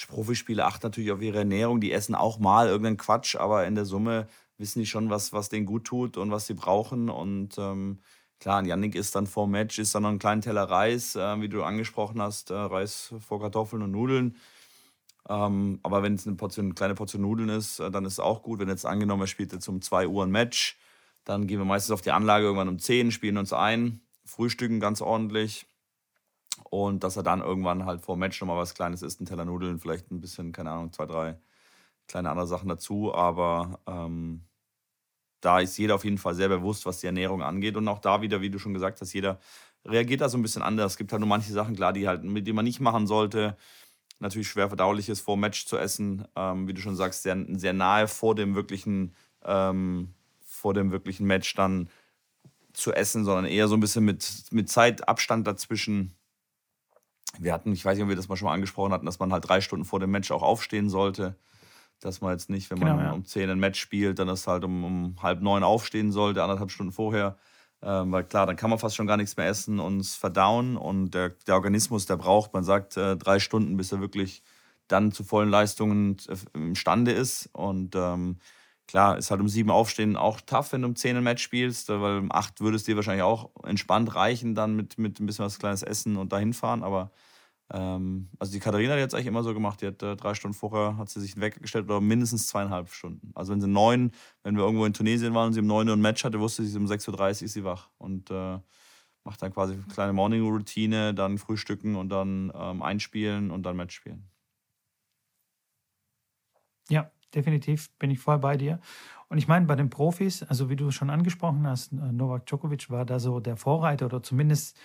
Profispieler 0.09 0.67
achten 0.67 0.87
natürlich 0.87 1.13
auf 1.13 1.21
ihre 1.21 1.39
Ernährung, 1.39 1.81
die 1.81 1.93
essen 1.93 2.15
auch 2.15 2.39
mal 2.39 2.67
irgendeinen 2.69 2.97
Quatsch, 2.97 3.37
aber 3.37 3.67
in 3.67 3.75
der 3.75 3.85
Summe 3.85 4.27
wissen 4.57 4.79
die 4.79 4.87
schon, 4.87 5.11
was, 5.11 5.33
was 5.33 5.51
denen 5.51 5.67
gut 5.67 5.85
tut 5.85 6.17
und 6.17 6.31
was 6.31 6.47
sie 6.47 6.55
brauchen. 6.55 7.11
Und 7.11 7.59
ähm, 7.59 8.01
klar, 8.45 8.65
Yannick 8.65 8.95
ist 8.95 9.17
dann 9.17 9.27
vor 9.27 9.47
dem 9.47 9.53
Match, 9.53 9.79
ist 9.79 9.95
dann 9.95 10.05
noch 10.05 10.11
ein 10.11 10.19
kleiner 10.19 10.43
Teller 10.43 10.65
Reis, 10.65 11.17
äh, 11.17 11.41
wie 11.41 11.49
du 11.49 11.65
angesprochen 11.65 12.23
hast, 12.23 12.51
äh, 12.51 12.55
Reis 12.55 13.15
vor 13.27 13.41
Kartoffeln 13.41 13.83
und 13.83 13.91
Nudeln 13.91 14.37
ähm, 15.29 15.81
aber 15.83 16.03
wenn 16.03 16.15
es 16.15 16.27
eine, 16.27 16.37
eine 16.39 16.75
kleine 16.75 16.95
Portion 16.95 17.23
Nudeln 17.23 17.49
ist, 17.49 17.81
äh, 17.81 17.91
dann 17.91 18.05
ist 18.05 18.15
es 18.15 18.21
auch 18.21 18.43
gut. 18.43 18.59
Wenn 18.61 18.69
jetzt 18.69 18.85
angenommen, 18.85 19.23
er 19.23 19.27
spielt 19.27 19.53
jetzt 19.53 19.69
um 19.69 19.81
2 19.81 20.07
Uhr 20.09 20.25
ein 20.25 20.31
Match, 20.31 20.79
dann 21.25 21.47
gehen 21.47 21.59
wir 21.59 21.65
meistens 21.65 21.93
auf 21.93 22.03
die 22.03 22.11
Anlage 22.11 22.45
irgendwann 22.45 22.69
um 22.69 22.79
10, 22.79 23.11
spielen 23.11 23.39
uns 23.39 23.53
ein, 23.53 24.01
frühstücken 24.27 24.81
ganz 24.81 25.01
ordentlich. 25.01 25.67
Und 26.71 27.05
dass 27.05 27.17
er 27.17 27.23
dann 27.23 27.41
irgendwann 27.41 27.87
halt 27.87 28.03
vor 28.03 28.17
dem 28.17 28.21
Match 28.21 28.41
nochmal 28.41 28.59
was 28.59 28.75
Kleines 28.75 29.03
isst, 29.03 29.21
ein 29.21 29.27
Teller 29.27 29.45
Nudeln, 29.45 29.81
vielleicht 29.81 30.11
ein 30.11 30.21
bisschen, 30.21 30.53
keine 30.53 30.71
Ahnung, 30.73 30.93
zwei, 30.93 31.07
drei 31.07 31.39
kleine 32.07 32.31
andere 32.31 32.47
Sachen 32.47 32.69
dazu. 32.69 33.15
Aber 33.15 33.81
ähm, 33.87 34.45
da 35.45 35.61
ist 35.61 35.77
jeder 35.77 35.95
auf 35.95 36.05
jeden 36.05 36.19
Fall 36.19 36.35
sehr 36.35 36.49
bewusst, 36.49 36.87
was 36.87 37.01
die 37.01 37.07
Ernährung 37.07 37.43
angeht. 37.43 37.77
Und 37.77 37.87
auch 37.89 37.99
da 37.99 38.23
wieder, 38.23 38.41
wie 38.41 38.51
du 38.51 38.59
schon 38.59 38.75
gesagt 38.75 39.01
hast, 39.01 39.13
jeder 39.13 39.39
reagiert 39.85 40.21
da 40.21 40.29
so 40.29 40.39
ein 40.39 40.43
bisschen 40.43 40.63
anders. 40.63 40.93
Es 40.93 40.99
gibt 40.99 41.13
halt 41.13 41.21
nur 41.21 41.29
manche 41.29 41.53
Sachen, 41.53 41.77
klar, 41.77 41.93
die 41.93 42.09
halt, 42.09 42.25
mit 42.25 42.47
denen 42.47 42.57
man 42.57 42.65
nicht 42.65 42.81
machen 42.81 43.07
sollte 43.07 43.57
natürlich 44.21 44.49
schwer 44.49 44.69
verdaulich 44.69 45.09
ist, 45.09 45.21
vor 45.21 45.37
Match 45.37 45.67
zu 45.67 45.77
essen. 45.79 46.27
Ähm, 46.37 46.67
wie 46.67 46.75
du 46.75 46.81
schon 46.81 46.97
sagst, 46.97 47.23
sehr, 47.23 47.45
sehr 47.53 47.73
nahe 47.73 48.09
vor 48.09 48.35
dem 48.35 48.55
wirklichen, 48.55 49.15
ähm, 49.45 50.15
vor 50.45 50.75
dem 50.75 50.91
wirklichen 50.91 51.27
Match 51.27 51.55
dann 51.55 51.89
zu 52.73 52.93
essen, 52.93 53.25
sondern 53.25 53.45
eher 53.45 53.69
so 53.69 53.77
ein 53.77 53.81
bisschen 53.81 54.05
mit, 54.05 54.45
mit 54.51 54.69
Zeitabstand 54.69 55.47
dazwischen. 55.47 56.15
Wir 57.39 57.53
hatten, 57.53 57.73
ich 57.73 57.85
weiß 57.85 57.97
nicht, 57.97 58.05
ob 58.05 58.09
wir 58.09 58.17
das 58.17 58.29
mal 58.29 58.37
schon 58.37 58.47
mal 58.47 58.55
angesprochen 58.55 58.93
hatten, 58.93 59.07
dass 59.07 59.19
man 59.19 59.33
halt 59.33 59.49
drei 59.49 59.61
Stunden 59.61 59.85
vor 59.85 60.01
dem 60.01 60.11
Match 60.11 60.31
auch 60.31 60.43
aufstehen 60.43 60.89
sollte. 60.89 61.37
Dass 62.01 62.21
man 62.21 62.33
jetzt 62.33 62.51
nicht, 62.51 62.71
wenn 62.71 62.79
man 62.79 62.97
genau, 62.97 63.03
ja. 63.03 63.13
um 63.13 63.25
zehn 63.25 63.49
ein 63.49 63.59
Match 63.59 63.81
spielt, 63.81 64.19
dann 64.19 64.29
ist 64.29 64.47
halt 64.47 64.65
um, 64.65 64.85
um 64.85 65.23
halb 65.23 65.41
neun 65.41 65.63
aufstehen 65.63 66.13
sollte, 66.13 66.43
anderthalb 66.43 66.71
Stunden 66.71 66.93
vorher. 66.93 67.37
Ähm, 67.83 68.13
weil 68.13 68.25
klar, 68.25 68.47
dann 68.47 68.57
kann 68.57 68.71
man 68.71 68.79
fast 68.79 68.97
schon 68.97 69.07
gar 69.07 69.17
nichts 69.17 69.37
mehr 69.37 69.47
essen 69.47 69.79
und 69.79 70.01
es 70.01 70.15
verdauen. 70.15 70.77
Und 70.77 71.13
der, 71.13 71.31
der 71.47 71.55
Organismus, 71.55 72.07
der 72.07 72.17
braucht, 72.17 72.55
man 72.55 72.65
sagt, 72.65 72.97
äh, 72.97 73.17
drei 73.17 73.39
Stunden, 73.39 73.77
bis 73.77 73.93
er 73.93 74.01
wirklich 74.01 74.43
dann 74.89 75.13
zu 75.13 75.25
vollen 75.25 75.51
Leistungen 75.51 76.17
äh, 76.29 76.37
imstande 76.59 77.13
ist. 77.13 77.49
Und 77.53 77.95
ähm, 77.95 78.39
klar, 78.87 79.19
ist 79.19 79.31
halt 79.31 79.41
um 79.41 79.49
sieben 79.49 79.71
aufstehen 79.71 80.17
auch 80.17 80.41
tough, 80.41 80.73
wenn 80.73 80.83
du 80.83 80.89
um 80.89 80.97
zehn 80.97 81.17
ein 81.17 81.25
Match 81.25 81.43
spielst, 81.43 81.89
weil 81.91 82.19
um 82.19 82.33
acht 82.33 82.61
würde 82.61 82.77
es 82.77 82.85
dir 82.85 82.97
wahrscheinlich 82.97 83.23
auch 83.23 83.51
entspannt 83.65 84.15
reichen, 84.15 84.55
dann 84.55 84.77
mit, 84.77 84.99
mit 84.99 85.21
ein 85.21 85.27
bisschen 85.27 85.45
was 85.45 85.59
kleines 85.59 85.83
Essen 85.83 86.17
und 86.17 86.33
dahin 86.33 86.55
fahren. 86.55 86.83
Aber 86.83 87.11
ähm, 87.73 88.29
also 88.39 88.53
die 88.53 88.61
Katharina, 88.61 88.93
hat 88.95 89.01
es 89.09 89.15
eigentlich 89.15 89.27
immer 89.27 89.43
so 89.43 89.55
gemacht, 89.55 89.81
die 89.81 89.87
hat 89.87 90.03
äh, 90.03 90.17
drei 90.17 90.35
Stunden 90.35 90.55
vorher, 90.55 90.97
hat 90.97 91.09
sie 91.09 91.21
sich 91.21 91.41
weggestellt 91.41 91.87
oder 91.87 92.01
mindestens 92.01 92.47
zweieinhalb 92.47 92.91
Stunden. 92.91 93.33
Also 93.35 93.53
wenn 93.53 93.61
sie 93.61 93.69
neun, 93.69 94.13
wenn 94.43 94.57
wir 94.57 94.65
irgendwo 94.65 94.85
in 94.85 94.93
Tunesien 94.93 95.35
waren 95.35 95.49
und 95.49 95.53
sie 95.55 95.61
um 95.61 95.67
neun 95.67 95.89
Uhr 95.89 95.97
ein 95.97 96.01
Match 96.01 96.25
hatte, 96.25 96.41
wusste 96.41 96.65
sie, 96.65 96.79
um 96.79 96.87
6.30 96.87 97.11
Uhr 97.11 97.29
ist 97.47 97.53
sie 97.53 97.65
wach 97.65 97.91
und 97.99 98.31
äh, 98.31 98.59
macht 99.25 99.43
dann 99.43 99.53
quasi 99.53 99.75
eine 99.75 99.83
kleine 99.85 100.13
Morning-Routine, 100.13 101.15
dann 101.15 101.39
frühstücken 101.39 101.97
und 101.97 102.11
dann 102.11 102.53
ähm, 102.55 102.83
einspielen 102.83 103.51
und 103.51 103.65
dann 103.65 103.77
Match 103.77 103.95
spielen. 103.95 104.29
Ja, 106.91 107.11
definitiv 107.35 107.91
bin 107.99 108.11
ich 108.11 108.19
voll 108.19 108.39
bei 108.39 108.57
dir. 108.57 108.81
Und 109.29 109.39
ich 109.39 109.49
meine, 109.49 109.67
bei 109.67 109.75
den 109.75 109.91
Profis, 109.91 110.43
also 110.43 110.69
wie 110.69 110.77
du 110.77 110.91
schon 110.91 111.11
angesprochen 111.11 111.67
hast, 111.67 111.93
äh, 111.93 111.97
Novak 111.97 112.47
Djokovic 112.47 112.91
war 112.91 113.05
da 113.07 113.19
so 113.19 113.41
der 113.41 113.57
Vorreiter 113.57 114.07
oder 114.07 114.23
zumindest 114.23 114.79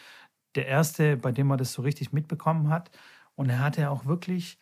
der 0.56 0.68
erste, 0.68 1.18
bei 1.18 1.32
dem 1.32 1.48
man 1.48 1.58
das 1.58 1.74
so 1.74 1.82
richtig 1.82 2.12
mitbekommen 2.14 2.70
hat. 2.70 2.92
Und 3.36 3.50
er 3.50 3.60
hatte 3.60 3.90
auch 3.90 4.06
wirklich 4.06 4.60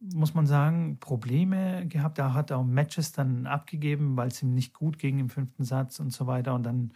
muss 0.00 0.34
man 0.34 0.46
sagen, 0.46 0.98
Probleme 1.00 1.86
gehabt. 1.88 2.18
Er 2.18 2.34
hat 2.34 2.52
auch 2.52 2.64
Matches 2.64 3.12
dann 3.12 3.46
abgegeben, 3.46 4.16
weil 4.16 4.28
es 4.28 4.42
ihm 4.42 4.54
nicht 4.54 4.72
gut 4.74 4.98
ging 4.98 5.18
im 5.18 5.28
fünften 5.28 5.64
Satz 5.64 5.98
und 5.98 6.12
so 6.12 6.26
weiter. 6.26 6.54
Und 6.54 6.62
dann 6.62 6.92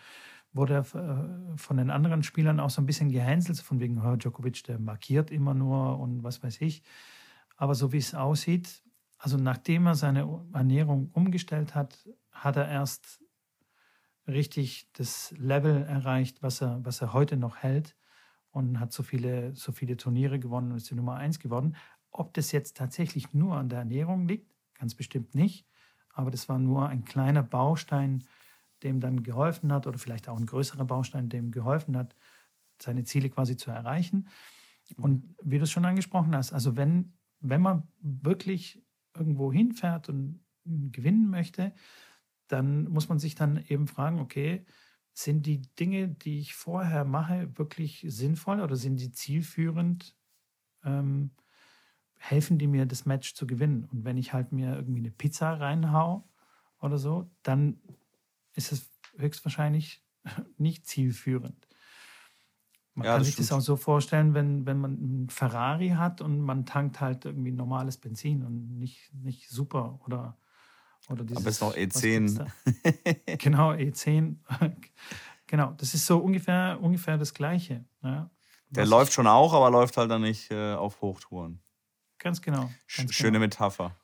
wurde 0.52 0.74
er 0.74 0.94
äh, 0.94 1.56
von 1.56 1.78
den 1.78 1.90
anderen 1.90 2.22
Spielern 2.22 2.60
auch 2.60 2.70
so 2.70 2.80
ein 2.80 2.86
bisschen 2.86 3.10
gehänselt, 3.10 3.58
von 3.58 3.80
wegen, 3.80 4.00
oh, 4.00 4.16
Djokovic, 4.16 4.62
der 4.64 4.78
markiert 4.78 5.30
immer 5.30 5.54
nur 5.54 5.98
und 5.98 6.22
was 6.22 6.42
weiß 6.42 6.60
ich. 6.60 6.82
Aber 7.56 7.74
so 7.74 7.92
wie 7.92 7.98
es 7.98 8.14
aussieht, 8.14 8.82
also 9.18 9.36
nachdem 9.36 9.86
er 9.86 9.94
seine 9.94 10.44
Ernährung 10.52 11.10
umgestellt 11.12 11.74
hat, 11.74 12.08
hat 12.30 12.56
er 12.56 12.68
erst 12.68 13.20
richtig 14.26 14.88
das 14.92 15.34
Level 15.36 15.82
erreicht, 15.82 16.42
was 16.42 16.60
er, 16.60 16.84
was 16.84 17.00
er 17.00 17.12
heute 17.12 17.36
noch 17.36 17.56
hält 17.56 17.96
und 18.52 18.78
hat 18.78 18.92
so 18.92 19.02
viele, 19.02 19.54
so 19.56 19.72
viele 19.72 19.96
Turniere 19.96 20.38
gewonnen 20.38 20.70
und 20.70 20.76
ist 20.76 20.90
die 20.90 20.94
Nummer 20.94 21.16
eins 21.16 21.38
geworden. 21.38 21.74
Ob 22.10 22.34
das 22.34 22.52
jetzt 22.52 22.76
tatsächlich 22.76 23.32
nur 23.32 23.56
an 23.56 23.68
der 23.68 23.80
Ernährung 23.80 24.28
liegt, 24.28 24.54
ganz 24.78 24.94
bestimmt 24.94 25.34
nicht. 25.34 25.66
Aber 26.10 26.30
das 26.30 26.48
war 26.48 26.58
nur 26.58 26.88
ein 26.88 27.04
kleiner 27.04 27.42
Baustein, 27.42 28.24
dem 28.82 29.00
dann 29.00 29.22
geholfen 29.22 29.72
hat, 29.72 29.86
oder 29.86 29.98
vielleicht 29.98 30.28
auch 30.28 30.38
ein 30.38 30.46
größerer 30.46 30.84
Baustein, 30.84 31.28
dem 31.28 31.50
geholfen 31.50 31.96
hat, 31.96 32.14
seine 32.80 33.04
Ziele 33.04 33.30
quasi 33.30 33.56
zu 33.56 33.70
erreichen. 33.70 34.28
Und 34.96 35.34
wie 35.42 35.58
du 35.58 35.64
es 35.64 35.70
schon 35.70 35.86
angesprochen 35.86 36.34
hast, 36.36 36.52
also 36.52 36.76
wenn, 36.76 37.14
wenn 37.40 37.62
man 37.62 37.88
wirklich 38.00 38.84
irgendwo 39.16 39.52
hinfährt 39.52 40.08
und 40.08 40.44
gewinnen 40.64 41.30
möchte, 41.30 41.72
dann 42.48 42.84
muss 42.88 43.08
man 43.08 43.18
sich 43.18 43.34
dann 43.34 43.64
eben 43.68 43.86
fragen, 43.86 44.20
okay, 44.20 44.66
sind 45.12 45.46
die 45.46 45.62
Dinge, 45.78 46.08
die 46.08 46.38
ich 46.38 46.54
vorher 46.54 47.04
mache, 47.04 47.56
wirklich 47.58 48.04
sinnvoll 48.08 48.60
oder 48.60 48.76
sind 48.76 48.96
die 48.96 49.12
zielführend? 49.12 50.16
Ähm, 50.84 51.32
helfen 52.18 52.58
die 52.58 52.66
mir, 52.66 52.86
das 52.86 53.04
Match 53.04 53.34
zu 53.34 53.46
gewinnen? 53.46 53.84
Und 53.84 54.04
wenn 54.04 54.16
ich 54.16 54.32
halt 54.32 54.52
mir 54.52 54.76
irgendwie 54.76 55.00
eine 55.00 55.10
Pizza 55.10 55.54
reinhau 55.54 56.28
oder 56.80 56.98
so, 56.98 57.30
dann 57.42 57.80
ist 58.54 58.72
es 58.72 58.90
höchstwahrscheinlich 59.16 60.04
nicht 60.56 60.86
zielführend. 60.86 61.68
Man 62.94 63.06
ja, 63.06 63.14
kann 63.14 63.24
sich 63.24 63.34
stimmt. 63.34 63.50
das 63.50 63.56
auch 63.56 63.60
so 63.60 63.76
vorstellen, 63.76 64.34
wenn, 64.34 64.66
wenn 64.66 64.78
man 64.78 64.96
einen 64.98 65.30
Ferrari 65.30 65.90
hat 65.90 66.20
und 66.20 66.40
man 66.40 66.66
tankt 66.66 67.00
halt 67.00 67.24
irgendwie 67.24 67.50
normales 67.52 67.96
Benzin 67.96 68.44
und 68.44 68.78
nicht, 68.78 69.12
nicht 69.14 69.48
super 69.48 70.00
oder 70.04 70.36
oder 71.08 71.24
dieses, 71.24 71.38
Aber 71.38 71.48
es 71.48 71.56
ist 71.56 71.60
noch 71.62 71.76
E10. 71.76 72.46
genau, 73.38 73.72
E10. 73.72 74.36
genau, 75.46 75.72
das 75.72 75.94
ist 75.94 76.06
so 76.06 76.18
ungefähr, 76.18 76.78
ungefähr 76.80 77.18
das 77.18 77.34
Gleiche. 77.34 77.84
Ja. 78.02 78.30
Der 78.70 78.86
läuft 78.86 79.12
schon 79.12 79.26
auch, 79.26 79.52
aber 79.52 79.70
läuft 79.70 79.96
halt 79.96 80.10
dann 80.10 80.22
nicht 80.22 80.50
äh, 80.50 80.74
auf 80.74 81.00
Hochtouren. 81.02 81.60
Ganz 82.18 82.40
genau. 82.40 82.70
Ganz 82.96 83.12
Schöne 83.12 83.32
genau. 83.32 83.40
Metapher. 83.40 83.96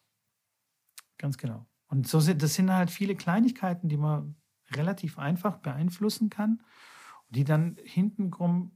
Ganz 1.17 1.39
genau. 1.39 1.67
Und 1.87 2.07
so 2.07 2.21
sind, 2.21 2.43
das 2.43 2.55
sind 2.55 2.73
halt 2.73 2.91
viele 2.91 3.15
Kleinigkeiten, 3.15 3.89
die 3.89 3.97
man 3.97 4.37
relativ 4.73 5.19
einfach 5.19 5.57
beeinflussen 5.59 6.29
kann, 6.29 6.63
die 7.31 7.45
dann 7.45 7.77
hinten, 7.83 8.31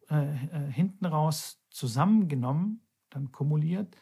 äh, 0.09 0.35
äh, 0.47 0.73
hinten 0.73 1.07
raus 1.07 1.63
zusammengenommen, 1.71 2.87
dann 3.11 3.33
kumuliert, 3.33 3.95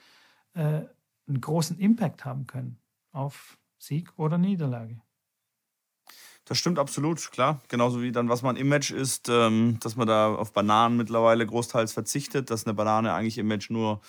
äh, 0.54 0.82
einen 1.26 1.40
großen 1.40 1.78
Impact 1.78 2.24
haben 2.24 2.46
können 2.46 2.78
auf 3.12 3.58
Sieg 3.80 4.12
oder 4.18 4.36
Niederlage. 4.36 5.00
Das 6.44 6.58
stimmt 6.58 6.78
absolut, 6.78 7.30
klar. 7.32 7.60
Genauso 7.68 8.02
wie 8.02 8.12
dann, 8.12 8.28
was 8.28 8.42
man 8.42 8.56
im 8.56 8.68
Match 8.68 8.90
ist, 8.90 9.28
ähm, 9.30 9.78
dass 9.80 9.96
man 9.96 10.06
da 10.06 10.34
auf 10.34 10.52
Bananen 10.52 10.96
mittlerweile 10.96 11.46
großteils 11.46 11.92
verzichtet, 11.92 12.50
dass 12.50 12.66
eine 12.66 12.74
Banane 12.74 13.14
eigentlich 13.14 13.38
im 13.38 13.46
Match 13.46 13.70
nur, 13.70 14.00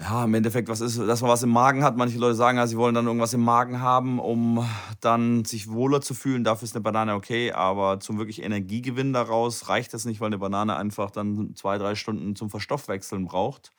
ja, 0.00 0.24
im 0.24 0.34
Endeffekt 0.34 0.68
was 0.68 0.80
ist, 0.80 0.98
dass 0.98 1.20
man 1.22 1.30
was 1.30 1.42
im 1.42 1.50
Magen 1.50 1.84
hat. 1.84 1.96
Manche 1.96 2.18
Leute 2.18 2.34
sagen 2.34 2.58
ja, 2.58 2.66
sie 2.66 2.76
wollen 2.76 2.94
dann 2.94 3.06
irgendwas 3.06 3.34
im 3.34 3.42
Magen 3.44 3.80
haben, 3.80 4.18
um 4.18 4.66
dann 5.00 5.44
sich 5.44 5.70
wohler 5.70 6.00
zu 6.00 6.14
fühlen. 6.14 6.42
Dafür 6.42 6.64
ist 6.64 6.74
eine 6.74 6.82
Banane 6.82 7.14
okay, 7.14 7.52
aber 7.52 8.00
zum 8.00 8.18
wirklich 8.18 8.42
Energiegewinn 8.42 9.12
daraus 9.12 9.68
reicht 9.68 9.94
das 9.94 10.06
nicht, 10.06 10.20
weil 10.20 10.28
eine 10.28 10.38
Banane 10.38 10.76
einfach 10.76 11.10
dann 11.10 11.54
zwei, 11.54 11.78
drei 11.78 11.94
Stunden 11.94 12.34
zum 12.34 12.50
Verstoffwechseln 12.50 13.26
braucht. 13.26 13.72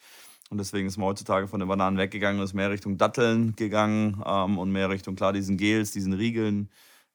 Und 0.49 0.59
deswegen 0.59 0.87
ist 0.87 0.97
man 0.97 1.07
heutzutage 1.07 1.47
von 1.47 1.59
den 1.59 1.67
Bananen 1.67 1.97
weggegangen 1.97 2.39
und 2.39 2.45
ist 2.45 2.53
mehr 2.53 2.69
Richtung 2.69 2.97
Datteln 2.97 3.55
gegangen 3.55 4.23
ähm, 4.25 4.57
und 4.57 4.71
mehr 4.71 4.89
Richtung, 4.89 5.15
klar, 5.15 5.33
diesen 5.33 5.57
Gels, 5.57 5.91
diesen 5.91 6.13
Riegeln. 6.13 6.69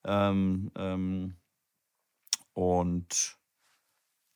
Ähm, 0.05 0.71
ähm, 0.77 1.37
und 2.53 3.39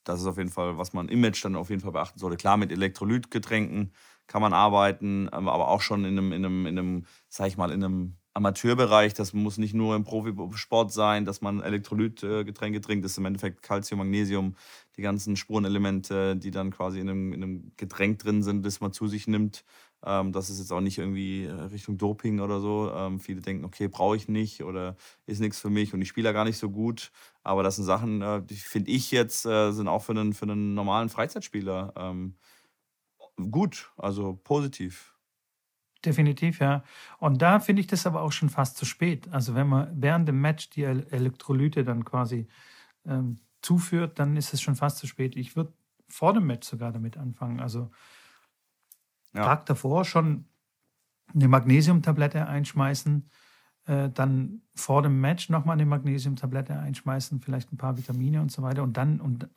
das 0.04 0.20
ist 0.20 0.26
auf 0.26 0.38
jeden 0.38 0.50
Fall, 0.50 0.78
was 0.78 0.92
man 0.92 1.08
im 1.08 1.20
Match 1.20 1.42
dann 1.42 1.56
auf 1.56 1.68
jeden 1.68 1.82
Fall 1.82 1.92
beachten 1.92 2.18
sollte. 2.18 2.36
Klar, 2.36 2.56
mit 2.56 2.72
Elektrolytgetränken 2.72 3.92
kann 4.28 4.42
man 4.42 4.52
arbeiten, 4.52 5.28
ähm, 5.32 5.48
aber 5.48 5.68
auch 5.68 5.82
schon 5.82 6.04
in 6.04 6.18
einem, 6.18 6.32
in 6.32 6.44
einem, 6.44 6.66
in 6.66 6.78
einem 6.78 7.06
sag 7.28 7.48
ich 7.48 7.56
mal, 7.56 7.70
in 7.70 7.84
einem 7.84 8.16
Amateurbereich. 8.36 9.14
Das 9.14 9.32
muss 9.32 9.56
nicht 9.56 9.72
nur 9.74 9.96
im 9.96 10.04
Profisport 10.04 10.92
sein, 10.92 11.24
dass 11.24 11.40
man 11.40 11.62
Elektrolytgetränke 11.62 12.80
trinkt. 12.82 13.04
Das 13.04 13.12
ist 13.12 13.18
im 13.18 13.24
Endeffekt 13.24 13.62
Calcium, 13.62 13.98
Magnesium, 13.98 14.56
die 14.96 15.02
ganzen 15.02 15.36
Spurenelemente, 15.36 16.36
die 16.36 16.50
dann 16.50 16.70
quasi 16.70 17.00
in 17.00 17.08
einem, 17.08 17.32
in 17.32 17.42
einem 17.42 17.72
Getränk 17.76 18.18
drin 18.18 18.42
sind, 18.42 18.64
das 18.66 18.80
man 18.80 18.92
zu 18.92 19.08
sich 19.08 19.26
nimmt. 19.26 19.64
Ähm, 20.04 20.32
das 20.32 20.50
ist 20.50 20.58
jetzt 20.58 20.70
auch 20.72 20.82
nicht 20.82 20.98
irgendwie 20.98 21.44
äh, 21.44 21.50
Richtung 21.52 21.96
Doping 21.96 22.40
oder 22.40 22.60
so. 22.60 22.92
Ähm, 22.94 23.20
viele 23.20 23.40
denken, 23.40 23.64
okay, 23.64 23.88
brauche 23.88 24.16
ich 24.16 24.28
nicht 24.28 24.62
oder 24.62 24.96
ist 25.24 25.40
nichts 25.40 25.58
für 25.58 25.70
mich 25.70 25.94
und 25.94 26.02
ich 26.02 26.08
spiele 26.08 26.28
ja 26.28 26.32
gar 26.32 26.44
nicht 26.44 26.58
so 26.58 26.70
gut. 26.70 27.12
Aber 27.42 27.62
das 27.62 27.76
sind 27.76 27.86
Sachen, 27.86 28.20
äh, 28.20 28.42
die 28.42 28.56
finde 28.56 28.90
ich 28.90 29.10
jetzt, 29.12 29.46
äh, 29.46 29.72
sind 29.72 29.88
auch 29.88 30.02
für 30.02 30.12
einen, 30.12 30.34
für 30.34 30.44
einen 30.44 30.74
normalen 30.74 31.08
Freizeitspieler 31.08 31.94
ähm, 31.96 32.34
gut, 33.50 33.90
also 33.96 34.34
positiv. 34.44 35.15
Definitiv, 36.06 36.60
ja. 36.60 36.84
Und 37.18 37.42
da 37.42 37.58
finde 37.58 37.80
ich 37.80 37.88
das 37.88 38.06
aber 38.06 38.22
auch 38.22 38.30
schon 38.30 38.48
fast 38.48 38.76
zu 38.76 38.84
spät. 38.84 39.28
Also 39.32 39.56
wenn 39.56 39.66
man 39.66 39.90
während 40.00 40.28
dem 40.28 40.40
Match 40.40 40.70
die 40.70 40.84
Elektrolyte 40.84 41.82
dann 41.82 42.04
quasi 42.04 42.46
ähm, 43.04 43.40
zuführt, 43.60 44.20
dann 44.20 44.36
ist 44.36 44.54
es 44.54 44.62
schon 44.62 44.76
fast 44.76 44.98
zu 44.98 45.08
spät. 45.08 45.34
Ich 45.34 45.56
würde 45.56 45.72
vor 46.08 46.32
dem 46.32 46.46
Match 46.46 46.68
sogar 46.68 46.92
damit 46.92 47.16
anfangen. 47.16 47.58
Also 47.58 47.90
ja. 49.34 49.42
Tag 49.42 49.66
davor 49.66 50.04
schon 50.04 50.46
eine 51.34 51.48
Magnesiumtablette 51.48 52.46
einschmeißen, 52.46 53.28
äh, 53.86 54.08
dann 54.10 54.62
vor 54.76 55.02
dem 55.02 55.20
Match 55.20 55.48
nochmal 55.48 55.74
eine 55.74 55.86
Magnesiumtablette 55.86 56.78
einschmeißen, 56.78 57.40
vielleicht 57.40 57.72
ein 57.72 57.78
paar 57.78 57.96
Vitamine 57.96 58.40
und 58.40 58.52
so 58.52 58.62
weiter. 58.62 58.84
Und 58.84 58.96
dann 58.96 59.20
und, 59.20 59.48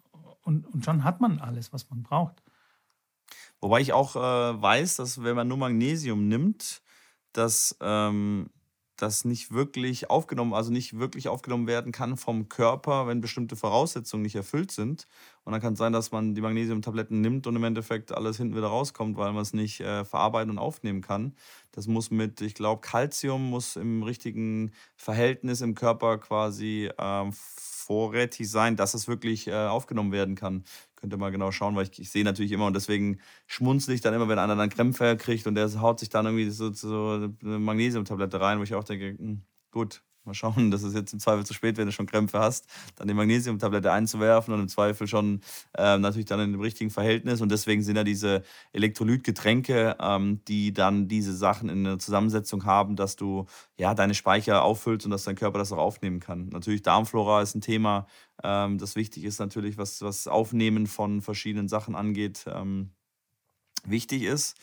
und, 0.41 0.65
und 0.65 0.83
schon 0.83 1.03
hat 1.03 1.21
man 1.21 1.37
alles, 1.37 1.71
was 1.73 1.87
man 1.91 2.01
braucht. 2.01 2.41
Wobei 3.61 3.81
ich 3.81 3.93
auch 3.93 4.15
äh, 4.15 4.61
weiß, 4.61 4.97
dass 4.97 5.23
wenn 5.23 5.35
man 5.35 5.47
nur 5.47 5.57
Magnesium 5.57 6.27
nimmt, 6.27 6.81
dass 7.33 7.75
ähm, 7.81 8.49
das 9.01 9.25
nicht 9.25 9.51
wirklich 9.51 10.09
aufgenommen, 10.09 10.53
also 10.53 10.71
nicht 10.71 10.99
wirklich 10.99 11.27
aufgenommen 11.27 11.67
werden 11.67 11.91
kann 11.91 12.17
vom 12.17 12.49
Körper, 12.49 13.07
wenn 13.07 13.21
bestimmte 13.21 13.55
Voraussetzungen 13.55 14.23
nicht 14.23 14.35
erfüllt 14.35 14.71
sind. 14.71 15.07
Und 15.43 15.53
dann 15.53 15.61
kann 15.61 15.73
es 15.73 15.79
sein, 15.79 15.93
dass 15.93 16.11
man 16.11 16.35
die 16.35 16.41
Magnesiumtabletten 16.41 17.21
nimmt 17.21 17.47
und 17.47 17.55
im 17.55 17.63
Endeffekt 17.63 18.11
alles 18.11 18.37
hinten 18.37 18.55
wieder 18.55 18.67
rauskommt, 18.67 19.17
weil 19.17 19.31
man 19.31 19.41
es 19.41 19.53
nicht 19.53 19.79
äh, 19.81 20.05
verarbeiten 20.05 20.51
und 20.51 20.59
aufnehmen 20.59 21.01
kann. 21.01 21.35
Das 21.71 21.87
muss 21.87 22.11
mit, 22.11 22.41
ich 22.41 22.55
glaube, 22.55 22.81
Calcium 22.81 23.49
muss 23.49 23.75
im 23.75 24.03
richtigen 24.03 24.73
Verhältnis 24.95 25.61
im 25.61 25.75
Körper 25.75 26.17
quasi 26.17 26.89
äh, 26.97 27.31
vorrätig 27.31 28.49
sein, 28.51 28.75
dass 28.75 28.93
es 28.93 29.07
wirklich 29.07 29.47
äh, 29.47 29.53
aufgenommen 29.53 30.11
werden 30.11 30.35
kann. 30.35 30.63
Könnt 30.99 31.13
ihr 31.13 31.17
mal 31.17 31.31
genau 31.31 31.51
schauen, 31.51 31.75
weil 31.75 31.87
ich, 31.89 31.99
ich 31.99 32.11
sehe 32.11 32.23
natürlich 32.23 32.51
immer 32.51 32.65
und 32.65 32.75
deswegen 32.75 33.19
schmunzle 33.47 33.93
ich 33.93 34.01
dann 34.01 34.13
immer, 34.13 34.27
wenn 34.27 34.39
einer 34.39 34.55
dann 34.55 34.69
Krämpfe 34.69 35.15
kriegt 35.17 35.47
und 35.47 35.55
der 35.55 35.69
haut 35.81 35.99
sich 35.99 36.09
dann 36.09 36.25
irgendwie 36.25 36.49
so, 36.49 36.71
so 36.73 37.31
eine 37.43 37.59
Magnesiumtablette 37.59 38.41
rein, 38.41 38.59
wo 38.59 38.63
ich 38.63 38.75
auch 38.75 38.83
denke, 38.83 39.13
mh, 39.13 39.17
hm, 39.19 39.41
gut, 39.71 40.03
Mal 40.29 40.35
schauen, 40.35 40.69
dass 40.71 40.83
es 40.83 40.93
jetzt 40.93 41.11
im 41.11 41.19
Zweifel 41.19 41.45
zu 41.45 41.53
spät, 41.53 41.77
wenn 41.77 41.87
du 41.87 41.91
schon 41.91 42.05
Krämpfe 42.05 42.39
hast, 42.39 42.67
dann 42.95 43.07
die 43.07 43.13
Magnesiumtablette 43.13 43.91
einzuwerfen 43.91 44.53
und 44.53 44.59
im 44.59 44.67
Zweifel 44.67 45.07
schon 45.07 45.41
äh, 45.75 45.97
natürlich 45.97 46.27
dann 46.27 46.39
in 46.39 46.51
dem 46.51 46.61
richtigen 46.61 46.91
Verhältnis. 46.91 47.41
Und 47.41 47.51
deswegen 47.51 47.81
sind 47.81 47.95
ja 47.95 48.03
diese 48.03 48.43
Elektrolytgetränke, 48.73 49.97
ähm, 49.99 50.41
die 50.47 50.71
dann 50.71 51.07
diese 51.07 51.35
Sachen 51.35 51.69
in 51.69 51.85
einer 51.85 51.99
Zusammensetzung 51.99 52.65
haben, 52.65 52.95
dass 52.95 53.15
du 53.15 53.47
ja 53.77 53.95
deine 53.95 54.13
Speicher 54.13 54.63
auffüllst 54.63 55.05
und 55.05 55.11
dass 55.11 55.23
dein 55.23 55.35
Körper 55.35 55.57
das 55.57 55.71
auch 55.71 55.77
aufnehmen 55.77 56.19
kann. 56.19 56.49
Natürlich 56.49 56.83
Darmflora 56.83 57.41
ist 57.41 57.55
ein 57.55 57.61
Thema, 57.61 58.05
ähm, 58.43 58.77
das 58.77 58.95
wichtig 58.95 59.23
ist 59.23 59.39
natürlich, 59.39 59.77
was 59.77 60.01
was 60.01 60.27
Aufnehmen 60.27 60.87
von 60.87 61.21
verschiedenen 61.21 61.67
Sachen 61.67 61.95
angeht, 61.95 62.45
ähm, 62.47 62.91
wichtig 63.83 64.23
ist. 64.23 64.55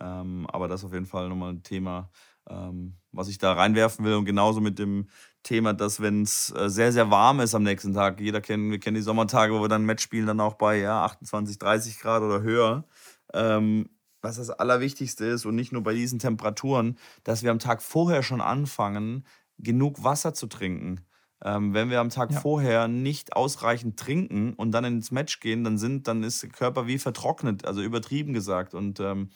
Ähm, 0.00 0.46
aber 0.50 0.68
das 0.68 0.80
ist 0.80 0.86
auf 0.86 0.92
jeden 0.92 1.06
Fall 1.06 1.28
nochmal 1.28 1.52
ein 1.52 1.62
Thema, 1.62 2.10
ähm, 2.48 2.96
was 3.12 3.28
ich 3.28 3.38
da 3.38 3.52
reinwerfen 3.52 4.04
will. 4.04 4.14
Und 4.14 4.24
genauso 4.24 4.60
mit 4.60 4.78
dem 4.78 5.08
Thema, 5.42 5.72
dass 5.72 6.00
wenn 6.00 6.22
es 6.22 6.52
äh, 6.56 6.68
sehr, 6.68 6.92
sehr 6.92 7.10
warm 7.10 7.40
ist 7.40 7.54
am 7.54 7.62
nächsten 7.62 7.94
Tag, 7.94 8.20
jeder 8.20 8.40
kennt, 8.40 8.70
wir 8.70 8.80
kennen 8.80 8.96
die 8.96 9.02
Sommertage, 9.02 9.54
wo 9.54 9.60
wir 9.60 9.68
dann 9.68 9.82
ein 9.82 9.86
Match 9.86 10.02
spielen, 10.02 10.26
dann 10.26 10.40
auch 10.40 10.54
bei 10.54 10.78
ja, 10.78 11.04
28, 11.04 11.58
30 11.58 11.98
Grad 12.00 12.22
oder 12.22 12.42
höher. 12.42 12.84
Ähm, 13.32 13.88
was 14.20 14.36
das 14.36 14.50
Allerwichtigste 14.50 15.24
ist 15.26 15.44
und 15.46 15.54
nicht 15.54 15.72
nur 15.72 15.82
bei 15.82 15.94
diesen 15.94 16.18
Temperaturen, 16.18 16.98
dass 17.24 17.42
wir 17.42 17.50
am 17.50 17.60
Tag 17.60 17.82
vorher 17.82 18.22
schon 18.22 18.40
anfangen, 18.40 19.24
genug 19.58 20.02
Wasser 20.02 20.34
zu 20.34 20.46
trinken. 20.48 21.00
Ähm, 21.44 21.72
wenn 21.72 21.88
wir 21.88 22.00
am 22.00 22.10
Tag 22.10 22.32
ja. 22.32 22.40
vorher 22.40 22.88
nicht 22.88 23.36
ausreichend 23.36 23.98
trinken 23.98 24.54
und 24.54 24.72
dann 24.72 24.84
ins 24.84 25.12
Match 25.12 25.38
gehen, 25.38 25.62
dann 25.62 25.78
sind, 25.78 26.08
dann 26.08 26.24
ist 26.24 26.42
der 26.42 26.50
Körper 26.50 26.88
wie 26.88 26.98
vertrocknet, 26.98 27.64
also 27.64 27.80
übertrieben 27.80 28.32
gesagt. 28.32 28.74
Und 28.74 28.98
ähm, 28.98 29.30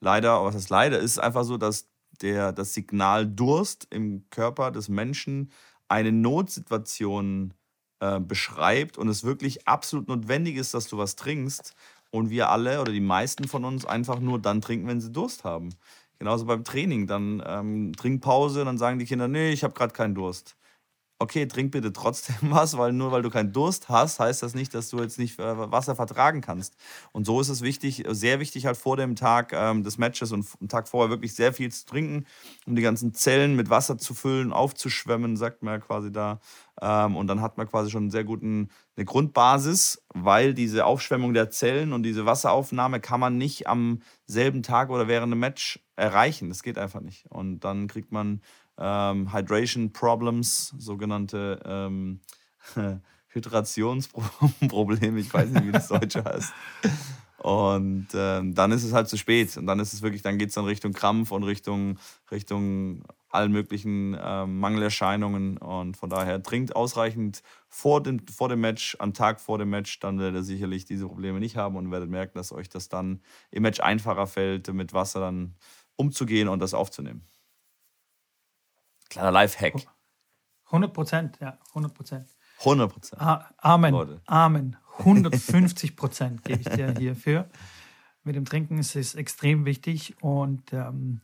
leider, 0.00 0.42
was 0.44 0.54
ist 0.54 0.70
leider, 0.70 0.98
ist 0.98 1.18
einfach 1.18 1.44
so, 1.44 1.58
dass 1.58 1.91
der, 2.20 2.52
das 2.52 2.74
Signal 2.74 3.26
Durst 3.26 3.86
im 3.90 4.24
Körper 4.30 4.70
des 4.70 4.88
Menschen 4.88 5.50
eine 5.88 6.12
Notsituation 6.12 7.54
äh, 8.00 8.20
beschreibt 8.20 8.98
und 8.98 9.08
es 9.08 9.24
wirklich 9.24 9.66
absolut 9.66 10.08
notwendig 10.08 10.56
ist, 10.56 10.74
dass 10.74 10.88
du 10.88 10.98
was 10.98 11.16
trinkst 11.16 11.74
und 12.10 12.30
wir 12.30 12.50
alle 12.50 12.80
oder 12.80 12.92
die 12.92 13.00
meisten 13.00 13.48
von 13.48 13.64
uns 13.64 13.84
einfach 13.86 14.20
nur 14.20 14.38
dann 14.38 14.60
trinken, 14.60 14.88
wenn 14.88 15.00
sie 15.00 15.12
Durst 15.12 15.44
haben. 15.44 15.70
Genauso 16.18 16.44
beim 16.44 16.64
Training, 16.64 17.06
dann 17.06 17.42
ähm, 17.46 17.92
Trinkpause, 17.96 18.64
dann 18.64 18.78
sagen 18.78 18.98
die 18.98 19.06
Kinder, 19.06 19.28
nee, 19.28 19.50
ich 19.50 19.64
habe 19.64 19.74
gerade 19.74 19.92
keinen 19.92 20.14
Durst 20.14 20.56
okay, 21.22 21.46
trink 21.46 21.70
bitte 21.70 21.92
trotzdem 21.92 22.36
was, 22.42 22.76
weil 22.76 22.92
nur 22.92 23.12
weil 23.12 23.22
du 23.22 23.30
keinen 23.30 23.52
Durst 23.52 23.88
hast, 23.88 24.18
heißt 24.18 24.42
das 24.42 24.54
nicht, 24.54 24.74
dass 24.74 24.90
du 24.90 25.00
jetzt 25.00 25.18
nicht 25.18 25.38
äh, 25.38 25.70
Wasser 25.70 25.94
vertragen 25.94 26.40
kannst. 26.40 26.76
Und 27.12 27.24
so 27.24 27.40
ist 27.40 27.48
es 27.48 27.62
wichtig, 27.62 28.04
sehr 28.08 28.40
wichtig 28.40 28.66
halt 28.66 28.76
vor 28.76 28.96
dem 28.96 29.14
Tag 29.14 29.52
ähm, 29.52 29.84
des 29.84 29.98
Matches 29.98 30.32
und 30.32 30.46
am 30.60 30.68
Tag 30.68 30.88
vorher 30.88 31.10
wirklich 31.10 31.34
sehr 31.34 31.52
viel 31.52 31.70
zu 31.70 31.86
trinken, 31.86 32.26
um 32.66 32.74
die 32.74 32.82
ganzen 32.82 33.14
Zellen 33.14 33.56
mit 33.56 33.70
Wasser 33.70 33.98
zu 33.98 34.14
füllen, 34.14 34.52
aufzuschwemmen, 34.52 35.36
sagt 35.36 35.62
man 35.62 35.74
ja 35.74 35.80
quasi 35.80 36.10
da. 36.12 36.40
Ähm, 36.80 37.16
und 37.16 37.28
dann 37.28 37.40
hat 37.40 37.56
man 37.56 37.68
quasi 37.68 37.90
schon 37.90 38.04
einen 38.04 38.10
sehr 38.10 38.24
guten, 38.24 38.70
eine 38.96 39.04
Grundbasis, 39.04 40.04
weil 40.12 40.54
diese 40.54 40.84
Aufschwemmung 40.84 41.34
der 41.34 41.50
Zellen 41.50 41.92
und 41.92 42.02
diese 42.02 42.26
Wasseraufnahme 42.26 43.00
kann 43.00 43.20
man 43.20 43.38
nicht 43.38 43.68
am 43.68 44.00
selben 44.26 44.62
Tag 44.62 44.90
oder 44.90 45.06
während 45.06 45.32
dem 45.32 45.38
Match 45.38 45.78
erreichen. 45.96 46.48
Das 46.48 46.62
geht 46.62 46.78
einfach 46.78 47.00
nicht. 47.00 47.26
Und 47.30 47.60
dann 47.60 47.86
kriegt 47.86 48.10
man 48.10 48.40
ähm, 48.82 49.32
Hydration 49.32 49.92
Problems, 49.92 50.74
sogenannte 50.78 51.60
ähm, 51.64 52.20
Hydrationsprobleme, 53.28 55.20
ich 55.20 55.32
weiß 55.32 55.50
nicht, 55.50 55.66
wie 55.66 55.72
das 55.72 55.88
Deutsche 55.88 56.24
heißt. 56.24 56.52
Und 57.38 58.08
ähm, 58.14 58.54
dann 58.54 58.70
ist 58.70 58.84
es 58.84 58.92
halt 58.92 59.08
zu 59.08 59.16
spät. 59.16 59.56
Und 59.56 59.66
dann 59.66 59.80
ist 59.80 59.92
es 59.92 60.02
wirklich, 60.02 60.22
dann 60.22 60.38
geht 60.38 60.50
es 60.50 60.54
dann 60.54 60.64
Richtung 60.64 60.92
Krampf 60.92 61.32
und 61.32 61.42
Richtung, 61.42 61.98
Richtung 62.30 63.02
allen 63.30 63.50
möglichen 63.50 64.16
ähm, 64.22 64.60
Mangelerscheinungen. 64.60 65.56
Und 65.56 65.96
von 65.96 66.08
daher 66.08 66.40
trinkt 66.42 66.76
ausreichend 66.76 67.42
vor 67.68 68.00
dem, 68.00 68.20
vor 68.28 68.48
dem 68.48 68.60
Match, 68.60 68.96
am 69.00 69.12
Tag 69.12 69.40
vor 69.40 69.58
dem 69.58 69.70
Match, 69.70 69.98
dann 69.98 70.20
werdet 70.20 70.40
ihr 70.40 70.44
sicherlich 70.44 70.84
diese 70.84 71.08
Probleme 71.08 71.40
nicht 71.40 71.56
haben 71.56 71.76
und 71.76 71.90
werdet 71.90 72.10
merken, 72.10 72.38
dass 72.38 72.52
euch 72.52 72.68
das 72.68 72.88
dann 72.88 73.20
im 73.50 73.62
Match 73.62 73.80
einfacher 73.80 74.28
fällt, 74.28 74.72
mit 74.72 74.92
Wasser 74.92 75.18
dann 75.18 75.56
umzugehen 75.96 76.48
und 76.48 76.60
das 76.60 76.74
aufzunehmen. 76.74 77.26
Kleiner 79.12 79.30
Lifehack. 79.30 79.74
100 80.66 80.94
Prozent, 80.94 81.38
ja, 81.38 81.58
100 81.68 81.92
Prozent. 81.92 82.26
100 82.60 82.90
Prozent. 82.90 83.20
Amen. 83.58 83.92
Leute. 83.92 84.22
Amen. 84.24 84.76
150 84.98 85.96
Prozent 85.96 86.44
gebe 86.44 86.62
ich 86.62 86.68
dir 86.68 86.94
hierfür. 86.98 87.50
Mit 88.24 88.36
dem 88.36 88.46
Trinken 88.46 88.78
ist 88.78 88.96
es 88.96 89.14
extrem 89.14 89.66
wichtig 89.66 90.16
und 90.22 90.72
ähm, 90.72 91.20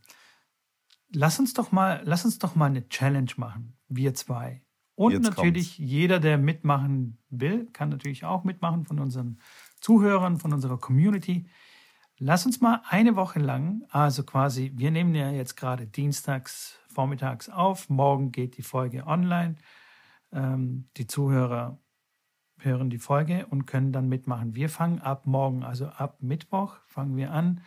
lass 1.15 1.39
uns 1.39 1.55
doch 1.55 1.73
mal, 1.73 2.03
lass 2.05 2.27
uns 2.27 2.39
doch 2.39 2.55
mal 2.55 2.67
eine 2.67 2.89
Challenge 2.91 3.31
machen, 3.37 3.79
wir 3.89 4.13
zwei. 4.13 4.63
Und 4.95 5.13
Jetzt 5.13 5.23
natürlich 5.23 5.77
kommt's. 5.77 5.91
jeder, 5.91 6.21
der 6.21 6.37
mitmachen 6.37 7.19
will, 7.31 7.69
kann 7.73 7.89
natürlich 7.89 8.25
auch 8.25 8.45
mitmachen 8.45 8.85
von 8.85 8.99
unseren 8.99 9.39
Zuhörern, 9.81 10.39
von 10.39 10.53
unserer 10.53 10.77
Community. 10.77 11.47
Lass 12.19 12.45
uns 12.45 12.61
mal 12.61 12.83
eine 12.89 13.17
Woche 13.17 13.39
lang, 13.39 13.85
also 13.91 14.25
quasi, 14.25 14.73
wir 14.75 14.91
nehmen 14.91 15.15
ja 15.15 15.31
jetzt 15.31 15.57
gerade 15.57 15.87
dienstags 15.87 16.79
vormittags 16.99 17.49
auf. 17.49 17.89
Morgen 17.91 18.33
geht 18.33 18.57
die 18.57 18.63
Folge 18.63 19.07
online. 19.07 19.55
Ähm, 20.33 20.89
die 20.97 21.07
Zuhörer 21.07 21.79
hören 22.59 22.91
die 22.91 22.99
Folge 22.99 23.47
und 23.47 23.67
können 23.67 23.93
dann 23.93 24.09
mitmachen. 24.09 24.57
Wir 24.57 24.69
fangen 24.69 24.99
ab 24.99 25.25
morgen, 25.25 25.63
also 25.63 25.87
ab 25.87 26.17
Mittwoch, 26.21 26.79
fangen 26.87 27.17
wir 27.17 27.31
an, 27.31 27.61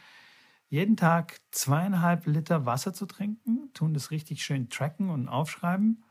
jeden 0.68 0.98
Tag 0.98 1.40
zweieinhalb 1.52 2.26
Liter 2.26 2.66
Wasser 2.66 2.94
zu 2.94 3.06
trinken, 3.06 3.72
tun 3.74 3.94
das 3.94 4.12
richtig 4.12 4.44
schön 4.44 4.68
tracken 4.68 5.10
und 5.10 5.30
aufschreiben 5.30 6.04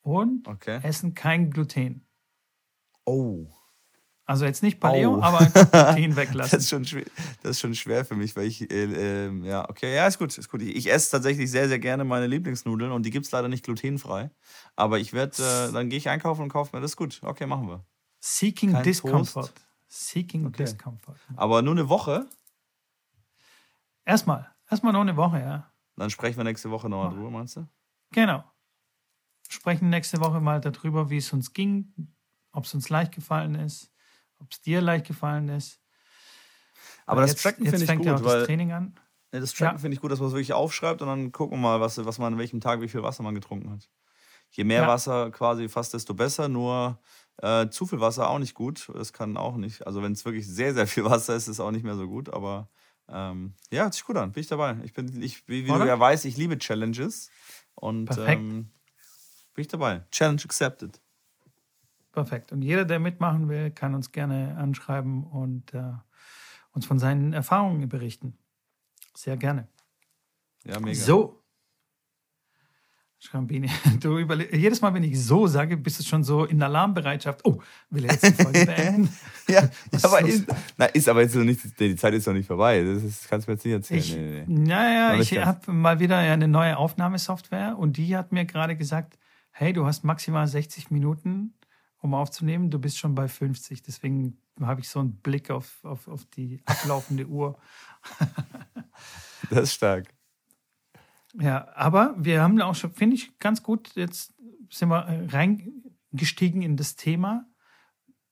und 0.00 0.46
okay. 0.46 0.78
essen 0.84 1.14
kein 1.14 1.50
Gluten. 1.50 2.06
Oh. 3.04 3.48
Also 4.28 4.44
jetzt 4.44 4.62
nicht 4.62 4.78
Paleo, 4.78 5.16
oh. 5.16 5.22
aber 5.22 5.38
Gluten 5.46 6.16
weglassen. 6.16 6.50
das, 6.50 6.64
ist 6.64 6.68
schon 6.68 6.84
schwer, 6.84 7.06
das 7.42 7.52
ist 7.52 7.60
schon 7.60 7.74
schwer 7.74 8.04
für 8.04 8.14
mich, 8.14 8.36
weil 8.36 8.44
ich, 8.44 8.70
äh, 8.70 9.28
äh, 9.28 9.32
ja, 9.46 9.66
okay, 9.70 9.94
ja, 9.94 10.06
ist 10.06 10.18
gut, 10.18 10.36
ist 10.36 10.50
gut. 10.50 10.60
Ich, 10.60 10.76
ich, 10.76 10.92
esse 10.92 11.12
tatsächlich 11.12 11.50
sehr, 11.50 11.66
sehr 11.66 11.78
gerne 11.78 12.04
meine 12.04 12.26
Lieblingsnudeln 12.26 12.92
und 12.92 13.06
die 13.06 13.10
gibt 13.10 13.24
es 13.24 13.32
leider 13.32 13.48
nicht 13.48 13.64
glutenfrei. 13.64 14.30
Aber 14.76 14.98
ich 14.98 15.14
werde, 15.14 15.42
äh, 15.42 15.72
dann 15.72 15.88
gehe 15.88 15.96
ich 15.96 16.10
einkaufen 16.10 16.42
und 16.42 16.50
kaufe 16.50 16.76
mir 16.76 16.82
das. 16.82 16.94
Gut, 16.94 17.20
okay, 17.22 17.46
machen 17.46 17.68
wir. 17.68 17.86
Seeking 18.20 18.72
Kein 18.72 18.82
Discomfort. 18.82 19.46
Toast. 19.46 19.66
Seeking 19.86 20.44
okay. 20.44 20.64
Discomfort. 20.64 21.16
Aber 21.34 21.62
nur 21.62 21.72
eine 21.72 21.88
Woche? 21.88 22.28
Erstmal, 24.04 24.46
erstmal 24.70 24.92
nur 24.92 25.00
eine 25.00 25.16
Woche, 25.16 25.40
ja. 25.40 25.72
Dann 25.96 26.10
sprechen 26.10 26.36
wir 26.36 26.44
nächste 26.44 26.70
Woche 26.70 26.90
nochmal 26.90 27.14
drüber, 27.14 27.30
meinst 27.30 27.56
du? 27.56 27.66
Genau. 28.12 28.44
Sprechen 29.48 29.88
nächste 29.88 30.20
Woche 30.20 30.38
mal 30.38 30.60
darüber, 30.60 31.08
wie 31.08 31.16
es 31.16 31.32
uns 31.32 31.54
ging, 31.54 31.94
ob 32.52 32.64
es 32.64 32.74
uns 32.74 32.90
leicht 32.90 33.14
gefallen 33.14 33.54
ist 33.54 33.90
ob 34.40 34.52
es 34.52 34.60
dir 34.60 34.80
leicht 34.80 35.06
gefallen 35.06 35.48
ist. 35.48 35.80
Aber 37.06 37.22
das 37.22 37.36
Tracken 37.36 37.64
finde 37.66 37.84
ich 37.84 37.96
gut, 37.96 38.06
ja 38.06 38.24
weil 38.24 38.38
das 38.40 38.46
Training 38.46 38.72
an. 38.72 38.94
das 39.30 39.52
Tracken 39.52 39.76
ja. 39.76 39.80
finde 39.80 39.94
ich 39.94 40.00
gut, 40.00 40.10
dass 40.12 40.20
man 40.20 40.28
es 40.28 40.34
wirklich 40.34 40.52
aufschreibt 40.52 41.00
und 41.00 41.08
dann 41.08 41.32
gucken 41.32 41.58
wir 41.58 41.62
mal, 41.62 41.80
was, 41.80 42.04
was 42.04 42.18
man 42.18 42.34
an 42.34 42.38
welchem 42.38 42.60
Tag, 42.60 42.80
wie 42.80 42.88
viel 42.88 43.02
Wasser 43.02 43.22
man 43.22 43.34
getrunken 43.34 43.70
hat. 43.70 43.88
Je 44.50 44.64
mehr 44.64 44.82
ja. 44.82 44.88
Wasser 44.88 45.30
quasi 45.30 45.68
fast, 45.68 45.94
desto 45.94 46.14
besser. 46.14 46.48
Nur 46.48 47.00
äh, 47.38 47.68
zu 47.68 47.86
viel 47.86 48.00
Wasser 48.00 48.28
auch 48.30 48.38
nicht 48.38 48.54
gut. 48.54 48.90
Das 48.94 49.12
kann 49.12 49.36
auch 49.36 49.56
nicht. 49.56 49.86
Also 49.86 50.02
wenn 50.02 50.12
es 50.12 50.24
wirklich 50.24 50.46
sehr, 50.46 50.74
sehr 50.74 50.86
viel 50.86 51.04
Wasser 51.04 51.36
ist, 51.36 51.44
ist 51.44 51.54
es 51.54 51.60
auch 51.60 51.70
nicht 51.70 51.84
mehr 51.84 51.96
so 51.96 52.08
gut. 52.08 52.32
Aber 52.32 52.68
ähm, 53.08 53.54
ja, 53.70 53.82
hört 53.82 53.94
sich 53.94 54.04
gut 54.04 54.16
an. 54.16 54.32
Bin 54.32 54.40
ich 54.40 54.48
dabei. 54.48 54.76
Ich 54.84 54.92
bin, 54.92 55.22
ich, 55.22 55.46
wie, 55.48 55.66
wie 55.66 55.70
du 55.70 55.86
ja 55.86 55.98
weißt, 55.98 56.24
ich 56.24 56.36
liebe 56.36 56.58
Challenges. 56.58 57.30
Und 57.74 58.10
ähm, 58.18 58.70
bin 59.54 59.62
ich 59.62 59.68
dabei. 59.68 60.04
Challenge 60.10 60.42
accepted. 60.44 61.00
Perfekt. 62.18 62.50
Und 62.50 62.62
jeder, 62.62 62.84
der 62.84 62.98
mitmachen 62.98 63.48
will, 63.48 63.70
kann 63.70 63.94
uns 63.94 64.10
gerne 64.10 64.56
anschreiben 64.56 65.22
und 65.22 65.72
äh, 65.72 65.92
uns 66.72 66.84
von 66.84 66.98
seinen 66.98 67.32
Erfahrungen 67.32 67.88
berichten. 67.88 68.36
Sehr 69.14 69.36
gerne. 69.36 69.68
Ja, 70.64 70.80
mega. 70.80 70.98
So. 70.98 71.44
Schrambini, 73.20 73.68
du 74.00 74.18
jedes 74.18 74.80
Mal, 74.80 74.94
wenn 74.94 75.04
ich 75.04 75.20
so 75.20 75.46
sage, 75.46 75.76
bist 75.76 76.00
du 76.00 76.04
schon 76.04 76.24
so 76.24 76.44
in 76.44 76.60
Alarmbereitschaft. 76.60 77.44
Oh, 77.44 77.60
will 77.90 78.04
er 78.04 78.12
jetzt 78.12 78.26
die 78.26 78.42
Folge 78.42 78.66
beenden? 78.66 79.08
ja, 79.48 79.68
aber 80.02 80.20
ist, 80.20 80.46
na, 80.76 80.86
ist 80.86 81.08
aber 81.08 81.22
jetzt 81.22 81.36
noch 81.36 81.44
nicht, 81.44 81.80
die 81.80 81.94
Zeit 81.94 82.14
ist 82.14 82.26
noch 82.26 82.34
nicht 82.34 82.46
vorbei. 82.46 82.82
Das, 82.82 83.04
ist, 83.04 83.28
kannst 83.28 83.46
du 83.46 83.52
mir 83.52 83.56
jetzt 83.56 83.64
nicht 83.64 83.74
erzählen. 83.74 84.00
Ich, 84.00 84.16
nee, 84.16 84.44
nee. 84.46 84.64
Naja, 84.66 85.20
ich 85.20 85.36
habe 85.38 85.72
mal 85.72 86.00
wieder 86.00 86.16
eine 86.18 86.48
neue 86.48 86.76
Aufnahmesoftware 86.76 87.76
und 87.78 87.96
die 87.96 88.16
hat 88.16 88.32
mir 88.32 88.44
gerade 88.44 88.76
gesagt, 88.76 89.18
hey, 89.50 89.72
du 89.72 89.86
hast 89.86 90.04
maximal 90.04 90.46
60 90.46 90.90
Minuten 90.90 91.54
um 92.00 92.14
aufzunehmen. 92.14 92.70
Du 92.70 92.78
bist 92.78 92.98
schon 92.98 93.14
bei 93.14 93.28
50. 93.28 93.82
Deswegen 93.82 94.38
habe 94.60 94.80
ich 94.80 94.88
so 94.88 95.00
einen 95.00 95.16
Blick 95.16 95.50
auf, 95.50 95.84
auf, 95.84 96.08
auf 96.08 96.24
die 96.26 96.62
ablaufende 96.64 97.26
Uhr. 97.28 97.58
das 99.50 99.64
ist 99.64 99.74
stark. 99.74 100.14
Ja, 101.34 101.68
aber 101.74 102.14
wir 102.18 102.42
haben 102.42 102.60
auch 102.60 102.74
schon, 102.74 102.92
finde 102.92 103.16
ich, 103.16 103.38
ganz 103.38 103.62
gut, 103.62 103.94
jetzt 103.94 104.34
sind 104.70 104.88
wir 104.88 105.06
äh, 105.06 105.26
reingestiegen 105.26 106.62
in 106.62 106.76
das 106.76 106.96
Thema. 106.96 107.46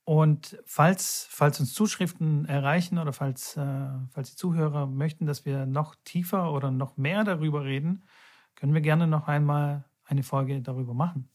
Und 0.05 0.57
falls, 0.64 1.27
falls 1.31 1.59
uns 1.59 1.75
Zuschriften 1.75 2.47
erreichen 2.47 2.99
oder 2.99 3.12
falls, 3.12 3.57
äh, 3.57 3.89
falls 4.11 4.31
die 4.31 4.37
Zuhörer 4.37 4.87
möchten, 4.87 5.27
dass 5.27 5.45
wir 5.45 5.67
noch 5.67 5.97
tiefer 6.05 6.53
oder 6.53 6.71
noch 6.71 6.97
mehr 6.97 7.25
darüber 7.25 7.64
reden, 7.64 8.07
können 8.55 8.73
wir 8.73 8.81
gerne 8.81 9.07
noch 9.09 9.27
einmal 9.27 9.85
eine 10.05 10.23
Folge 10.23 10.62
darüber 10.62 10.95
machen. 10.95 11.29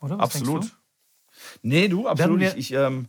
Oder? 0.00 0.18
Was 0.18 0.36
Absolut. 0.36 0.76
Nee, 1.62 1.88
du, 1.88 2.06
absolut. 2.06 2.42
Ich, 2.42 2.56
ich 2.56 2.72
ähm, 2.72 3.08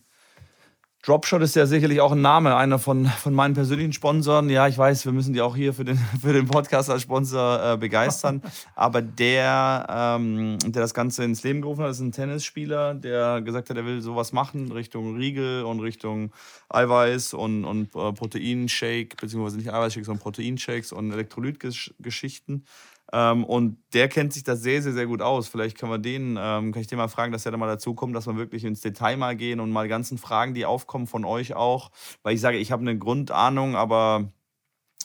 Dropshot 1.02 1.42
ist 1.42 1.56
ja 1.56 1.66
sicherlich 1.66 2.02
auch 2.02 2.12
ein 2.12 2.22
Name, 2.22 2.58
einer 2.58 2.78
von, 2.78 3.06
von 3.06 3.34
meinen 3.34 3.54
persönlichen 3.54 3.94
Sponsoren. 3.94 4.50
Ja, 4.50 4.68
ich 4.68 4.78
weiß, 4.78 5.06
wir 5.06 5.14
müssen 5.14 5.34
die 5.34 5.40
auch 5.40 5.56
hier 5.56 5.74
für 5.74 5.86
den, 5.86 5.98
für 6.22 6.34
den 6.34 6.46
Podcast 6.46 6.90
als 6.90 7.04
Sponsor 7.04 7.74
äh, 7.74 7.78
begeistern. 7.78 8.42
Aber 8.76 9.02
der, 9.02 9.88
ähm, 9.90 10.58
der 10.66 10.82
das 10.82 10.94
Ganze 10.94 11.24
ins 11.24 11.42
Leben 11.44 11.62
gerufen 11.62 11.84
hat, 11.84 11.92
ist 11.92 12.02
ein 12.02 12.12
Tennisspieler, 12.12 12.96
der 12.96 13.42
gesagt 13.42 13.70
hat, 13.70 13.78
er 13.78 13.86
will 13.86 14.02
sowas 14.02 14.34
machen 14.34 14.74
Richtung 14.74 15.16
Riegel 15.16 15.64
und 15.64 15.80
Richtung 15.80 16.32
Eiweiß 16.68 17.34
und, 17.34 17.64
und 17.64 17.96
äh, 17.96 18.12
Proteinshake, 18.12 19.16
beziehungsweise 19.16 19.58
nicht 19.58 19.72
Eiweißshakes, 19.72 20.08
sondern 20.08 20.22
Proteinshakes 20.22 20.92
und 20.92 21.14
Elektrolytgeschichten. 21.14 22.66
Ähm, 23.12 23.43
und 23.43 23.78
der 23.93 24.07
kennt 24.07 24.34
sich 24.34 24.43
da 24.43 24.55
sehr, 24.55 24.82
sehr, 24.82 24.93
sehr 24.93 25.07
gut 25.07 25.22
aus. 25.22 25.47
Vielleicht 25.47 25.78
können 25.78 25.91
wir 25.91 25.97
den, 25.97 26.38
ähm, 26.39 26.72
kann 26.72 26.82
ich 26.82 26.88
den 26.88 26.97
mal 26.97 27.07
fragen, 27.07 27.32
dass 27.32 27.45
er 27.45 27.51
da 27.51 27.57
mal 27.57 27.68
dazu 27.68 27.95
kommt, 27.95 28.16
dass 28.16 28.28
wir 28.28 28.36
wirklich 28.38 28.64
ins 28.66 28.82
Detail 28.82 29.18
mal 29.18 29.36
gehen 29.36 29.60
und 29.60 29.72
mal 29.72 29.88
ganzen 29.88 30.18
Fragen, 30.18 30.53
die 30.53 30.66
aufkommen 30.66 31.07
von 31.07 31.26
euch 31.26 31.55
auch. 31.55 31.91
Weil 32.24 32.36
ich 32.36 32.41
sage, 32.41 32.57
ich 32.57 32.72
habe 32.72 32.82
eine 32.82 32.97
Grundahnung, 32.97 33.76
aber 33.76 34.32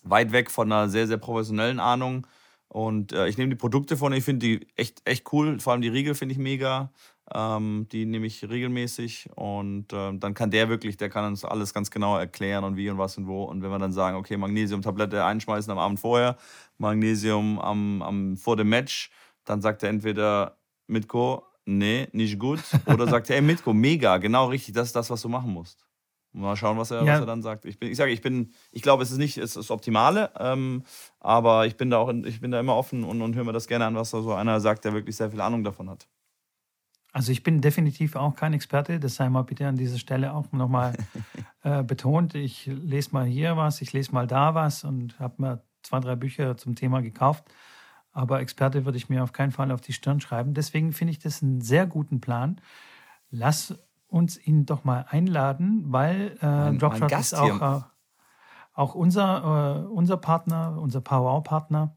weit 0.03 0.33
weg 0.33 0.51
von 0.51 0.71
einer 0.71 0.89
sehr, 0.89 1.07
sehr 1.07 1.17
professionellen 1.19 1.81
Ahnung. 1.81 2.27
Und 2.69 3.13
äh, 3.13 3.29
ich 3.29 3.39
nehme 3.39 3.51
die 3.51 3.57
Produkte 3.57 3.97
von, 3.97 4.13
ich 4.13 4.25
finde 4.25 4.47
die 4.47 4.67
echt, 4.77 5.01
echt 5.05 5.33
cool. 5.33 5.61
Vor 5.61 5.73
allem 5.73 5.83
die 5.83 5.89
Riegel 5.89 6.15
finde 6.15 6.33
ich 6.33 6.39
mega. 6.39 6.93
Ähm, 7.33 7.87
die 7.91 8.05
nehme 8.05 8.27
ich 8.27 8.47
regelmäßig 8.47 9.31
und 9.35 9.93
äh, 9.95 10.13
dann 10.19 10.35
kann 10.35 10.51
der 10.51 10.69
wirklich, 10.69 10.99
der 10.99 11.09
kann 11.09 11.25
uns 11.25 11.45
alles 11.45 11.73
ganz 11.73 11.91
genau 11.91 12.19
erklären 12.19 12.65
und 12.65 12.77
wie 12.77 12.91
und 12.91 12.99
was 12.99 13.17
und 13.17 13.27
wo. 13.27 13.45
Und 13.45 13.63
wenn 13.63 13.71
wir 13.71 13.79
dann 13.79 13.93
sagen, 13.93 14.17
okay, 14.17 14.37
Magnesium-Tablette 14.37 15.25
einschmeißen 15.25 15.73
am 15.73 15.79
Abend 15.79 16.01
vorher, 16.01 16.37
Magnesium 16.77 17.59
am, 17.59 18.03
am, 18.03 18.37
vor 18.37 18.57
dem 18.57 18.69
Match, 18.69 19.11
dann 19.45 19.63
sagt 19.63 19.83
er 19.83 19.89
entweder 19.89 20.59
Mitko, 20.87 21.45
nee, 21.65 22.09
nicht 22.13 22.39
gut, 22.39 22.61
oder 22.87 23.09
sagt 23.09 23.31
er, 23.31 23.37
ey 23.37 23.43
Mitko, 23.43 23.73
mega, 23.73 24.19
genau 24.19 24.49
richtig, 24.49 24.75
das 24.75 24.89
ist 24.89 24.97
das, 24.97 25.09
was 25.09 25.23
du 25.23 25.31
machen 25.31 25.51
musst. 25.51 25.87
Mal 26.35 26.57
schauen, 26.57 26.77
was 26.77 26.91
er, 26.91 27.05
ja. 27.05 27.15
was 27.15 27.21
er 27.21 27.27
dann 27.27 27.43
sagt. 27.43 27.65
Ich, 27.65 27.79
bin, 27.79 27.91
ich 27.91 27.97
sage, 27.97 28.11
ich 28.11 28.21
bin, 28.21 28.53
ich 28.73 28.83
glaube, 28.83 29.05
es 29.05 29.13
ist 29.13 29.19
nicht 29.19 29.39
es 29.39 29.51
ist 29.51 29.57
das 29.57 29.71
Optimale, 29.71 30.33
ähm, 30.39 30.83
aber 31.21 31.65
ich 31.67 31.77
bin 31.77 31.91
da 31.91 31.99
auch, 31.99 32.13
ich 32.13 32.41
bin 32.41 32.51
da 32.51 32.59
immer 32.59 32.75
offen 32.75 33.05
und, 33.05 33.23
und 33.23 33.37
höre 33.37 33.45
mir 33.45 33.53
das 33.53 33.69
gerne 33.69 33.87
an, 33.87 33.95
was 33.95 34.11
da 34.11 34.21
so 34.21 34.35
einer 34.35 34.61
sagt, 34.61 34.85
der 34.85 34.93
wirklich 34.95 35.17
sehr 35.17 35.31
viel 35.31 35.41
Ahnung 35.41 35.63
davon 35.63 35.89
hat. 35.89 36.09
Also 37.15 37.31
ich 37.31 37.45
bin 37.45 37.61
definitiv 37.61 38.17
auch 38.17 38.35
kein 38.35 38.55
Experte, 38.55 38.99
das 38.99 39.15
sei 39.15 39.29
mal 39.29 39.43
bitte 39.43 39.69
an 39.69 39.77
dieser 39.77 39.99
Stelle 39.99 40.35
auch 40.35 40.51
nochmal 40.51 40.95
äh, 41.63 41.85
betont. 41.85 42.35
Ich 42.35 42.67
lese 42.67 43.11
mal 43.13 43.25
hier 43.25 43.57
was, 43.57 43.81
ich 43.83 43.93
lese 43.93 44.13
mal 44.13 44.27
da 44.27 44.57
was 44.57 44.83
und 44.83 45.21
habe 45.21 45.41
mir 45.41 45.63
zwei, 45.85 46.01
drei 46.01 46.17
Bücher 46.17 46.57
zum 46.57 46.75
Thema 46.75 47.03
gekauft. 47.03 47.45
Aber 48.11 48.41
Experte 48.41 48.85
würde 48.85 48.99
ich 48.99 49.09
mir 49.09 49.23
auf 49.23 49.33
keinen 49.33 49.53
Fall 49.53 49.71
auf 49.71 49.81
die 49.81 49.93
Stirn 49.93 50.21
schreiben. 50.21 50.55
Deswegen 50.55 50.93
finde 50.93 51.13
ich 51.13 51.21
das 51.21 51.41
einen 51.41 51.61
sehr 51.61 51.87
guten 51.87 52.21
Plan. 52.21 52.61
Lass 53.31 53.79
uns 54.09 54.37
ihn 54.45 54.67
doch 54.67 54.83
mal 54.83 55.07
einladen, 55.09 55.85
weil 55.93 56.37
äh, 56.41 56.77
Dropshot 56.77 57.13
ist 57.13 57.35
auch, 57.35 57.79
äh, 57.79 57.83
auch 58.73 58.97
unser, 58.97 59.85
äh, 59.85 59.87
unser 59.87 60.17
Partner, 60.17 60.81
unser 60.81 61.01
Power-Partner. 61.01 61.97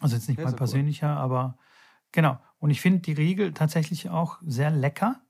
Also 0.00 0.16
jetzt 0.16 0.28
nicht 0.28 0.38
ja, 0.38 0.46
mein 0.46 0.56
persönlicher, 0.56 1.12
cool. 1.12 1.22
aber 1.22 1.58
genau. 2.10 2.38
Und 2.58 2.70
ich 2.70 2.80
finde 2.80 3.00
die 3.00 3.12
Riegel 3.12 3.52
tatsächlich 3.52 4.10
auch 4.10 4.38
sehr 4.44 4.70
lecker. 4.70 5.20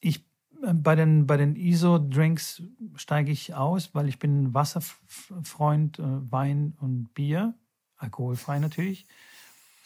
Ich 0.00 0.24
äh, 0.62 0.72
bei 0.74 0.94
den, 0.94 1.26
bei 1.26 1.36
den 1.36 1.56
ISO-Drinks 1.56 2.62
steige 2.96 3.30
ich 3.30 3.54
aus, 3.54 3.94
weil 3.94 4.08
ich 4.08 4.18
bin 4.18 4.54
Wasserfreund, 4.54 5.98
äh, 5.98 6.32
Wein 6.32 6.74
und 6.80 7.12
Bier. 7.14 7.54
Alkoholfrei 7.96 8.58
natürlich. 8.58 9.06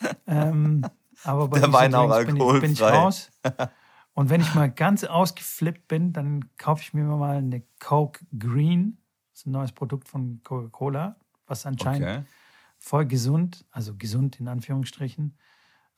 ähm, 0.26 0.84
aber 1.24 1.49
bei 1.49 1.61
Der 1.61 1.72
Wein 1.72 1.95
auch 1.95 2.11
alkoholfrei. 2.11 2.61
Bin 2.61 2.72
ich, 2.72 2.78
bin 2.78 2.86
ich 2.89 2.95
raus. 2.95 3.30
Und 4.18 4.30
wenn 4.30 4.41
ich 4.41 4.53
mal 4.53 4.68
ganz 4.68 5.05
ausgeflippt 5.05 5.86
bin, 5.86 6.12
dann 6.12 6.57
kaufe 6.57 6.82
ich 6.82 6.93
mir 6.93 7.05
mal 7.05 7.36
eine 7.36 7.62
Coke 7.78 8.26
Green. 8.36 8.99
Das 9.30 9.43
ist 9.43 9.47
ein 9.47 9.53
neues 9.53 9.70
Produkt 9.70 10.09
von 10.09 10.41
Coca-Cola, 10.43 11.14
was 11.47 11.66
anscheinend 11.66 12.03
okay. 12.03 12.22
voll 12.78 13.07
gesund, 13.07 13.64
also 13.70 13.95
gesund 13.97 14.41
in 14.41 14.49
Anführungsstrichen, 14.49 15.39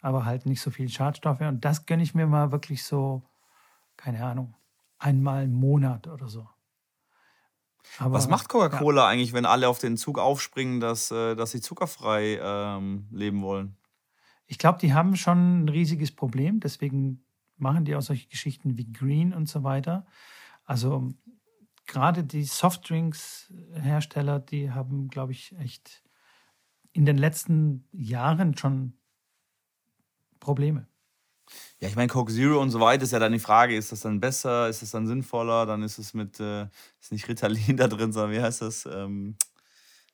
aber 0.01 0.25
halt 0.25 0.47
nicht 0.47 0.61
so 0.61 0.71
viel 0.71 0.89
Schadstoffe. 0.89 1.41
Und 1.41 1.65
das 1.65 1.87
gönne 1.87 2.03
ich 2.03 2.15
mir 2.15 2.27
mal 2.27 2.53
wirklich 2.53 2.85
so, 2.85 3.23
keine 3.97 4.25
Ahnung, 4.25 4.55
einmal 4.99 5.45
im 5.45 5.53
Monat 5.53 6.07
oder 6.09 6.29
so. 6.29 6.49
Aber, 7.99 8.15
Was 8.15 8.29
macht 8.29 8.49
Coca-Cola 8.49 9.03
ja. 9.03 9.09
eigentlich, 9.09 9.33
wenn 9.33 9.47
alle 9.47 9.69
auf 9.69 9.79
den 9.79 9.97
Zug 9.97 10.19
aufspringen, 10.19 10.81
dass, 10.81 11.11
äh, 11.11 11.35
dass 11.35 11.51
sie 11.51 11.61
zuckerfrei 11.61 12.39
ähm, 12.43 13.09
leben 13.11 13.43
wollen? 13.43 13.77
Ich 14.47 14.59
glaube, 14.59 14.79
die 14.79 14.93
haben 14.93 15.17
schon 15.17 15.65
ein 15.65 15.69
riesiges 15.69 16.15
Problem. 16.15 16.61
Deswegen 16.61 17.25
machen 17.57 17.85
die 17.85 17.97
auch 17.97 18.03
solche 18.03 18.29
Geschichten 18.29 18.77
wie 18.77 18.93
Green 18.93 19.33
und 19.33 19.49
so 19.49 19.63
weiter. 19.65 20.07
Also 20.65 21.09
gerade 21.87 22.25
die 22.25 22.45
Softdrinks-Hersteller, 22.45 24.41
die 24.41 24.71
haben, 24.71 25.09
glaube 25.09 25.33
ich, 25.33 25.57
echt 25.59 26.03
in 26.93 27.07
den 27.07 27.19
letzten 27.19 27.89
Jahren 27.93 28.57
schon 28.57 29.00
Probleme. 30.41 30.87
Ja, 31.81 31.89
ich 31.89 31.97
meine, 31.97 32.09
Coke 32.09 32.33
Zero 32.33 32.61
und 32.61 32.71
so 32.71 32.81
weiter 32.81 33.03
ist 33.05 33.13
ja 33.13 33.19
dann 33.19 33.33
die 33.33 33.39
Frage, 33.39 33.77
ist 33.77 33.93
das 33.93 34.01
dann 34.01 34.21
besser, 34.21 34.69
ist 34.69 34.83
das 34.83 34.91
dann 34.91 35.07
sinnvoller, 35.07 35.67
dann 35.67 35.83
ist 35.83 35.99
es 35.99 36.15
mit, 36.15 36.39
äh, 36.41 36.67
ist 37.01 37.13
nicht 37.13 37.29
Ritalin 37.29 37.77
da 37.77 37.89
drin, 37.89 38.13
sondern 38.13 38.33
wie 38.33 38.41
heißt 38.41 38.63
das? 38.63 38.87
Ähm, 38.87 39.37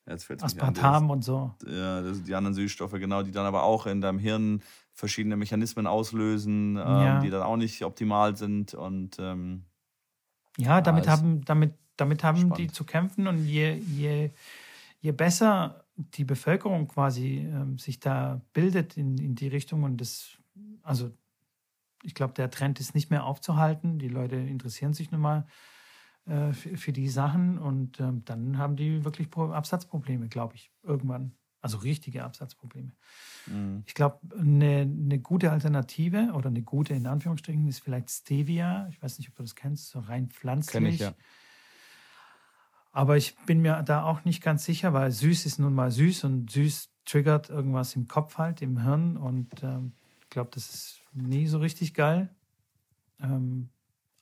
Aspartam 0.07 1.11
und 1.11 1.25
so. 1.25 1.53
Ja, 1.67 2.01
das 2.01 2.19
sind 2.19 2.29
die 2.29 2.35
anderen 2.37 2.55
Süßstoffe, 2.55 2.93
genau, 2.93 3.23
die 3.23 3.33
dann 3.33 3.45
aber 3.45 3.65
auch 3.65 3.87
in 3.87 4.01
deinem 4.01 4.21
Hirn 4.21 4.63
verschiedene 4.95 5.37
Mechanismen 5.37 5.87
auslösen, 5.87 6.77
ähm, 6.77 6.77
ja. 6.77 7.21
die 7.21 7.31
dann 7.31 7.43
auch 7.43 7.57
nicht 7.57 7.85
optimal 7.85 8.37
sind. 8.37 8.75
Und 8.75 9.19
ähm, 9.19 9.65
ja, 10.57 10.81
damit 10.81 11.07
ja, 11.07 11.13
haben, 11.13 11.45
damit, 11.45 11.75
damit 11.97 12.23
haben 12.23 12.55
die 12.55 12.69
zu 12.69 12.85
kämpfen 12.85 13.27
und 13.27 13.45
je, 13.45 13.75
je, 13.75 14.31
je 15.01 15.13
besser 15.13 15.86
die 15.97 16.25
Bevölkerung 16.25 16.89
quasi 16.89 17.39
ähm, 17.39 17.79
sich 17.79 18.01
da 18.01 18.41
bildet 18.53 18.97
in, 18.97 19.19
in 19.19 19.35
die 19.35 19.49
Richtung 19.49 19.83
und 19.83 20.01
das, 20.01 20.39
also 20.83 21.11
ich 22.03 22.15
glaube, 22.15 22.35
der 22.35 22.51
Trend 22.51 22.79
ist 22.81 22.95
nicht 22.95 23.11
mehr 23.11 23.25
aufzuhalten. 23.25 23.99
Die 23.99 24.09
Leute 24.09 24.37
interessieren 24.37 24.93
sich 24.93 25.11
nun 25.11 25.21
mal 25.21 25.47
äh, 26.27 26.53
für, 26.53 26.77
für, 26.77 26.93
die 26.93 27.09
Sachen 27.09 27.59
und 27.59 27.99
ähm, 27.99 28.25
dann 28.25 28.59
haben 28.59 28.77
die 28.77 29.05
wirklich 29.05 29.35
Absatzprobleme, 29.35 30.29
glaube 30.29 30.55
ich, 30.55 30.71
irgendwann. 30.83 31.33
Also 31.63 31.79
richtige 31.79 32.23
Absatzprobleme. 32.23 32.93
Mhm. 33.47 33.83
Ich 33.87 33.95
glaube, 33.95 34.21
eine, 34.39 34.83
eine 34.83 35.19
gute 35.19 35.51
Alternative 35.51 36.31
oder 36.35 36.49
eine 36.49 36.63
gute 36.63 36.95
in 36.95 37.07
Anführungsstrichen 37.07 37.67
ist 37.67 37.81
vielleicht 37.81 38.11
Stevia. 38.11 38.87
Ich 38.91 39.03
weiß 39.03 39.19
nicht, 39.19 39.31
ob 39.31 39.35
du 39.35 39.43
das 39.43 39.57
kennst, 39.57 39.91
so 39.91 39.99
rein 39.99 40.29
pflanzlich. 40.29 40.73
Kenn 40.73 40.87
ich, 40.87 41.01
ja. 41.01 41.15
Aber 42.97 43.19
ich 43.19 43.37
bin 43.45 43.61
mir 43.61 43.83
da 43.83 44.05
auch 44.05 44.25
nicht 44.25 44.43
ganz 44.43 44.65
sicher, 44.65 44.95
weil 44.95 45.11
süß 45.11 45.45
ist 45.45 45.59
nun 45.59 45.75
mal 45.75 45.91
süß 45.91 46.25
und 46.25 46.51
süß 46.51 46.89
triggert 47.05 47.51
irgendwas 47.51 47.95
im 47.95 48.09
Kopf 48.09 48.39
halt, 48.39 48.63
im 48.63 48.83
Hirn. 48.83 49.19
Und 49.19 49.63
ähm, 49.63 49.93
ich 50.23 50.31
glaube, 50.31 50.49
das 50.55 50.71
ist 50.71 51.01
nie 51.13 51.47
so 51.47 51.59
richtig 51.59 51.93
geil. 51.93 52.35
Ähm, 53.21 53.69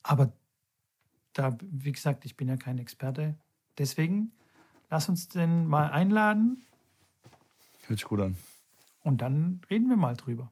aber 0.03 0.33
da, 1.31 1.57
wie 1.61 1.93
gesagt, 1.93 2.25
ich 2.25 2.35
bin 2.35 2.49
ja 2.49 2.57
kein 2.57 2.77
Experte. 2.77 3.37
Deswegen 3.77 4.33
lass 4.89 5.07
uns 5.07 5.29
den 5.29 5.67
mal 5.67 5.89
einladen 5.91 6.65
Hört 7.87 7.99
sich 7.99 8.07
gut 8.09 8.19
an. 8.19 8.35
Und 9.03 9.21
dann 9.21 9.61
reden 9.69 9.87
wir 9.87 9.95
mal 9.95 10.17
drüber. 10.17 10.51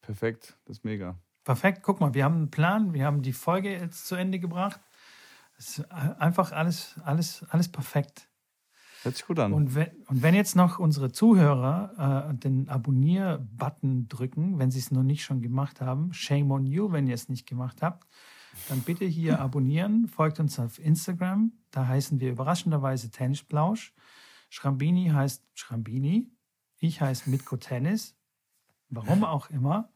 Perfekt, 0.00 0.58
das 0.64 0.78
ist 0.78 0.84
mega. 0.84 1.20
Perfekt, 1.44 1.82
guck 1.82 2.00
mal, 2.00 2.14
wir 2.14 2.24
haben 2.24 2.36
einen 2.36 2.50
Plan, 2.50 2.94
wir 2.94 3.04
haben 3.04 3.22
die 3.22 3.32
Folge 3.32 3.70
jetzt 3.70 4.06
zu 4.06 4.16
Ende 4.16 4.40
gebracht. 4.40 4.80
Es 5.60 5.78
ist 5.78 5.92
einfach 5.92 6.52
alles, 6.52 6.94
alles, 7.04 7.44
alles 7.50 7.68
perfekt. 7.68 8.30
Hört 9.02 9.14
sich 9.14 9.26
gut 9.26 9.38
an. 9.38 9.52
Und 9.52 9.74
wenn, 9.74 9.88
und 10.06 10.22
wenn 10.22 10.34
jetzt 10.34 10.56
noch 10.56 10.78
unsere 10.78 11.12
Zuhörer 11.12 12.30
äh, 12.30 12.34
den 12.34 12.70
Abonnier-Button 12.70 14.08
drücken, 14.08 14.58
wenn 14.58 14.70
sie 14.70 14.78
es 14.78 14.90
noch 14.90 15.02
nicht 15.02 15.22
schon 15.22 15.42
gemacht 15.42 15.82
haben, 15.82 16.14
shame 16.14 16.50
on 16.50 16.64
you, 16.64 16.92
wenn 16.92 17.06
ihr 17.06 17.14
es 17.14 17.28
nicht 17.28 17.46
gemacht 17.46 17.82
habt, 17.82 18.08
dann 18.70 18.80
bitte 18.80 19.04
hier 19.04 19.38
abonnieren, 19.42 20.08
folgt 20.08 20.40
uns 20.40 20.58
auf 20.58 20.78
Instagram, 20.78 21.52
da 21.72 21.86
heißen 21.86 22.20
wir 22.20 22.30
überraschenderweise 22.30 23.10
Tennisplausch. 23.10 23.92
Schrambini 24.48 25.08
heißt 25.08 25.44
Schrambini. 25.52 26.32
Ich 26.78 27.02
heiße 27.02 27.28
Mitko 27.28 27.58
Tennis. 27.58 28.16
Warum 28.88 29.24
auch 29.24 29.50
immer. 29.50 29.92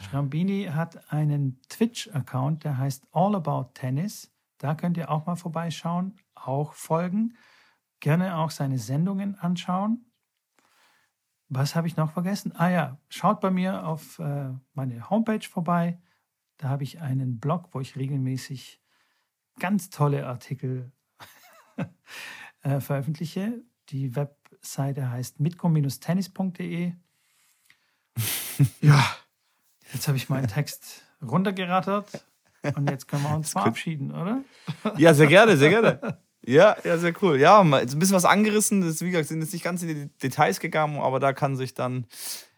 Schrambini 0.00 0.70
hat 0.72 1.12
einen 1.12 1.60
Twitch-Account, 1.68 2.64
der 2.64 2.78
heißt 2.78 3.06
All 3.12 3.34
About 3.34 3.72
Tennis. 3.74 4.32
Da 4.58 4.74
könnt 4.74 4.96
ihr 4.96 5.10
auch 5.10 5.26
mal 5.26 5.36
vorbeischauen, 5.36 6.16
auch 6.34 6.72
folgen. 6.72 7.36
Gerne 8.00 8.36
auch 8.36 8.50
seine 8.50 8.78
Sendungen 8.78 9.36
anschauen. 9.36 10.04
Was 11.48 11.74
habe 11.74 11.86
ich 11.86 11.96
noch 11.96 12.12
vergessen? 12.12 12.52
Ah 12.54 12.68
ja, 12.68 12.98
schaut 13.08 13.40
bei 13.40 13.50
mir 13.50 13.86
auf 13.86 14.18
äh, 14.18 14.50
meine 14.74 15.08
Homepage 15.08 15.46
vorbei. 15.48 15.98
Da 16.58 16.68
habe 16.68 16.82
ich 16.82 17.00
einen 17.00 17.38
Blog, 17.38 17.68
wo 17.72 17.80
ich 17.80 17.96
regelmäßig 17.96 18.82
ganz 19.58 19.90
tolle 19.90 20.26
Artikel 20.26 20.92
äh, 22.62 22.80
veröffentliche. 22.80 23.62
Die 23.88 24.14
Webseite 24.14 25.10
heißt 25.10 25.40
mitcom-tennis.de. 25.40 26.92
ja, 28.80 29.06
jetzt 29.92 30.08
habe 30.08 30.16
ich 30.16 30.28
meinen 30.28 30.48
Text 30.48 31.04
runtergerattert 31.22 32.26
und 32.76 32.90
jetzt 32.90 33.08
können 33.08 33.22
wir 33.22 33.34
uns 33.34 33.52
verabschieden, 33.52 34.10
oder? 34.10 34.42
Ja, 34.96 35.14
sehr 35.14 35.26
gerne, 35.26 35.56
sehr 35.56 35.70
gerne. 35.70 36.18
Ja, 36.46 36.76
ja, 36.82 36.96
sehr 36.96 37.12
cool. 37.20 37.38
Ja, 37.38 37.62
jetzt 37.78 37.94
ein 37.94 37.98
bisschen 37.98 38.16
was 38.16 38.24
angerissen. 38.24 38.80
Das, 38.80 39.02
wie 39.02 39.10
gesagt, 39.10 39.28
sind 39.28 39.42
jetzt 39.42 39.52
nicht 39.52 39.64
ganz 39.64 39.82
in 39.82 39.88
die 39.88 40.18
Details 40.18 40.60
gegangen, 40.60 40.98
aber 40.98 41.20
da 41.20 41.34
kann 41.34 41.56
sich 41.56 41.74
dann 41.74 42.06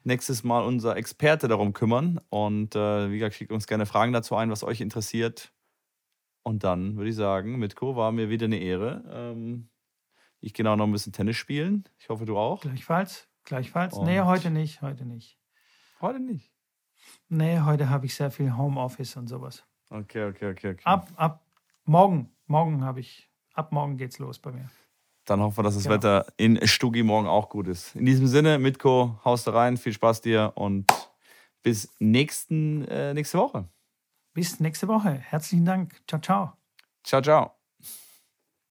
nächstes 0.04 0.44
Mal 0.44 0.62
unser 0.62 0.96
Experte 0.96 1.48
darum 1.48 1.72
kümmern. 1.72 2.20
Und 2.28 2.76
äh, 2.76 3.10
wie 3.10 3.18
gesagt, 3.18 3.34
schickt 3.34 3.50
uns 3.50 3.66
gerne 3.66 3.86
Fragen 3.86 4.12
dazu 4.12 4.36
ein, 4.36 4.50
was 4.50 4.62
euch 4.62 4.80
interessiert. 4.80 5.52
Und 6.42 6.62
dann 6.62 6.96
würde 6.96 7.10
ich 7.10 7.16
sagen, 7.16 7.58
Mitko, 7.58 7.96
war 7.96 8.12
mir 8.12 8.28
wieder 8.28 8.44
eine 8.46 8.58
Ehre. 8.58 9.02
Ähm, 9.10 9.70
ich 10.40 10.54
gehe 10.54 10.68
auch 10.70 10.76
noch 10.76 10.86
ein 10.86 10.92
bisschen 10.92 11.12
Tennis 11.12 11.36
spielen. 11.36 11.84
Ich 11.98 12.08
hoffe, 12.08 12.24
du 12.26 12.38
auch. 12.38 12.60
Gleichfalls. 12.60 13.28
Gleichfalls. 13.44 13.94
Und 13.94 14.06
nee, 14.06 14.20
heute 14.20 14.50
nicht. 14.50 14.82
Heute 14.82 15.04
nicht. 15.04 15.38
Heute 16.00 16.20
nicht? 16.20 16.52
Nee, 17.28 17.60
heute 17.60 17.90
habe 17.90 18.06
ich 18.06 18.14
sehr 18.14 18.30
viel 18.30 18.56
Homeoffice 18.56 19.16
und 19.16 19.26
sowas. 19.26 19.64
Okay, 19.90 20.24
okay, 20.28 20.50
okay, 20.52 20.70
okay. 20.70 20.82
Ab, 20.84 21.08
ab 21.16 21.44
morgen. 21.84 22.30
Morgen 22.46 22.84
habe 22.84 23.00
ich. 23.00 23.28
Ab 23.54 23.72
morgen 23.72 23.96
geht's 23.96 24.18
los 24.18 24.38
bei 24.38 24.52
mir. 24.52 24.70
Dann 25.24 25.40
hoffen 25.40 25.58
wir, 25.58 25.62
dass 25.64 25.74
das 25.74 25.84
genau. 25.84 25.96
Wetter 25.96 26.26
in 26.36 26.66
Stuggi 26.66 27.02
morgen 27.02 27.26
auch 27.26 27.48
gut 27.48 27.68
ist. 27.68 27.94
In 27.94 28.06
diesem 28.06 28.26
Sinne, 28.26 28.58
Mitko, 28.58 29.20
haust 29.24 29.48
rein, 29.48 29.76
viel 29.76 29.92
Spaß 29.92 30.22
dir 30.22 30.52
und 30.54 30.86
bis 31.62 31.94
nächsten, 31.98 32.86
äh, 32.88 33.14
nächste 33.14 33.38
Woche. 33.38 33.68
Bis 34.32 34.60
nächste 34.60 34.88
Woche. 34.88 35.10
Herzlichen 35.10 35.64
Dank. 35.64 36.00
Ciao, 36.06 36.20
ciao. 36.20 36.52
Ciao, 37.04 37.20
ciao. 37.20 37.59